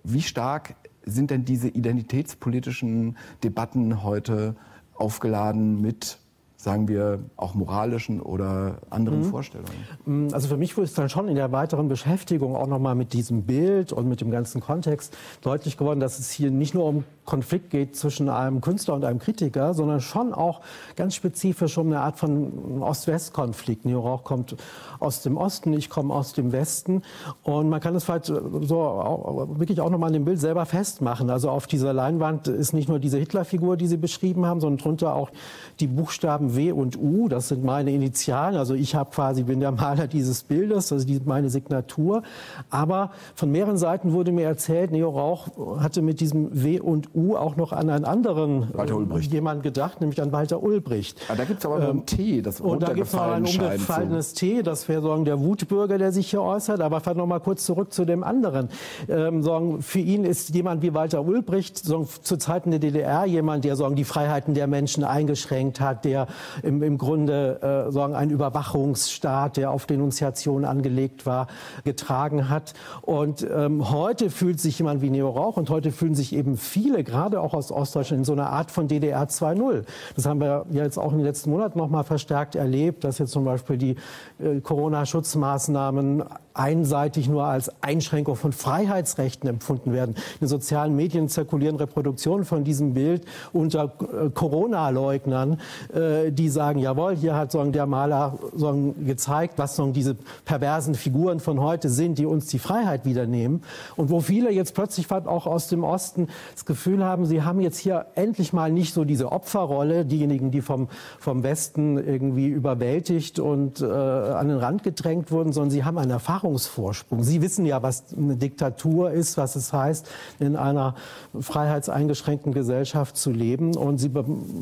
Wie 0.04 0.22
stark 0.22 0.76
sind 1.04 1.30
denn 1.30 1.44
diese 1.44 1.68
identitätspolitischen 1.68 3.16
Debatten 3.42 4.04
heute 4.04 4.54
aufgeladen 4.98 5.80
mit 5.80 6.18
sagen 6.60 6.88
wir, 6.88 7.20
auch 7.36 7.54
moralischen 7.54 8.20
oder 8.20 8.78
anderen 8.90 9.20
mhm. 9.20 9.24
Vorstellungen? 9.26 9.70
Mm, 10.06 10.34
also 10.34 10.48
für 10.48 10.56
mich 10.56 10.76
wurde 10.76 10.86
es 10.86 10.94
dann 10.94 11.08
schon 11.08 11.28
in 11.28 11.36
der 11.36 11.52
weiteren 11.52 11.86
Beschäftigung 11.86 12.56
auch 12.56 12.66
nochmal 12.66 12.96
mit 12.96 13.12
diesem 13.12 13.44
Bild 13.44 13.92
und 13.92 14.08
mit 14.08 14.20
dem 14.20 14.32
ganzen 14.32 14.60
Kontext 14.60 15.16
deutlich 15.40 15.76
geworden, 15.76 16.00
dass 16.00 16.18
es 16.18 16.32
hier 16.32 16.50
nicht 16.50 16.74
nur 16.74 16.84
um 16.84 17.04
Konflikt 17.24 17.70
geht 17.70 17.94
zwischen 17.94 18.28
einem 18.28 18.60
Künstler 18.60 18.94
und 18.94 19.04
einem 19.04 19.20
Kritiker, 19.20 19.72
sondern 19.72 20.00
schon 20.00 20.34
auch 20.34 20.62
ganz 20.96 21.14
spezifisch 21.14 21.78
um 21.78 21.88
eine 21.88 22.00
Art 22.00 22.18
von 22.18 22.82
Ost-West-Konflikt. 22.82 23.84
Neo 23.84 24.00
Rauch 24.00 24.24
kommt 24.24 24.56
aus 24.98 25.22
dem 25.22 25.36
Osten, 25.36 25.74
ich 25.74 25.90
komme 25.90 26.12
aus 26.12 26.32
dem 26.32 26.50
Westen 26.50 27.02
und 27.44 27.68
man 27.68 27.80
kann 27.80 27.94
es 27.94 28.04
vielleicht 28.04 28.24
so 28.24 28.80
auch, 28.80 29.58
wirklich 29.58 29.80
auch 29.80 29.90
nochmal 29.90 30.08
an 30.08 30.14
dem 30.14 30.24
Bild 30.24 30.40
selber 30.40 30.66
festmachen. 30.66 31.30
Also 31.30 31.50
auf 31.50 31.68
dieser 31.68 31.92
Leinwand 31.92 32.48
ist 32.48 32.72
nicht 32.72 32.88
nur 32.88 32.98
diese 32.98 33.18
Hitlerfigur, 33.18 33.76
die 33.76 33.86
Sie 33.86 33.98
beschrieben 33.98 34.46
haben, 34.46 34.60
sondern 34.60 34.78
drunter 34.78 35.14
auch 35.14 35.30
die 35.78 35.86
Buchstaben 35.86 36.47
W 36.56 36.72
und 36.72 36.98
U, 36.98 37.28
das 37.28 37.48
sind 37.48 37.64
meine 37.64 37.90
Initialen. 37.90 38.56
Also 38.56 38.74
ich 38.74 38.94
habe 38.94 39.10
quasi, 39.10 39.42
bin 39.44 39.60
der 39.60 39.72
Maler 39.72 40.06
dieses 40.06 40.42
Bildes, 40.42 40.88
das 40.88 41.04
ist 41.04 41.26
meine 41.26 41.50
Signatur. 41.50 42.22
Aber 42.70 43.10
von 43.34 43.50
mehreren 43.50 43.78
Seiten 43.78 44.12
wurde 44.12 44.32
mir 44.32 44.44
erzählt, 44.44 44.90
Neo 44.90 45.10
Rauch 45.10 45.48
hatte 45.80 46.02
mit 46.02 46.20
diesem 46.20 46.48
W 46.52 46.80
und 46.80 47.14
U 47.14 47.36
auch 47.36 47.56
noch 47.56 47.72
an 47.72 47.90
einen 47.90 48.04
anderen 48.04 48.68
Ulbricht. 48.72 49.32
jemand 49.32 49.62
gedacht, 49.62 50.00
nämlich 50.00 50.20
an 50.20 50.32
Walter 50.32 50.62
Ulbricht. 50.62 51.20
Ah, 51.28 51.34
da 51.36 51.44
gibt 51.44 51.60
es 51.60 51.66
aber 51.66 51.78
noch 51.78 51.88
ein 51.88 51.98
ähm, 51.98 52.06
T, 52.06 52.42
das 52.42 52.60
Und 52.60 52.82
da 52.82 52.92
gibt 52.92 53.06
es 53.06 53.12
noch 53.12 53.22
ein 53.22 53.44
umgefallenes 53.44 54.34
T, 54.34 54.62
das 54.62 54.88
wäre 54.88 55.02
sagen, 55.02 55.24
der 55.24 55.40
Wutbürger, 55.40 55.98
der 55.98 56.12
sich 56.12 56.30
hier 56.30 56.42
äußert. 56.42 56.80
Aber 56.80 57.00
vielleicht 57.00 57.16
noch 57.18 57.26
mal 57.26 57.40
kurz 57.40 57.64
zurück 57.64 57.92
zu 57.92 58.04
dem 58.04 58.22
anderen. 58.24 58.68
Ähm, 59.08 59.42
sagen, 59.42 59.82
für 59.82 60.00
ihn 60.00 60.24
ist 60.24 60.54
jemand 60.54 60.82
wie 60.82 60.94
Walter 60.94 61.24
Ulbricht 61.24 61.78
sagen, 61.78 62.08
zu 62.22 62.36
Zeiten 62.36 62.70
der 62.70 62.80
DDR 62.80 63.24
jemand, 63.24 63.64
der 63.64 63.76
sagen, 63.76 63.96
die 63.96 64.04
Freiheiten 64.04 64.54
der 64.54 64.66
Menschen 64.66 65.04
eingeschränkt 65.04 65.80
hat, 65.80 66.04
der 66.04 66.26
im, 66.62 66.82
im 66.82 66.98
Grunde 66.98 67.86
äh, 67.88 67.92
sagen, 67.92 68.14
ein 68.14 68.30
Überwachungsstaat, 68.30 69.56
der 69.56 69.70
auf 69.70 69.86
Denunziation 69.86 70.64
angelegt 70.64 71.26
war, 71.26 71.48
getragen 71.84 72.48
hat. 72.48 72.74
Und 73.02 73.46
ähm, 73.50 73.90
heute 73.90 74.30
fühlt 74.30 74.60
sich 74.60 74.78
jemand 74.78 75.02
wie 75.02 75.10
Neo 75.10 75.30
Rauch 75.30 75.56
und 75.56 75.70
heute 75.70 75.92
fühlen 75.92 76.14
sich 76.14 76.34
eben 76.34 76.56
viele, 76.56 77.04
gerade 77.04 77.40
auch 77.40 77.54
aus 77.54 77.72
Ostdeutschland, 77.72 78.20
in 78.20 78.24
so 78.24 78.32
einer 78.32 78.50
Art 78.50 78.70
von 78.70 78.88
DDR 78.88 79.24
2.0. 79.24 79.84
Das 80.14 80.26
haben 80.26 80.40
wir 80.40 80.66
jetzt 80.70 80.98
auch 80.98 81.12
in 81.12 81.18
den 81.18 81.26
letzten 81.26 81.50
Monaten 81.50 81.78
noch 81.78 81.88
mal 81.88 82.02
verstärkt 82.02 82.54
erlebt, 82.54 83.04
dass 83.04 83.18
jetzt 83.18 83.32
zum 83.32 83.44
Beispiel 83.44 83.76
die 83.76 83.96
äh, 84.38 84.60
Corona-Schutzmaßnahmen 84.60 86.24
einseitig 86.58 87.28
nur 87.28 87.44
als 87.44 87.70
Einschränkung 87.82 88.36
von 88.36 88.52
Freiheitsrechten 88.52 89.48
empfunden 89.48 89.92
werden. 89.92 90.14
In 90.14 90.40
den 90.40 90.48
sozialen 90.48 90.96
Medien 90.96 91.28
zirkulieren 91.28 91.76
Reproduktionen 91.76 92.44
von 92.44 92.64
diesem 92.64 92.94
Bild 92.94 93.24
unter 93.52 93.92
äh, 94.00 94.30
Corona-Leugnern, 94.30 95.60
äh, 95.94 96.32
die 96.32 96.48
sagen, 96.48 96.80
jawohl, 96.80 97.16
hier 97.16 97.34
hat 97.34 97.52
so 97.52 97.64
der 97.64 97.86
Maler 97.86 98.38
so 98.54 98.94
gezeigt, 99.04 99.54
was 99.56 99.76
so 99.76 99.90
diese 99.90 100.16
perversen 100.44 100.94
Figuren 100.94 101.40
von 101.40 101.60
heute 101.60 101.88
sind, 101.88 102.18
die 102.18 102.26
uns 102.26 102.46
die 102.46 102.58
Freiheit 102.58 103.04
wieder 103.04 103.26
nehmen. 103.26 103.62
Und 103.96 104.10
wo 104.10 104.20
viele 104.20 104.50
jetzt 104.50 104.74
plötzlich 104.74 105.10
auch 105.10 105.46
aus 105.46 105.68
dem 105.68 105.84
Osten 105.84 106.28
das 106.54 106.64
Gefühl 106.64 107.04
haben, 107.04 107.26
sie 107.26 107.42
haben 107.42 107.60
jetzt 107.60 107.78
hier 107.78 108.06
endlich 108.14 108.52
mal 108.52 108.72
nicht 108.72 108.94
so 108.94 109.04
diese 109.04 109.32
Opferrolle, 109.32 110.04
diejenigen, 110.04 110.50
die 110.50 110.60
vom, 110.60 110.88
vom 111.18 111.42
Westen 111.42 111.98
irgendwie 111.98 112.48
überwältigt 112.48 113.38
und 113.38 113.80
äh, 113.80 113.84
an 113.84 114.48
den 114.48 114.58
Rand 114.58 114.82
gedrängt 114.82 115.30
wurden, 115.30 115.52
sondern 115.52 115.70
sie 115.70 115.84
haben 115.84 115.98
einen 115.98 116.10
Erfahrungsvorsprung. 116.48 117.22
Sie 117.22 117.42
wissen 117.42 117.66
ja, 117.66 117.82
was 117.82 118.04
eine 118.16 118.36
Diktatur 118.36 119.10
ist, 119.10 119.36
was 119.36 119.56
es 119.56 119.72
heißt, 119.72 120.08
in 120.40 120.56
einer 120.56 120.94
freiheitseingeschränkten 121.38 122.52
Gesellschaft 122.52 123.16
zu 123.16 123.30
leben. 123.30 123.76
Und 123.76 123.98
sie 123.98 124.10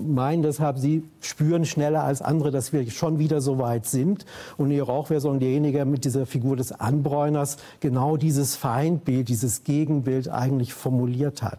meinen 0.07 0.43
deshalb, 0.43 0.79
sie 0.79 1.05
spüren 1.21 1.65
schneller 1.65 2.03
als 2.03 2.23
andere, 2.23 2.51
dass 2.51 2.73
wir 2.73 2.91
schon 2.91 3.19
wieder 3.19 3.41
so 3.41 3.59
weit 3.59 3.87
sind. 3.87 4.27
Und 4.57 4.71
ihr 4.71 4.89
auch 4.89 5.11
wäre 5.11 5.21
so 5.21 5.33
derjenige 5.33 5.85
mit 5.85 6.05
dieser 6.05 6.27
Figur 6.27 6.57
des 6.57 6.73
Anbräuners 6.73 7.57
genau 7.81 8.17
dieses 8.17 8.57
Feindbild, 8.57 9.29
dieses 9.29 9.65
Gegenbild 9.65 10.29
eigentlich 10.29 10.75
formuliert 10.75 11.43
hat. 11.43 11.59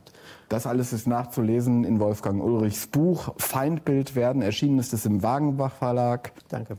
Das 0.49 0.65
alles 0.65 0.93
ist 0.93 1.07
nachzulesen 1.07 1.83
in 1.83 1.99
Wolfgang 1.99 2.41
Ulrichs 2.41 2.87
Buch 2.87 3.33
Feindbild 3.37 4.15
werden. 4.15 4.41
Erschienen 4.41 4.79
ist 4.79 4.93
es 4.93 5.05
im 5.05 5.21
Wagenbach 5.21 5.73
Verlag. 5.73 6.31
Danke. 6.47 6.77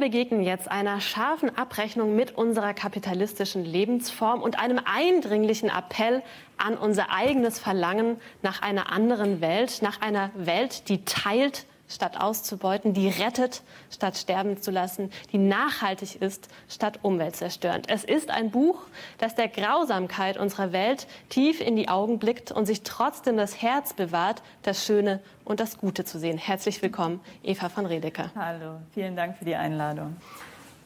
Begegnen 0.00 0.42
jetzt 0.42 0.70
einer 0.70 1.00
scharfen 1.00 1.56
Abrechnung 1.56 2.16
mit 2.16 2.36
unserer 2.36 2.74
kapitalistischen 2.74 3.64
Lebensform 3.64 4.42
und 4.42 4.58
einem 4.58 4.80
eindringlichen 4.84 5.68
Appell 5.68 6.22
an 6.56 6.76
unser 6.76 7.12
eigenes 7.12 7.58
Verlangen 7.58 8.20
nach 8.42 8.62
einer 8.62 8.90
anderen 8.90 9.40
Welt, 9.40 9.82
nach 9.82 10.00
einer 10.00 10.30
Welt, 10.34 10.88
die 10.88 11.04
teilt 11.04 11.66
statt 11.90 12.18
auszubeuten, 12.18 12.94
die 12.94 13.08
rettet, 13.08 13.62
statt 13.90 14.16
sterben 14.16 14.62
zu 14.62 14.70
lassen, 14.70 15.10
die 15.32 15.38
nachhaltig 15.38 16.22
ist, 16.22 16.48
statt 16.68 17.00
umweltzerstörend. 17.02 17.90
Es 17.90 18.04
ist 18.04 18.30
ein 18.30 18.50
Buch, 18.50 18.82
das 19.18 19.34
der 19.34 19.48
Grausamkeit 19.48 20.38
unserer 20.38 20.72
Welt 20.72 21.06
tief 21.28 21.60
in 21.60 21.76
die 21.76 21.88
Augen 21.88 22.18
blickt 22.18 22.52
und 22.52 22.66
sich 22.66 22.82
trotzdem 22.82 23.36
das 23.36 23.60
Herz 23.60 23.92
bewahrt, 23.92 24.42
das 24.62 24.86
Schöne 24.86 25.20
und 25.44 25.60
das 25.60 25.78
Gute 25.78 26.04
zu 26.04 26.18
sehen. 26.18 26.38
Herzlich 26.38 26.80
willkommen, 26.80 27.20
Eva 27.42 27.68
von 27.68 27.86
Redeker. 27.86 28.30
Hallo, 28.34 28.76
vielen 28.94 29.16
Dank 29.16 29.36
für 29.36 29.44
die 29.44 29.56
Einladung. 29.56 30.16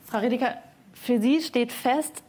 Frau 0.07 0.19
Redeker, 0.19 0.57
für 0.93 1.21
Sie 1.21 1.43
steht 1.43 1.73
fest, 1.73 2.23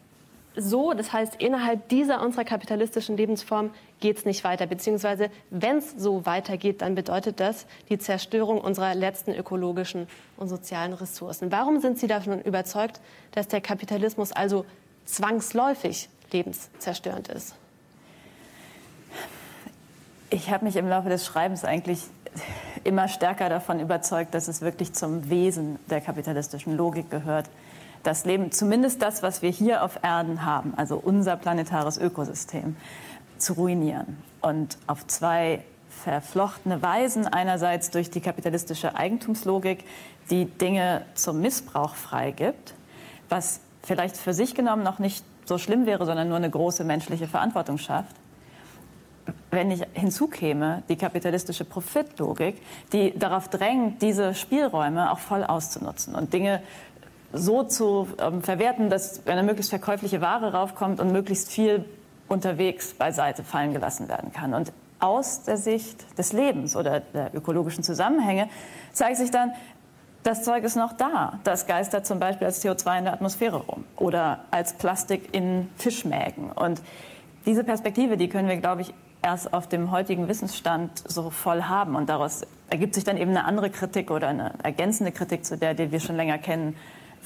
so, 0.57 0.93
das 0.93 1.11
heißt, 1.11 1.35
innerhalb 1.41 1.89
dieser 1.89 2.21
unserer 2.21 2.45
kapitalistischen 2.45 3.17
Lebensform 3.17 3.71
geht 4.05 4.19
es 4.19 4.25
nicht 4.25 4.43
weiter. 4.43 4.67
Beziehungsweise, 4.67 5.31
wenn 5.49 5.77
es 5.77 5.95
so 5.97 6.27
weitergeht, 6.27 6.83
dann 6.83 6.93
bedeutet 6.93 7.39
das 7.39 7.65
die 7.89 7.97
Zerstörung 7.97 8.61
unserer 8.61 8.93
letzten 8.93 9.33
ökologischen 9.33 10.07
und 10.37 10.47
sozialen 10.47 10.93
Ressourcen. 10.93 11.51
Warum 11.51 11.79
sind 11.79 11.97
Sie 11.97 12.05
davon 12.05 12.39
überzeugt, 12.39 13.01
dass 13.31 13.47
der 13.47 13.61
Kapitalismus 13.61 14.31
also 14.31 14.63
zwangsläufig 15.05 16.07
lebenszerstörend 16.31 17.29
ist? 17.29 17.55
Ich 20.29 20.51
habe 20.51 20.65
mich 20.65 20.75
im 20.75 20.87
Laufe 20.87 21.09
des 21.09 21.25
Schreibens 21.25 21.65
eigentlich 21.65 22.01
immer 22.83 23.07
stärker 23.07 23.49
davon 23.49 23.79
überzeugt, 23.79 24.35
dass 24.35 24.47
es 24.47 24.61
wirklich 24.61 24.93
zum 24.93 25.31
Wesen 25.31 25.79
der 25.89 25.99
kapitalistischen 25.99 26.77
Logik 26.77 27.09
gehört, 27.09 27.49
das 28.03 28.23
Leben, 28.25 28.51
zumindest 28.51 29.01
das, 29.01 29.23
was 29.23 29.41
wir 29.41 29.49
hier 29.49 29.83
auf 29.83 30.03
Erden 30.03 30.45
haben, 30.45 30.75
also 30.75 30.95
unser 30.95 31.37
planetares 31.37 31.97
Ökosystem, 31.97 32.75
zu 33.37 33.53
ruinieren. 33.53 34.17
Und 34.41 34.77
auf 34.87 35.05
zwei 35.07 35.63
verflochtene 35.89 36.81
Weisen, 36.81 37.27
einerseits 37.27 37.89
durch 37.89 38.11
die 38.11 38.21
kapitalistische 38.21 38.95
Eigentumslogik, 38.95 39.83
die 40.29 40.45
Dinge 40.45 41.03
zum 41.15 41.41
Missbrauch 41.41 41.95
freigibt, 41.95 42.73
was 43.29 43.61
vielleicht 43.81 44.17
für 44.17 44.33
sich 44.33 44.55
genommen 44.55 44.83
noch 44.83 44.99
nicht 44.99 45.25
so 45.45 45.57
schlimm 45.57 45.85
wäre, 45.85 46.05
sondern 46.05 46.27
nur 46.27 46.37
eine 46.37 46.49
große 46.49 46.83
menschliche 46.83 47.27
Verantwortung 47.27 47.77
schafft. 47.77 48.15
Wenn 49.51 49.71
ich 49.71 49.83
hinzukäme, 49.93 50.83
die 50.89 50.95
kapitalistische 50.95 51.65
Profitlogik, 51.65 52.61
die 52.91 53.17
darauf 53.17 53.47
drängt, 53.47 54.01
diese 54.01 54.35
Spielräume 54.35 55.11
auch 55.11 55.19
voll 55.19 55.43
auszunutzen 55.43 56.13
und 56.13 56.33
Dinge 56.33 56.61
so 57.33 57.63
zu 57.63 58.07
ähm, 58.19 58.41
verwerten, 58.41 58.89
dass 58.89 59.25
eine 59.27 59.43
möglichst 59.43 59.69
verkäufliche 59.69 60.21
Ware 60.21 60.53
raufkommt 60.53 60.99
und 60.99 61.11
möglichst 61.11 61.51
viel 61.51 61.85
unterwegs 62.27 62.93
beiseite 62.93 63.43
fallen 63.43 63.73
gelassen 63.73 64.07
werden 64.07 64.31
kann. 64.31 64.53
Und 64.53 64.71
aus 64.99 65.43
der 65.43 65.57
Sicht 65.57 66.17
des 66.17 66.33
Lebens 66.33 66.75
oder 66.75 67.01
der 67.01 67.33
ökologischen 67.35 67.83
Zusammenhänge 67.83 68.49
zeigt 68.93 69.17
sich 69.17 69.31
dann, 69.31 69.51
das 70.23 70.43
Zeug 70.43 70.63
ist 70.63 70.75
noch 70.75 70.93
da. 70.93 71.39
Das 71.43 71.67
geistert 71.67 72.07
zum 72.07 72.19
Beispiel 72.19 72.47
als 72.47 72.63
CO2 72.65 72.97
in 72.97 73.03
der 73.03 73.13
Atmosphäre 73.13 73.57
rum 73.57 73.85
oder 73.95 74.39
als 74.49 74.73
Plastik 74.73 75.35
in 75.35 75.69
Fischmägen. 75.77 76.51
Und 76.51 76.81
diese 77.45 77.63
Perspektive, 77.63 78.17
die 78.17 78.27
können 78.27 78.47
wir, 78.47 78.57
glaube 78.57 78.81
ich, 78.81 78.93
erst 79.21 79.53
auf 79.53 79.67
dem 79.67 79.91
heutigen 79.91 80.27
Wissensstand 80.27 81.03
so 81.07 81.29
voll 81.29 81.63
haben. 81.63 81.95
Und 81.95 82.09
daraus 82.09 82.41
ergibt 82.69 82.95
sich 82.95 83.03
dann 83.03 83.17
eben 83.17 83.31
eine 83.31 83.45
andere 83.45 83.69
Kritik 83.69 84.09
oder 84.09 84.27
eine 84.27 84.53
ergänzende 84.63 85.11
Kritik 85.11 85.45
zu 85.45 85.57
der, 85.57 85.75
die 85.75 85.91
wir 85.91 85.99
schon 85.99 86.15
länger 86.15 86.39
kennen, 86.39 86.75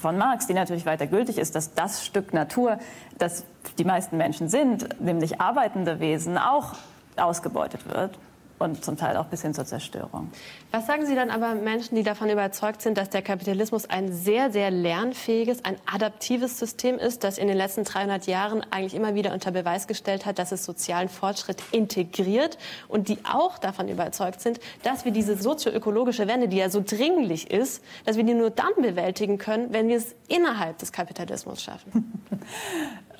von 0.00 0.16
Marx, 0.16 0.46
die 0.46 0.54
natürlich 0.54 0.86
weiter 0.86 1.06
gültig 1.06 1.38
ist, 1.38 1.54
dass 1.54 1.74
das 1.74 2.04
Stück 2.04 2.32
Natur, 2.32 2.78
das 3.18 3.44
die 3.78 3.84
meisten 3.84 4.16
Menschen 4.16 4.48
sind, 4.48 5.00
nämlich 5.00 5.40
arbeitende 5.40 6.00
Wesen, 6.00 6.38
auch 6.38 6.74
ausgebeutet 7.16 7.88
wird 7.88 8.18
und 8.60 8.84
zum 8.84 8.96
Teil 8.96 9.16
auch 9.16 9.26
bis 9.26 9.42
hin 9.42 9.54
zur 9.54 9.64
Zerstörung. 9.64 10.30
Was 10.70 10.86
sagen 10.86 11.06
Sie 11.06 11.14
dann 11.14 11.30
aber 11.30 11.54
Menschen, 11.54 11.96
die 11.96 12.02
davon 12.02 12.28
überzeugt 12.28 12.82
sind, 12.82 12.98
dass 12.98 13.08
der 13.08 13.22
Kapitalismus 13.22 13.88
ein 13.88 14.12
sehr, 14.12 14.52
sehr 14.52 14.70
lernfähiges, 14.70 15.64
ein 15.64 15.76
adaptives 15.90 16.58
System 16.58 16.98
ist, 16.98 17.24
das 17.24 17.38
in 17.38 17.48
den 17.48 17.56
letzten 17.56 17.84
300 17.84 18.26
Jahren 18.26 18.62
eigentlich 18.70 18.94
immer 18.94 19.14
wieder 19.14 19.32
unter 19.32 19.50
Beweis 19.50 19.86
gestellt 19.86 20.26
hat, 20.26 20.38
dass 20.38 20.52
es 20.52 20.64
sozialen 20.64 21.08
Fortschritt 21.08 21.62
integriert 21.72 22.58
und 22.86 23.08
die 23.08 23.18
auch 23.24 23.56
davon 23.56 23.88
überzeugt 23.88 24.42
sind, 24.42 24.60
dass 24.82 25.06
wir 25.06 25.12
diese 25.12 25.36
sozioökologische 25.36 26.28
Wende, 26.28 26.46
die 26.46 26.58
ja 26.58 26.68
so 26.68 26.82
dringlich 26.84 27.50
ist, 27.50 27.82
dass 28.04 28.18
wir 28.18 28.24
die 28.24 28.34
nur 28.34 28.50
dann 28.50 28.72
bewältigen 28.76 29.38
können, 29.38 29.72
wenn 29.72 29.88
wir 29.88 29.96
es 29.96 30.14
innerhalb 30.28 30.76
des 30.78 30.92
Kapitalismus 30.92 31.62
schaffen? 31.62 32.22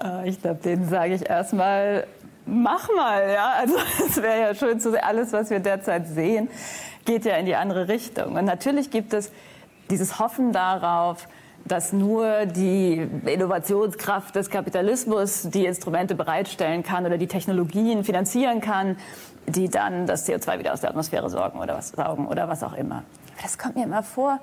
Äh, 0.03 0.31
ich 0.31 0.41
glaube, 0.41 0.61
denen 0.63 0.89
sage 0.89 1.15
ich 1.15 1.29
erstmal, 1.29 2.07
mach 2.51 2.89
mal, 2.95 3.31
ja. 3.33 3.53
Also 3.59 3.77
es 4.07 4.21
wäre 4.21 4.41
ja 4.41 4.55
schön 4.55 4.81
zu 4.81 4.91
sehen, 4.91 5.01
alles, 5.03 5.33
was 5.33 5.51
wir 5.51 5.61
derzeit 5.61 6.07
sehen, 6.09 6.49
geht 7.05 7.25
ja 7.25 7.37
in 7.37 7.47
die 7.47 7.55
andere 7.55 7.89
Richtung. 7.89 8.37
Und 8.37 8.45
natürlich 8.45 8.91
gibt 8.91 9.15
es 9.15 9.31
dieses 9.91 10.19
Hoffen 10.19 10.53
darauf, 10.53 11.29
dass 11.65 11.93
nur 11.93 12.47
die 12.47 13.07
Innovationskraft 13.27 14.35
des 14.35 14.51
Kapitalismus 14.51 15.49
die 15.51 15.67
Instrumente 15.67 16.15
bereitstellen 16.15 16.83
kann 16.83 17.05
oder 17.05 17.19
die 17.19 17.27
Technologien 17.27 18.03
finanzieren 18.05 18.61
kann, 18.61 18.97
die 19.47 19.69
dann 19.69 20.07
das 20.07 20.29
CO2 20.29 20.59
wieder 20.59 20.73
aus 20.73 20.81
der 20.81 20.91
Atmosphäre 20.91 21.29
sorgen 21.29 21.59
oder 21.59 21.77
was, 21.77 21.91
saugen 21.91 22.27
oder 22.27 22.49
was 22.49 22.63
auch 22.63 22.75
immer. 22.75 23.03
Das 23.43 23.59
kommt 23.59 23.77
mir 23.77 23.85
immer 23.85 24.03
vor 24.03 24.39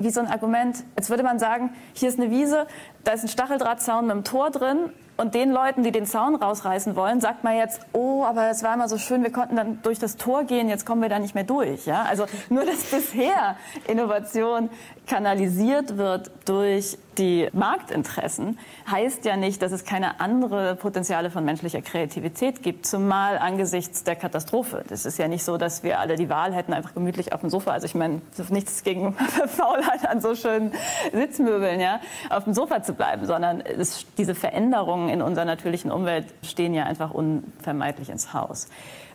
wie 0.00 0.10
so 0.10 0.20
ein 0.20 0.28
Argument, 0.28 0.82
als 0.96 1.10
würde 1.10 1.22
man 1.22 1.38
sagen, 1.38 1.74
hier 1.92 2.08
ist 2.08 2.18
eine 2.18 2.30
Wiese, 2.30 2.66
da 3.04 3.12
ist 3.12 3.22
ein 3.22 3.28
Stacheldrahtzaun 3.28 4.06
mit 4.06 4.12
einem 4.12 4.24
Tor 4.24 4.50
drin 4.50 4.90
und 5.20 5.34
den 5.34 5.52
Leuten, 5.52 5.82
die 5.82 5.92
den 5.92 6.06
Zaun 6.06 6.34
rausreißen 6.34 6.96
wollen, 6.96 7.20
sagt 7.20 7.44
man 7.44 7.54
jetzt, 7.54 7.82
oh, 7.92 8.24
aber 8.24 8.48
es 8.48 8.62
war 8.62 8.72
immer 8.72 8.88
so 8.88 8.96
schön, 8.96 9.22
wir 9.22 9.30
konnten 9.30 9.54
dann 9.54 9.82
durch 9.82 9.98
das 9.98 10.16
Tor 10.16 10.44
gehen, 10.44 10.70
jetzt 10.70 10.86
kommen 10.86 11.02
wir 11.02 11.10
da 11.10 11.18
nicht 11.18 11.34
mehr 11.34 11.44
durch. 11.44 11.84
Ja? 11.84 12.04
Also 12.04 12.24
nur, 12.48 12.64
dass 12.64 12.84
bisher 12.84 13.56
Innovation 13.86 14.70
kanalisiert 15.06 15.98
wird 15.98 16.30
durch 16.46 16.96
die 17.20 17.48
Marktinteressen, 17.52 18.58
heißt 18.90 19.26
ja 19.26 19.36
nicht, 19.36 19.60
dass 19.60 19.72
es 19.72 19.84
keine 19.84 20.20
andere 20.20 20.74
Potenziale 20.74 21.30
von 21.30 21.44
menschlicher 21.44 21.82
Kreativität 21.82 22.62
gibt, 22.62 22.86
zumal 22.86 23.38
angesichts 23.38 24.02
der 24.02 24.16
Katastrophe. 24.16 24.82
Das 24.88 25.04
ist 25.04 25.18
ja 25.18 25.28
nicht 25.28 25.44
so, 25.44 25.58
dass 25.58 25.82
wir 25.82 26.00
alle 26.00 26.16
die 26.16 26.30
Wahl 26.30 26.54
hätten, 26.54 26.72
einfach 26.72 26.94
gemütlich 26.94 27.32
auf 27.32 27.42
dem 27.42 27.50
Sofa, 27.50 27.72
also 27.72 27.84
ich 27.84 27.94
meine, 27.94 28.22
nichts 28.48 28.82
gegen 28.82 29.14
Faulheit 29.46 30.08
an 30.08 30.20
so 30.20 30.34
schönen 30.34 30.72
Sitzmöbeln, 31.12 31.78
ja, 31.78 32.00
auf 32.30 32.44
dem 32.44 32.54
Sofa 32.54 32.82
zu 32.82 32.94
bleiben, 32.94 33.26
sondern 33.26 33.60
es, 33.60 34.06
diese 34.16 34.34
Veränderungen 34.34 35.10
in 35.10 35.20
unserer 35.20 35.44
natürlichen 35.44 35.92
Umwelt 35.92 36.26
stehen 36.42 36.72
ja 36.72 36.84
einfach 36.84 37.12
unvermeidlich 37.12 38.08
ins 38.08 38.32
Haus. 38.32 38.68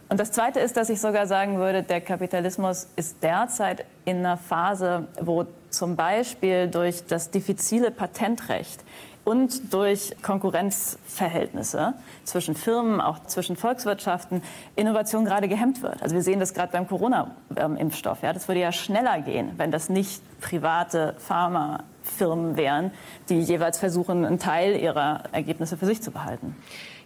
Und 0.07 0.19
das 0.19 0.31
Zweite 0.31 0.59
ist, 0.59 0.77
dass 0.77 0.89
ich 0.89 1.01
sogar 1.01 1.25
sagen 1.25 1.57
würde, 1.57 1.81
der 1.81 1.99
Kapitalismus 1.99 2.87
ist 2.95 3.23
derzeit 3.23 3.85
in 4.05 4.17
einer 4.17 4.37
Phase, 4.37 5.07
wo 5.19 5.45
zum 5.75 5.95
Beispiel 5.95 6.67
durch 6.67 7.05
das 7.05 7.31
diffizile 7.31 7.91
Patentrecht 7.91 8.83
und 9.25 9.73
durch 9.73 10.15
Konkurrenzverhältnisse 10.21 11.95
zwischen 12.23 12.55
Firmen, 12.55 13.01
auch 13.01 13.23
zwischen 13.25 13.55
Volkswirtschaften, 13.55 14.41
Innovation 14.75 15.25
gerade 15.25 15.47
gehemmt 15.47 15.81
wird. 15.81 16.01
Also 16.01 16.15
wir 16.15 16.21
sehen 16.21 16.39
das 16.39 16.53
gerade 16.53 16.71
beim 16.71 16.87
Corona-Impfstoff. 16.87 18.21
Ja, 18.21 18.33
das 18.33 18.47
würde 18.47 18.61
ja 18.61 18.71
schneller 18.71 19.19
gehen, 19.21 19.53
wenn 19.57 19.71
das 19.71 19.89
nicht 19.89 20.21
private 20.41 21.15
Pharmafirmen 21.17 22.55
wären, 22.55 22.91
die 23.29 23.39
jeweils 23.39 23.79
versuchen, 23.79 24.25
einen 24.25 24.39
Teil 24.39 24.75
ihrer 24.75 25.23
Ergebnisse 25.31 25.75
für 25.75 25.87
sich 25.87 26.01
zu 26.03 26.11
behalten. 26.11 26.55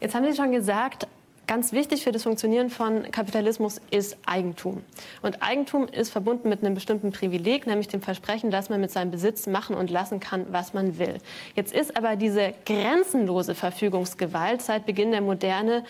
Jetzt 0.01 0.13
haben 0.13 0.26
Sie 0.26 0.36
schon 0.36 0.51
gesagt, 0.51 1.07
Ganz 1.50 1.74
wichtig 1.74 2.04
für 2.04 2.12
das 2.12 2.22
Funktionieren 2.22 2.70
von 2.70 3.10
Kapitalismus 3.10 3.82
ist 3.89 4.20
Eigentum. 4.28 4.84
Und 5.24 5.41
Eigentum 5.41 5.88
ist 5.88 6.12
verbunden 6.12 6.47
mit 6.47 6.64
einem 6.64 6.76
bestimmten 6.76 7.12
Privileg, 7.12 7.66
nämlich 7.66 7.88
dem 7.88 8.04
Versprechen, 8.04 8.52
dass 8.52 8.70
man 8.70 8.80
mit 8.80 8.91
seinem 8.91 9.10
Besitz 9.10 9.47
machen 9.47 9.76
und 9.76 9.89
lassen 9.89 10.20
kann, 10.20 10.45
was 10.52 10.76
man 10.76 11.00
will. 11.00 11.18
Jetzt 11.56 11.74
ist 11.74 11.97
aber 11.97 12.18
diese 12.18 12.54
grenzenlose 12.68 13.56
Verfügungsgewalt 13.56 14.62
seit 14.62 14.86
Beginn 14.86 15.10
der 15.10 15.22
Moderne 15.22 15.86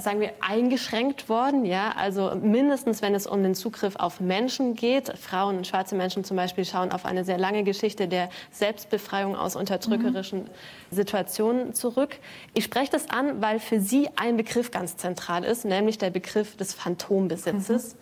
sagen 0.00 0.20
wir, 0.20 0.32
eingeschränkt 0.40 1.28
worden. 1.28 1.64
Ja? 1.64 1.92
Also 1.96 2.32
mindestens, 2.40 3.02
wenn 3.02 3.14
es 3.14 3.26
um 3.26 3.42
den 3.42 3.54
Zugriff 3.54 3.96
auf 3.96 4.20
Menschen 4.20 4.74
geht. 4.74 5.16
Frauen 5.18 5.58
und 5.58 5.66
schwarze 5.66 5.94
Menschen 5.94 6.24
zum 6.24 6.36
Beispiel 6.36 6.64
schauen 6.64 6.92
auf 6.92 7.04
eine 7.04 7.24
sehr 7.24 7.38
lange 7.38 7.64
Geschichte 7.64 8.08
der 8.08 8.28
Selbstbefreiung 8.50 9.36
aus 9.36 9.56
unterdrückerischen 9.56 10.44
mhm. 10.44 10.48
Situationen 10.90 11.74
zurück. 11.74 12.18
Ich 12.54 12.64
spreche 12.64 12.90
das 12.90 13.10
an, 13.10 13.40
weil 13.40 13.60
für 13.60 13.80
Sie 13.80 14.08
ein 14.16 14.36
Begriff 14.36 14.70
ganz 14.70 14.96
zentral 14.96 15.44
ist, 15.44 15.64
nämlich 15.64 15.98
der 15.98 16.10
Begriff 16.10 16.56
des 16.56 16.74
Phantombesitzes. 16.74 17.94
Mhm. 17.94 17.98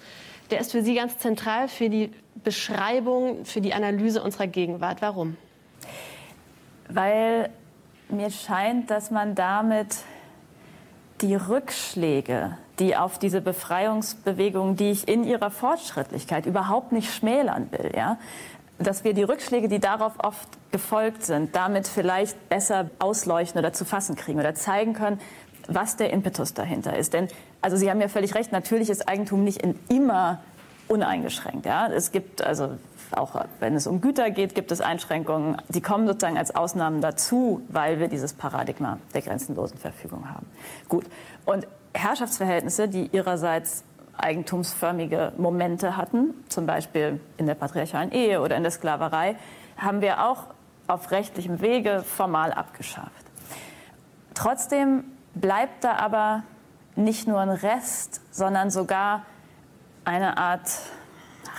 Der 0.51 0.61
ist 0.61 0.73
für 0.73 0.83
Sie 0.83 0.95
ganz 0.95 1.19
zentral 1.19 1.69
für 1.69 1.89
die 1.89 2.13
Beschreibung, 2.43 3.45
für 3.45 3.61
die 3.61 3.73
Analyse 3.73 4.23
unserer 4.23 4.47
Gegenwart. 4.47 5.01
Warum? 5.01 5.37
Weil 6.89 7.51
mir 8.09 8.31
scheint, 8.31 8.91
dass 8.91 9.11
man 9.11 9.35
damit 9.35 9.97
die 11.25 11.35
Rückschläge, 11.35 12.59
die 12.79 12.97
auf 12.97 13.19
diese 13.19 13.41
Befreiungsbewegung, 13.41 14.77
die 14.77 14.91
ich 14.91 15.09
in 15.09 15.25
ihrer 15.25 15.51
Fortschrittlichkeit 15.51 16.45
überhaupt 16.45 16.93
nicht 16.93 17.13
schmälern 17.13 17.69
will, 17.71 17.93
ja, 17.97 18.19
dass 18.79 19.05
wir 19.05 19.15
die 19.15 19.23
Rückschläge, 19.23 19.69
die 19.69 19.79
darauf 19.79 20.13
oft 20.19 20.49
gefolgt 20.71 21.25
sind, 21.25 21.57
damit 21.57 21.89
vielleicht 21.89 22.49
besser 22.51 22.91
ausleuchten 22.99 23.59
oder 23.59 23.73
zu 23.73 23.87
fassen 23.87 24.17
kriegen 24.17 24.39
oder 24.39 24.55
zeigen 24.55 24.93
können, 24.93 25.19
was 25.67 25.97
der 25.97 26.13
Impetus 26.13 26.53
dahinter 26.53 26.95
ist. 26.97 27.15
Denn, 27.15 27.29
also 27.63 27.79
Sie 27.79 27.91
haben 27.91 28.03
ja 28.03 28.09
völlig 28.09 28.35
recht, 28.35 28.53
natürlich 28.53 28.91
ist 28.91 29.09
Eigentum 29.09 29.45
nicht 29.45 29.63
in 29.63 29.79
immer 29.89 30.41
uneingeschränkt. 30.89 31.65
Ja? 31.65 31.87
Es 31.87 32.13
gibt 32.13 32.43
also 32.43 32.77
auch 33.19 33.45
wenn 33.61 33.75
es 33.75 33.87
um 33.87 34.01
Güter 34.01 34.31
geht, 34.31 34.55
gibt 34.55 34.73
es 34.73 34.81
Einschränkungen. 34.81 35.61
Die 35.69 35.81
kommen 35.81 36.07
sozusagen 36.07 36.39
als 36.39 36.55
Ausnahmen 36.55 37.01
dazu, 37.01 37.63
weil 37.69 37.99
wir 37.99 38.09
dieses 38.09 38.33
Paradigma 38.33 38.99
der 39.15 39.23
grenzenlosen 39.23 39.79
Verfügung 39.79 40.29
haben. 40.31 40.47
Gut. 40.89 41.05
Und 41.45 41.67
Herrschaftsverhältnisse, 41.93 42.89
die 42.89 43.07
ihrerseits 43.07 43.85
eigentumsförmige 44.17 45.33
Momente 45.37 45.97
hatten, 45.97 46.35
zum 46.49 46.67
Beispiel 46.67 47.21
in 47.37 47.47
der 47.47 47.55
patriarchalen 47.55 48.13
Ehe 48.13 48.41
oder 48.41 48.57
in 48.57 48.63
der 48.63 48.73
Sklaverei, 48.73 49.37
haben 49.77 50.01
wir 50.01 50.25
auch 50.25 50.45
auf 50.87 51.11
rechtlichem 51.11 51.61
Wege 51.61 52.03
formal 52.03 52.53
abgeschafft. 52.53 53.11
Trotzdem 54.35 55.05
bleibt 55.35 55.85
da 55.85 55.97
aber 55.97 56.43
nicht 56.97 57.27
nur 57.27 57.41
ein 57.41 57.51
Rest, 57.51 58.21
sondern 58.31 58.71
sogar 58.71 59.25
eine 60.05 60.37
Art 60.39 60.71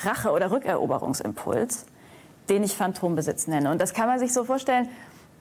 Rache- 0.03 0.31
oder 0.31 0.51
Rückeroberungsimpuls, 0.51 1.85
den 2.49 2.63
ich 2.63 2.75
Phantombesitz 2.75 3.47
nenne. 3.47 3.71
Und 3.71 3.81
das 3.81 3.93
kann 3.93 4.07
man 4.07 4.19
sich 4.19 4.33
so 4.33 4.43
vorstellen, 4.43 4.89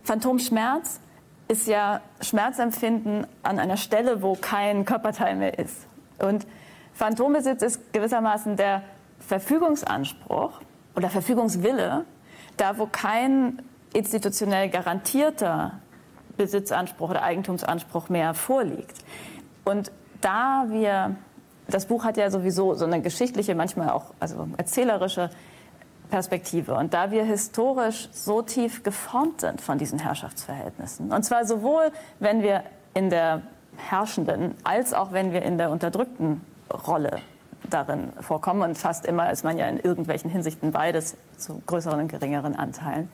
Phantomschmerz 0.05 1.01
ist 1.49 1.67
ja 1.67 2.01
Schmerzempfinden 2.21 3.27
an 3.43 3.59
einer 3.59 3.77
Stelle, 3.77 4.23
wo 4.23 4.35
kein 4.35 4.85
Körperteil 4.85 5.37
mehr 5.37 5.59
ist. 5.59 5.87
Und 6.19 6.47
Phantombesitz 6.95 7.63
ist 7.63 7.93
gewissermaßen 7.93 8.57
der 8.57 8.83
Verfügungsanspruch 9.21 10.61
oder 10.95 11.11
Verfügungswille, 11.11 12.05
da 12.57 12.79
wo 12.79 12.87
kein 12.87 13.63
institutionell 13.93 14.69
garantierter 14.69 15.81
Besitzanspruch 16.37 17.11
oder 17.11 17.23
Eigentumsanspruch 17.23 18.09
mehr 18.09 18.35
vorliegt. 18.35 18.99
Und 19.65 19.91
da 20.21 20.67
wir 20.69 21.17
das 21.69 21.87
Buch 21.87 22.05
hat 22.05 22.17
ja 22.17 22.31
sowieso 22.31 22.75
so 22.75 22.85
eine 22.85 23.01
geschichtliche, 23.01 23.55
manchmal 23.55 23.91
auch 23.91 24.13
also 24.21 24.49
erzählerische 24.57 25.31
Perspektive. 26.11 26.75
Und 26.75 26.95
da 26.95 27.11
wir 27.11 27.25
historisch 27.25 28.09
so 28.13 28.43
tief 28.43 28.83
geformt 28.83 29.41
sind 29.41 29.61
von 29.61 29.79
diesen 29.79 29.99
Herrschaftsverhältnissen, 29.99 31.13
und 31.13 31.25
zwar 31.25 31.47
sowohl, 31.47 31.91
wenn 32.21 32.43
wir 32.43 32.63
in 32.93 33.11
der 33.11 33.43
herrschenden 33.77 34.55
als 34.63 34.95
auch 34.95 35.13
wenn 35.13 35.33
wir 35.33 35.43
in 35.43 35.59
der 35.59 35.71
unterdrückten 35.71 36.41
Rolle 36.87 37.19
darin 37.69 38.13
vorkommen. 38.21 38.63
Und 38.63 38.79
fast 38.79 39.07
immer 39.07 39.31
ist 39.31 39.45
man 39.45 39.59
ja 39.59 39.67
in 39.67 39.79
irgendwelchen 39.79 40.31
Hinsichten 40.31 40.73
beides 40.73 41.17
zu 41.37 41.63
größeren 41.67 42.01
und 42.01 42.09
geringeren 42.09 42.57
Anteilen. 42.57 43.09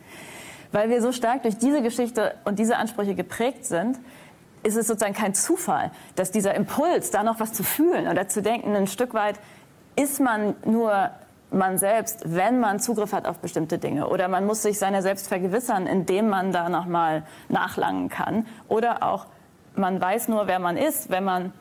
Weil 0.72 0.88
wir 0.90 1.02
so 1.02 1.12
stark 1.12 1.42
durch 1.42 1.58
diese 1.58 1.82
Geschichte 1.82 2.34
und 2.44 2.58
diese 2.58 2.76
Ansprüche 2.76 3.14
geprägt 3.14 3.64
sind, 3.64 3.98
ist 4.62 4.76
es 4.76 4.86
sozusagen 4.86 5.14
kein 5.14 5.34
Zufall, 5.34 5.90
dass 6.16 6.30
dieser 6.30 6.54
Impuls, 6.54 7.10
da 7.10 7.22
noch 7.22 7.40
was 7.40 7.52
zu 7.52 7.62
fühlen 7.62 8.08
oder 8.08 8.28
zu 8.28 8.42
denken, 8.42 8.74
ein 8.74 8.86
Stück 8.86 9.14
weit 9.14 9.40
ist 9.96 10.20
man 10.20 10.54
nur 10.64 11.10
man 11.52 11.78
selbst, 11.78 12.22
wenn 12.26 12.60
man 12.60 12.78
Zugriff 12.78 13.12
hat 13.12 13.26
auf 13.26 13.38
bestimmte 13.38 13.78
Dinge. 13.78 14.08
Oder 14.08 14.28
man 14.28 14.46
muss 14.46 14.62
sich 14.62 14.78
seiner 14.78 15.02
selbst 15.02 15.26
vergewissern, 15.26 15.88
indem 15.88 16.28
man 16.28 16.52
da 16.52 16.68
nochmal 16.68 17.24
nachlangen 17.48 18.08
kann. 18.08 18.46
Oder 18.68 19.02
auch, 19.02 19.26
man 19.74 20.00
weiß 20.00 20.28
nur, 20.28 20.46
wer 20.46 20.60
man 20.60 20.76
ist, 20.76 21.10
wenn 21.10 21.24
man 21.24 21.52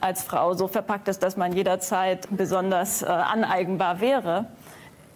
als 0.00 0.22
Frau 0.22 0.52
so 0.52 0.68
verpackt 0.68 1.08
ist, 1.08 1.22
dass 1.22 1.38
man 1.38 1.54
jederzeit 1.54 2.28
besonders 2.30 3.02
äh, 3.02 3.06
aneigenbar 3.06 4.00
wäre 4.00 4.48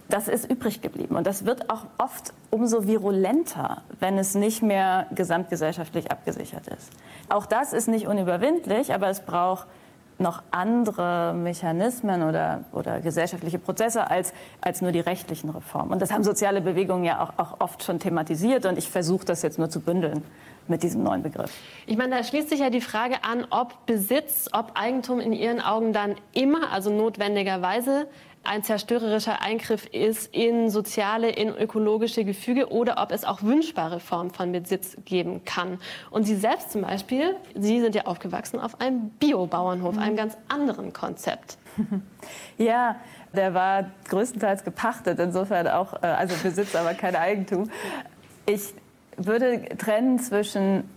das 0.08 0.28
ist 0.28 0.50
übrig 0.50 0.82
geblieben. 0.82 1.16
Und 1.16 1.26
das 1.26 1.44
wird 1.44 1.70
auch 1.70 1.84
oft 1.98 2.32
umso 2.50 2.86
virulenter, 2.86 3.82
wenn 4.00 4.18
es 4.18 4.34
nicht 4.34 4.62
mehr 4.62 5.06
gesamtgesellschaftlich 5.14 6.10
abgesichert 6.10 6.68
ist. 6.68 6.90
Auch 7.28 7.46
das 7.46 7.72
ist 7.72 7.88
nicht 7.88 8.06
unüberwindlich, 8.06 8.94
aber 8.94 9.08
es 9.08 9.20
braucht 9.20 9.66
noch 10.18 10.42
andere 10.50 11.34
Mechanismen 11.34 12.22
oder, 12.22 12.64
oder 12.72 13.00
gesellschaftliche 13.00 13.58
Prozesse 13.58 14.10
als, 14.10 14.32
als 14.60 14.80
nur 14.80 14.92
die 14.92 15.00
rechtlichen 15.00 15.50
Reformen. 15.50 15.92
Und 15.92 16.00
das 16.00 16.10
haben 16.10 16.24
soziale 16.24 16.60
Bewegungen 16.60 17.04
ja 17.04 17.22
auch, 17.22 17.32
auch 17.38 17.60
oft 17.60 17.82
schon 17.82 17.98
thematisiert. 17.98 18.64
Und 18.64 18.78
ich 18.78 18.88
versuche 18.88 19.26
das 19.26 19.42
jetzt 19.42 19.58
nur 19.58 19.68
zu 19.68 19.80
bündeln 19.80 20.22
mit 20.68 20.82
diesem 20.82 21.02
neuen 21.02 21.22
Begriff. 21.22 21.52
Ich 21.86 21.96
meine, 21.96 22.16
da 22.16 22.24
schließt 22.24 22.48
sich 22.48 22.60
ja 22.60 22.70
die 22.70 22.80
Frage 22.80 23.16
an, 23.22 23.46
ob 23.50 23.86
Besitz, 23.86 24.48
ob 24.52 24.72
Eigentum 24.74 25.20
in 25.20 25.32
Ihren 25.32 25.60
Augen 25.60 25.92
dann 25.92 26.16
immer, 26.32 26.72
also 26.72 26.90
notwendigerweise, 26.90 28.08
ein 28.46 28.62
zerstörerischer 28.62 29.42
Eingriff 29.42 29.86
ist 29.86 30.34
in 30.34 30.70
soziale, 30.70 31.30
in 31.30 31.48
ökologische 31.48 32.24
Gefüge 32.24 32.70
oder 32.70 33.02
ob 33.02 33.12
es 33.12 33.24
auch 33.24 33.42
wünschbare 33.42 34.00
Formen 34.00 34.30
von 34.30 34.52
Besitz 34.52 34.96
geben 35.04 35.44
kann. 35.44 35.78
Und 36.10 36.24
Sie 36.24 36.36
selbst 36.36 36.72
zum 36.72 36.82
Beispiel, 36.82 37.36
Sie 37.54 37.80
sind 37.80 37.94
ja 37.94 38.06
aufgewachsen 38.06 38.60
auf 38.60 38.80
einem 38.80 39.10
Biobauernhof, 39.10 39.96
mhm. 39.96 40.02
einem 40.02 40.16
ganz 40.16 40.36
anderen 40.48 40.92
Konzept. 40.92 41.58
Ja, 42.58 42.96
der 43.34 43.52
war 43.52 43.90
größtenteils 44.08 44.64
gepachtet, 44.64 45.20
insofern 45.20 45.68
auch, 45.68 45.92
äh, 46.02 46.06
also 46.06 46.34
Besitz, 46.42 46.74
aber 46.74 46.94
kein 46.94 47.14
Eigentum. 47.14 47.70
Ich 48.46 48.72
würde 49.18 49.62
trennen 49.76 50.18
zwischen 50.18 50.88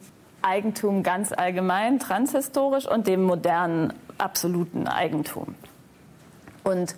Eigentum 0.42 1.04
ganz 1.04 1.34
allgemein, 1.34 2.00
transhistorisch 2.00 2.88
und 2.88 3.08
dem 3.08 3.24
modernen, 3.24 3.94
absoluten 4.18 4.88
Eigentum. 4.88 5.56
Und 6.64 6.96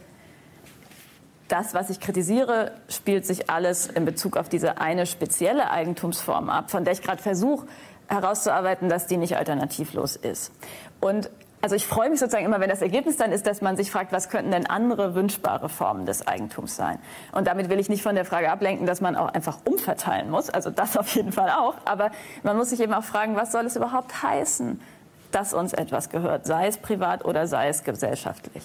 das, 1.52 1.74
was 1.74 1.90
ich 1.90 2.00
kritisiere, 2.00 2.72
spielt 2.88 3.26
sich 3.26 3.50
alles 3.50 3.88
in 3.88 4.06
Bezug 4.06 4.38
auf 4.38 4.50
diese 4.50 4.78
eine 4.80 5.06
spezielle 5.06 5.70
Eigentumsform 5.70 6.50
ab, 6.50 6.72
von 6.72 6.84
der 6.86 6.94
ich 6.94 7.02
gerade 7.02 7.22
versuche 7.22 7.68
herauszuarbeiten, 8.08 8.90
dass 8.90 9.08
die 9.08 9.18
nicht 9.18 9.38
alternativlos 9.38 10.16
ist. 10.16 10.52
Und 11.00 11.30
also 11.62 11.76
ich 11.76 11.86
freue 11.86 12.10
mich 12.10 12.20
sozusagen 12.20 12.46
immer, 12.46 12.60
wenn 12.60 12.70
das 12.70 12.82
Ergebnis 12.82 13.18
dann 13.18 13.32
ist, 13.32 13.46
dass 13.46 13.62
man 13.62 13.78
sich 13.78 13.92
fragt, 13.92 14.12
was 14.12 14.30
könnten 14.30 14.52
denn 14.52 14.66
andere 14.66 15.14
wünschbare 15.14 15.70
Formen 15.70 16.06
des 16.06 16.28
Eigentums 16.28 16.76
sein? 16.76 16.98
Und 17.34 17.48
damit 17.48 17.70
will 17.70 17.80
ich 17.80 17.88
nicht 17.88 18.02
von 18.02 18.16
der 18.16 18.26
Frage 18.26 18.52
ablenken, 18.52 18.88
dass 18.88 19.00
man 19.00 19.16
auch 19.16 19.28
einfach 19.28 19.60
umverteilen 19.64 20.32
muss. 20.32 20.50
Also 20.50 20.72
das 20.72 20.98
auf 20.98 21.14
jeden 21.16 21.32
Fall 21.32 21.52
auch. 21.52 21.76
Aber 21.86 22.12
man 22.44 22.58
muss 22.58 22.72
sich 22.72 22.80
eben 22.80 22.94
auch 22.94 23.04
fragen, 23.04 23.36
was 23.36 23.52
soll 23.52 23.66
es 23.66 23.76
überhaupt 23.76 24.24
heißen, 24.24 24.82
dass 25.32 25.54
uns 25.54 25.74
etwas 25.74 26.10
gehört, 26.10 26.46
sei 26.46 26.68
es 26.68 26.78
privat 26.78 27.24
oder 27.26 27.48
sei 27.48 27.70
es 27.70 27.84
gesellschaftlich. 27.84 28.64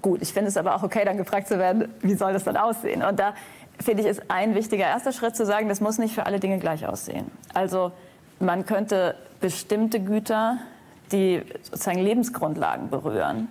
Gut, 0.00 0.22
ich 0.22 0.32
finde 0.32 0.48
es 0.48 0.56
aber 0.56 0.76
auch 0.76 0.82
okay, 0.82 1.04
dann 1.04 1.16
gefragt 1.16 1.48
zu 1.48 1.58
werden, 1.58 1.92
wie 2.00 2.14
soll 2.14 2.32
das 2.32 2.44
dann 2.44 2.56
aussehen? 2.56 3.02
Und 3.02 3.18
da 3.18 3.34
finde 3.80 4.02
ich, 4.02 4.08
ist 4.08 4.22
ein 4.28 4.54
wichtiger 4.54 4.84
erster 4.84 5.12
Schritt 5.12 5.36
zu 5.36 5.44
sagen, 5.44 5.68
das 5.68 5.80
muss 5.80 5.98
nicht 5.98 6.14
für 6.14 6.26
alle 6.26 6.40
Dinge 6.40 6.58
gleich 6.58 6.86
aussehen. 6.86 7.30
Also 7.54 7.92
man 8.40 8.66
könnte 8.66 9.16
bestimmte 9.40 10.00
Güter, 10.00 10.58
die 11.10 11.42
sozusagen 11.62 12.00
Lebensgrundlagen 12.00 12.90
berühren, 12.90 13.48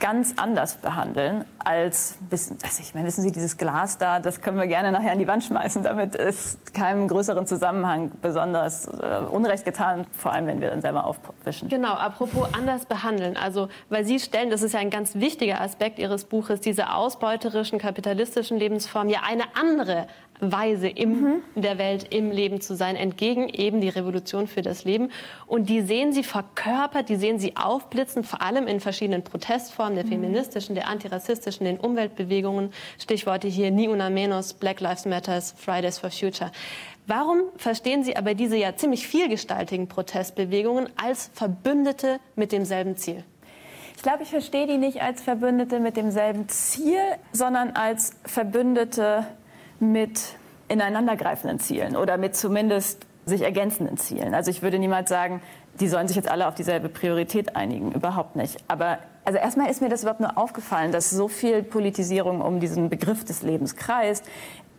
ganz 0.00 0.34
anders 0.36 0.76
behandeln 0.76 1.44
als, 1.58 2.16
wissen, 2.30 2.58
also 2.62 2.82
ich 2.82 2.94
meine, 2.94 3.06
wissen 3.06 3.22
Sie, 3.22 3.32
dieses 3.32 3.56
Glas 3.56 3.98
da, 3.98 4.20
das 4.20 4.40
können 4.40 4.56
wir 4.56 4.66
gerne 4.66 4.92
nachher 4.92 5.12
an 5.12 5.18
die 5.18 5.26
Wand 5.26 5.44
schmeißen. 5.44 5.82
Damit 5.82 6.14
ist 6.14 6.72
keinem 6.72 7.08
größeren 7.08 7.46
Zusammenhang 7.46 8.10
besonders 8.22 8.86
äh, 8.86 9.20
Unrecht 9.30 9.64
getan, 9.64 10.06
vor 10.16 10.32
allem 10.32 10.46
wenn 10.46 10.60
wir 10.60 10.70
dann 10.70 10.80
selber 10.80 11.04
aufwischen. 11.04 11.68
Genau, 11.68 11.94
apropos 11.94 12.48
anders 12.54 12.86
behandeln. 12.86 13.36
Also, 13.36 13.68
weil 13.88 14.04
Sie 14.04 14.18
stellen, 14.18 14.50
das 14.50 14.62
ist 14.62 14.72
ja 14.72 14.80
ein 14.80 14.90
ganz 14.90 15.14
wichtiger 15.16 15.60
Aspekt 15.60 15.98
Ihres 15.98 16.24
Buches, 16.24 16.60
diese 16.60 16.92
ausbeuterischen, 16.92 17.78
kapitalistischen 17.78 18.58
Lebensformen, 18.58 19.10
ja 19.10 19.20
eine 19.26 19.44
andere 19.60 20.06
Weise 20.40 20.88
im, 20.88 21.20
mhm. 21.20 21.42
der 21.54 21.78
Welt 21.78 22.12
im 22.14 22.30
Leben 22.30 22.60
zu 22.60 22.76
sein, 22.76 22.96
entgegen 22.96 23.48
eben 23.48 23.80
die 23.80 23.88
Revolution 23.88 24.46
für 24.46 24.62
das 24.62 24.84
Leben. 24.84 25.10
Und 25.46 25.68
die 25.68 25.82
sehen 25.82 26.12
sie 26.12 26.22
verkörpert, 26.22 27.08
die 27.08 27.16
sehen 27.16 27.38
sie 27.38 27.56
aufblitzen, 27.56 28.24
vor 28.24 28.42
allem 28.42 28.66
in 28.66 28.80
verschiedenen 28.80 29.24
Protestformen, 29.24 29.94
der 29.94 30.04
mhm. 30.04 30.10
feministischen, 30.10 30.74
der 30.74 30.88
antirassistischen, 30.88 31.64
den 31.64 31.78
Umweltbewegungen. 31.78 32.70
Stichworte 32.98 33.48
hier 33.48 33.70
Ni 33.70 33.88
Una 33.88 34.10
Menos, 34.10 34.54
Black 34.54 34.80
Lives 34.80 35.06
Matters, 35.06 35.54
Fridays 35.56 35.98
for 35.98 36.10
Future. 36.10 36.50
Warum 37.06 37.44
verstehen 37.56 38.04
Sie 38.04 38.16
aber 38.16 38.34
diese 38.34 38.56
ja 38.56 38.76
ziemlich 38.76 39.08
vielgestaltigen 39.08 39.88
Protestbewegungen 39.88 40.90
als 41.02 41.30
Verbündete 41.32 42.20
mit 42.36 42.52
demselben 42.52 42.96
Ziel? 42.96 43.24
Ich 43.96 44.02
glaube, 44.02 44.22
ich 44.22 44.28
verstehe 44.28 44.66
die 44.66 44.76
nicht 44.76 45.02
als 45.02 45.22
Verbündete 45.22 45.80
mit 45.80 45.96
demselben 45.96 46.48
Ziel, 46.48 47.00
sondern 47.32 47.70
als 47.70 48.12
Verbündete 48.24 49.26
mit 49.80 50.20
ineinandergreifenden 50.68 51.60
Zielen 51.60 51.96
oder 51.96 52.18
mit 52.18 52.36
zumindest 52.36 53.06
sich 53.26 53.42
ergänzenden 53.42 53.96
Zielen. 53.96 54.34
Also 54.34 54.50
ich 54.50 54.62
würde 54.62 54.78
niemals 54.78 55.08
sagen, 55.08 55.42
die 55.80 55.88
sollen 55.88 56.08
sich 56.08 56.16
jetzt 56.16 56.30
alle 56.30 56.48
auf 56.48 56.54
dieselbe 56.54 56.88
Priorität 56.88 57.54
einigen. 57.56 57.92
Überhaupt 57.92 58.36
nicht. 58.36 58.58
Aber 58.68 58.98
also 59.24 59.38
erstmal 59.38 59.70
ist 59.70 59.80
mir 59.80 59.88
das 59.88 60.02
überhaupt 60.02 60.20
nur 60.20 60.36
aufgefallen, 60.38 60.90
dass 60.90 61.10
so 61.10 61.28
viel 61.28 61.62
Politisierung 61.62 62.40
um 62.40 62.60
diesen 62.60 62.88
Begriff 62.88 63.24
des 63.24 63.42
Lebens 63.42 63.76
kreist, 63.76 64.24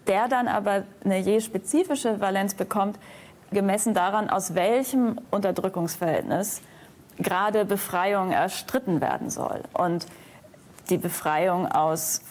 der 0.07 0.27
dann 0.27 0.47
aber 0.47 0.83
eine 1.05 1.19
je 1.19 1.39
spezifische 1.39 2.19
Valenz 2.19 2.55
bekommt, 2.55 2.97
gemessen 3.51 3.93
daran, 3.93 4.29
aus 4.29 4.55
welchem 4.55 5.19
Unterdrückungsverhältnis 5.31 6.61
gerade 7.19 7.65
Befreiung 7.65 8.31
erstritten 8.31 9.01
werden 9.01 9.29
soll. 9.29 9.61
Und 9.73 10.07
die 10.89 10.97
Befreiung 10.97 11.67
aus 11.67 12.21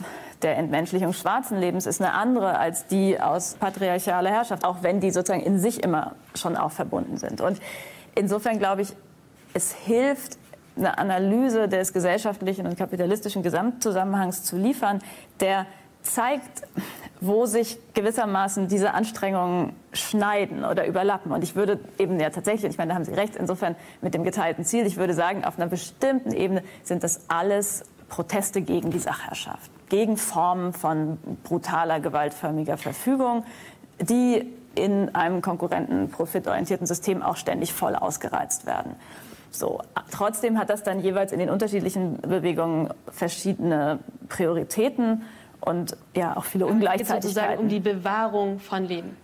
der 0.42 0.56
Entmenschlichung 0.56 1.12
schwarzen 1.12 1.58
Lebens 1.58 1.86
ist 1.86 2.00
eine 2.00 2.12
andere 2.12 2.58
als 2.58 2.86
die 2.86 3.20
aus 3.20 3.54
patriarchaler 3.54 4.30
Herrschaft, 4.30 4.64
auch 4.64 4.82
wenn 4.82 5.00
die 5.00 5.10
sozusagen 5.10 5.42
in 5.42 5.58
sich 5.58 5.82
immer 5.82 6.14
schon 6.34 6.56
auch 6.56 6.70
verbunden 6.70 7.16
sind. 7.16 7.40
Und 7.40 7.60
insofern 8.14 8.58
glaube 8.58 8.82
ich, 8.82 8.94
es 9.54 9.72
hilft, 9.72 10.38
eine 10.76 10.96
Analyse 10.98 11.68
des 11.68 11.92
gesellschaftlichen 11.92 12.66
und 12.66 12.76
kapitalistischen 12.76 13.42
Gesamtzusammenhangs 13.42 14.44
zu 14.44 14.56
liefern, 14.56 15.00
der 15.40 15.66
zeigt, 16.02 16.62
wo 17.20 17.46
sich 17.46 17.78
gewissermaßen 17.94 18.68
diese 18.68 18.94
Anstrengungen 18.94 19.72
schneiden 19.92 20.64
oder 20.64 20.86
überlappen. 20.86 21.32
Und 21.32 21.42
ich 21.42 21.56
würde 21.56 21.80
eben 21.98 22.20
ja 22.20 22.30
tatsächlich, 22.30 22.70
ich 22.70 22.78
meine, 22.78 22.90
da 22.90 22.94
haben 22.94 23.04
Sie 23.04 23.12
recht, 23.12 23.36
insofern 23.36 23.74
mit 24.00 24.14
dem 24.14 24.22
geteilten 24.22 24.64
Ziel, 24.64 24.86
ich 24.86 24.96
würde 24.96 25.14
sagen, 25.14 25.44
auf 25.44 25.58
einer 25.58 25.66
bestimmten 25.66 26.32
Ebene 26.32 26.62
sind 26.84 27.02
das 27.02 27.22
alles 27.28 27.82
Proteste 28.08 28.62
gegen 28.62 28.90
die 28.90 28.98
Sachherrschaft, 28.98 29.70
gegen 29.88 30.16
Formen 30.16 30.72
von 30.72 31.18
brutaler, 31.44 32.00
gewaltförmiger 32.00 32.76
Verfügung, 32.76 33.44
die 34.00 34.46
in 34.74 35.14
einem 35.14 35.42
konkurrenten, 35.42 36.10
profitorientierten 36.10 36.86
System 36.86 37.22
auch 37.22 37.36
ständig 37.36 37.72
voll 37.72 37.96
ausgereizt 37.96 38.66
werden. 38.66 38.94
So, 39.50 39.80
trotzdem 40.10 40.58
hat 40.58 40.70
das 40.70 40.82
dann 40.82 41.00
jeweils 41.00 41.32
in 41.32 41.38
den 41.38 41.50
unterschiedlichen 41.50 42.18
Bewegungen 42.20 42.90
verschiedene 43.10 43.98
Prioritäten 44.28 45.22
und 45.60 45.96
ja 46.14 46.36
auch 46.36 46.44
viele 46.44 46.66
Ungleichzeitigkeiten. 46.66 47.22
sozusagen 47.22 47.58
um 47.58 47.68
die 47.68 47.80
Bewahrung 47.80 48.60
von 48.60 48.84
Leben. 48.84 49.16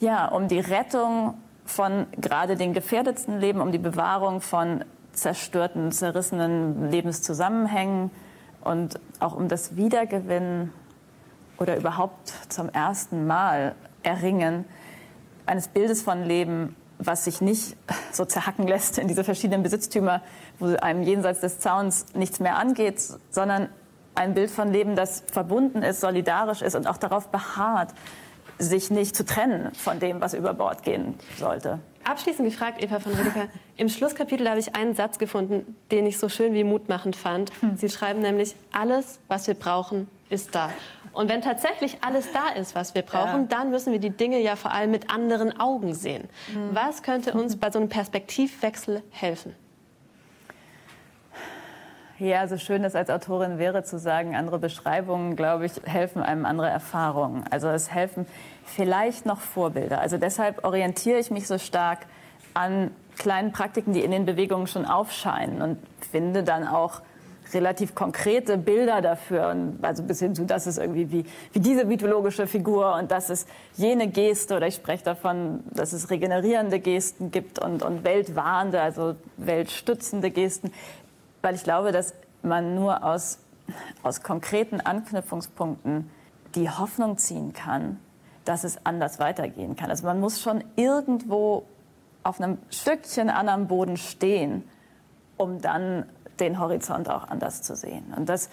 Ja, 0.00 0.28
um 0.28 0.48
die 0.48 0.60
Rettung 0.60 1.34
von 1.64 2.06
gerade 2.20 2.56
den 2.56 2.74
gefährdetsten 2.74 3.40
Leben, 3.40 3.60
um 3.60 3.72
die 3.72 3.78
Bewahrung 3.78 4.40
von 4.40 4.84
zerstörten, 5.12 5.92
zerrissenen 5.92 6.90
Lebenszusammenhängen 6.90 8.10
und 8.64 8.98
auch 9.20 9.34
um 9.34 9.48
das 9.48 9.76
Wiedergewinnen 9.76 10.72
oder 11.58 11.76
überhaupt 11.76 12.32
zum 12.48 12.68
ersten 12.68 13.26
Mal 13.26 13.74
Erringen 14.02 14.64
eines 15.46 15.68
Bildes 15.68 16.02
von 16.02 16.22
Leben, 16.22 16.76
was 16.98 17.24
sich 17.24 17.40
nicht 17.40 17.76
so 18.12 18.24
zerhacken 18.24 18.66
lässt 18.66 18.98
in 18.98 19.08
diese 19.08 19.24
verschiedenen 19.24 19.62
Besitztümer, 19.62 20.22
wo 20.58 20.74
einem 20.76 21.02
jenseits 21.02 21.40
des 21.40 21.58
Zauns 21.58 22.06
nichts 22.14 22.40
mehr 22.40 22.56
angeht, 22.56 23.00
sondern 23.30 23.68
ein 24.14 24.34
Bild 24.34 24.50
von 24.50 24.72
Leben, 24.72 24.94
das 24.94 25.24
verbunden 25.30 25.82
ist, 25.82 26.00
solidarisch 26.00 26.62
ist 26.62 26.76
und 26.76 26.86
auch 26.86 26.96
darauf 26.96 27.28
beharrt, 27.28 27.92
sich 28.58 28.90
nicht 28.90 29.16
zu 29.16 29.24
trennen 29.24 29.74
von 29.74 29.98
dem, 29.98 30.20
was 30.20 30.34
über 30.34 30.54
Bord 30.54 30.84
gehen 30.84 31.14
sollte. 31.36 31.80
Abschließend 32.04 32.48
gefragt, 32.48 32.82
Eva 32.82 33.00
von 33.00 33.12
Rüdiger. 33.12 33.48
Im 33.76 33.88
Schlusskapitel 33.88 34.48
habe 34.48 34.60
ich 34.60 34.74
einen 34.74 34.94
Satz 34.94 35.18
gefunden, 35.18 35.76
den 35.90 36.06
ich 36.06 36.18
so 36.18 36.28
schön 36.28 36.54
wie 36.54 36.64
mutmachend 36.64 37.16
fand. 37.16 37.50
Hm. 37.60 37.76
Sie 37.76 37.88
schreiben 37.88 38.20
nämlich, 38.20 38.54
alles, 38.72 39.20
was 39.28 39.46
wir 39.46 39.54
brauchen, 39.54 40.08
ist 40.28 40.54
da. 40.54 40.70
Und 41.12 41.28
wenn 41.28 41.42
tatsächlich 41.42 41.98
alles 42.00 42.30
da 42.32 42.48
ist, 42.60 42.74
was 42.74 42.94
wir 42.94 43.02
brauchen, 43.02 43.42
ja. 43.42 43.46
dann 43.48 43.70
müssen 43.70 43.92
wir 43.92 44.00
die 44.00 44.10
Dinge 44.10 44.40
ja 44.40 44.56
vor 44.56 44.72
allem 44.72 44.90
mit 44.90 45.10
anderen 45.10 45.58
Augen 45.58 45.94
sehen. 45.94 46.28
Mhm. 46.52 46.70
Was 46.72 47.02
könnte 47.02 47.32
uns 47.32 47.56
bei 47.56 47.70
so 47.70 47.78
einem 47.78 47.88
Perspektivwechsel 47.88 49.02
helfen? 49.10 49.54
Ja, 52.20 52.46
so 52.46 52.58
schön 52.58 52.84
das 52.84 52.94
als 52.94 53.10
Autorin 53.10 53.58
wäre 53.58 53.82
zu 53.82 53.98
sagen, 53.98 54.36
andere 54.36 54.60
Beschreibungen, 54.60 55.34
glaube 55.34 55.66
ich, 55.66 55.72
helfen 55.84 56.22
einem 56.22 56.46
andere 56.46 56.68
Erfahrungen. 56.68 57.42
Also 57.50 57.66
es 57.66 57.92
helfen 57.92 58.26
vielleicht 58.64 59.26
noch 59.26 59.40
Vorbilder. 59.40 60.00
Also 60.00 60.16
deshalb 60.16 60.64
orientiere 60.64 61.18
ich 61.18 61.32
mich 61.32 61.48
so 61.48 61.58
stark 61.58 62.06
an 62.54 62.92
kleinen 63.18 63.50
Praktiken, 63.50 63.92
die 63.92 64.04
in 64.04 64.12
den 64.12 64.26
Bewegungen 64.26 64.68
schon 64.68 64.86
aufscheinen 64.86 65.60
und 65.60 65.78
finde 66.12 66.44
dann 66.44 66.68
auch 66.68 67.02
relativ 67.52 67.96
konkrete 67.96 68.58
Bilder 68.58 69.00
dafür. 69.02 69.54
Also 69.82 70.04
bis 70.04 70.20
hin 70.20 70.36
zu, 70.36 70.44
das 70.44 70.68
ist 70.68 70.78
irgendwie 70.78 71.10
wie, 71.10 71.24
wie 71.52 71.60
diese 71.60 71.84
mythologische 71.84 72.46
Figur 72.46 72.94
und 72.94 73.10
das 73.10 73.28
ist 73.28 73.48
jene 73.74 74.06
Geste 74.06 74.56
oder 74.56 74.68
ich 74.68 74.76
spreche 74.76 75.04
davon, 75.04 75.64
dass 75.72 75.92
es 75.92 76.10
regenerierende 76.10 76.78
Gesten 76.78 77.32
gibt 77.32 77.58
und, 77.58 77.82
und 77.82 78.04
weltwahrende, 78.04 78.80
also 78.80 79.16
weltstützende 79.36 80.30
Gesten 80.30 80.72
weil 81.44 81.54
ich 81.54 81.62
glaube, 81.62 81.92
dass 81.92 82.14
man 82.42 82.74
nur 82.74 83.04
aus, 83.04 83.38
aus 84.02 84.22
konkreten 84.22 84.80
Anknüpfungspunkten 84.80 86.10
die 86.54 86.70
Hoffnung 86.70 87.18
ziehen 87.18 87.52
kann, 87.52 87.98
dass 88.46 88.64
es 88.64 88.84
anders 88.86 89.18
weitergehen 89.18 89.76
kann. 89.76 89.90
Also 89.90 90.06
man 90.06 90.20
muss 90.20 90.40
schon 90.40 90.64
irgendwo 90.76 91.64
auf 92.22 92.40
einem 92.40 92.58
Stückchen 92.70 93.28
anderem 93.28 93.66
Boden 93.66 93.98
stehen, 93.98 94.64
um 95.36 95.60
dann 95.60 96.06
den 96.40 96.58
Horizont 96.58 97.10
auch 97.10 97.28
anders 97.28 97.60
zu 97.62 97.76
sehen. 97.76 98.14
Und 98.16 98.28
das, 98.30 98.48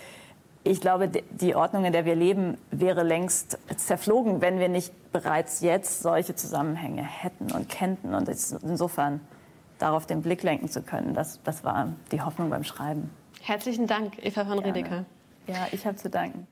ich 0.63 0.81
glaube, 0.81 1.07
die 1.07 1.55
Ordnung, 1.55 1.85
in 1.85 1.93
der 1.93 2.03
wir 2.03 2.15
leben, 2.15 2.57
wäre 2.71 3.03
längst 3.03 3.57
zerflogen, 3.77 4.41
wenn 4.41 4.59
wir 4.59 4.67
nicht 4.67 4.93
bereits 5.13 5.61
jetzt 5.61 6.01
solche 6.01 6.35
Zusammenhänge 6.35 7.03
hätten 7.03 7.51
und 7.53 7.69
kennten. 7.69 8.13
Und 8.13 8.27
insofern 8.27 9.21
darauf 9.81 10.05
den 10.05 10.21
Blick 10.21 10.43
lenken 10.43 10.69
zu 10.69 10.81
können. 10.81 11.13
Das, 11.13 11.41
das 11.43 11.63
war 11.63 11.93
die 12.11 12.21
Hoffnung 12.21 12.49
beim 12.49 12.63
Schreiben. 12.63 13.09
Herzlichen 13.41 13.87
Dank, 13.87 14.23
Eva 14.23 14.45
von 14.45 14.59
Riedecker. 14.59 15.05
Ja, 15.47 15.67
ich 15.71 15.85
habe 15.85 15.95
zu 15.95 16.09
danken. 16.09 16.47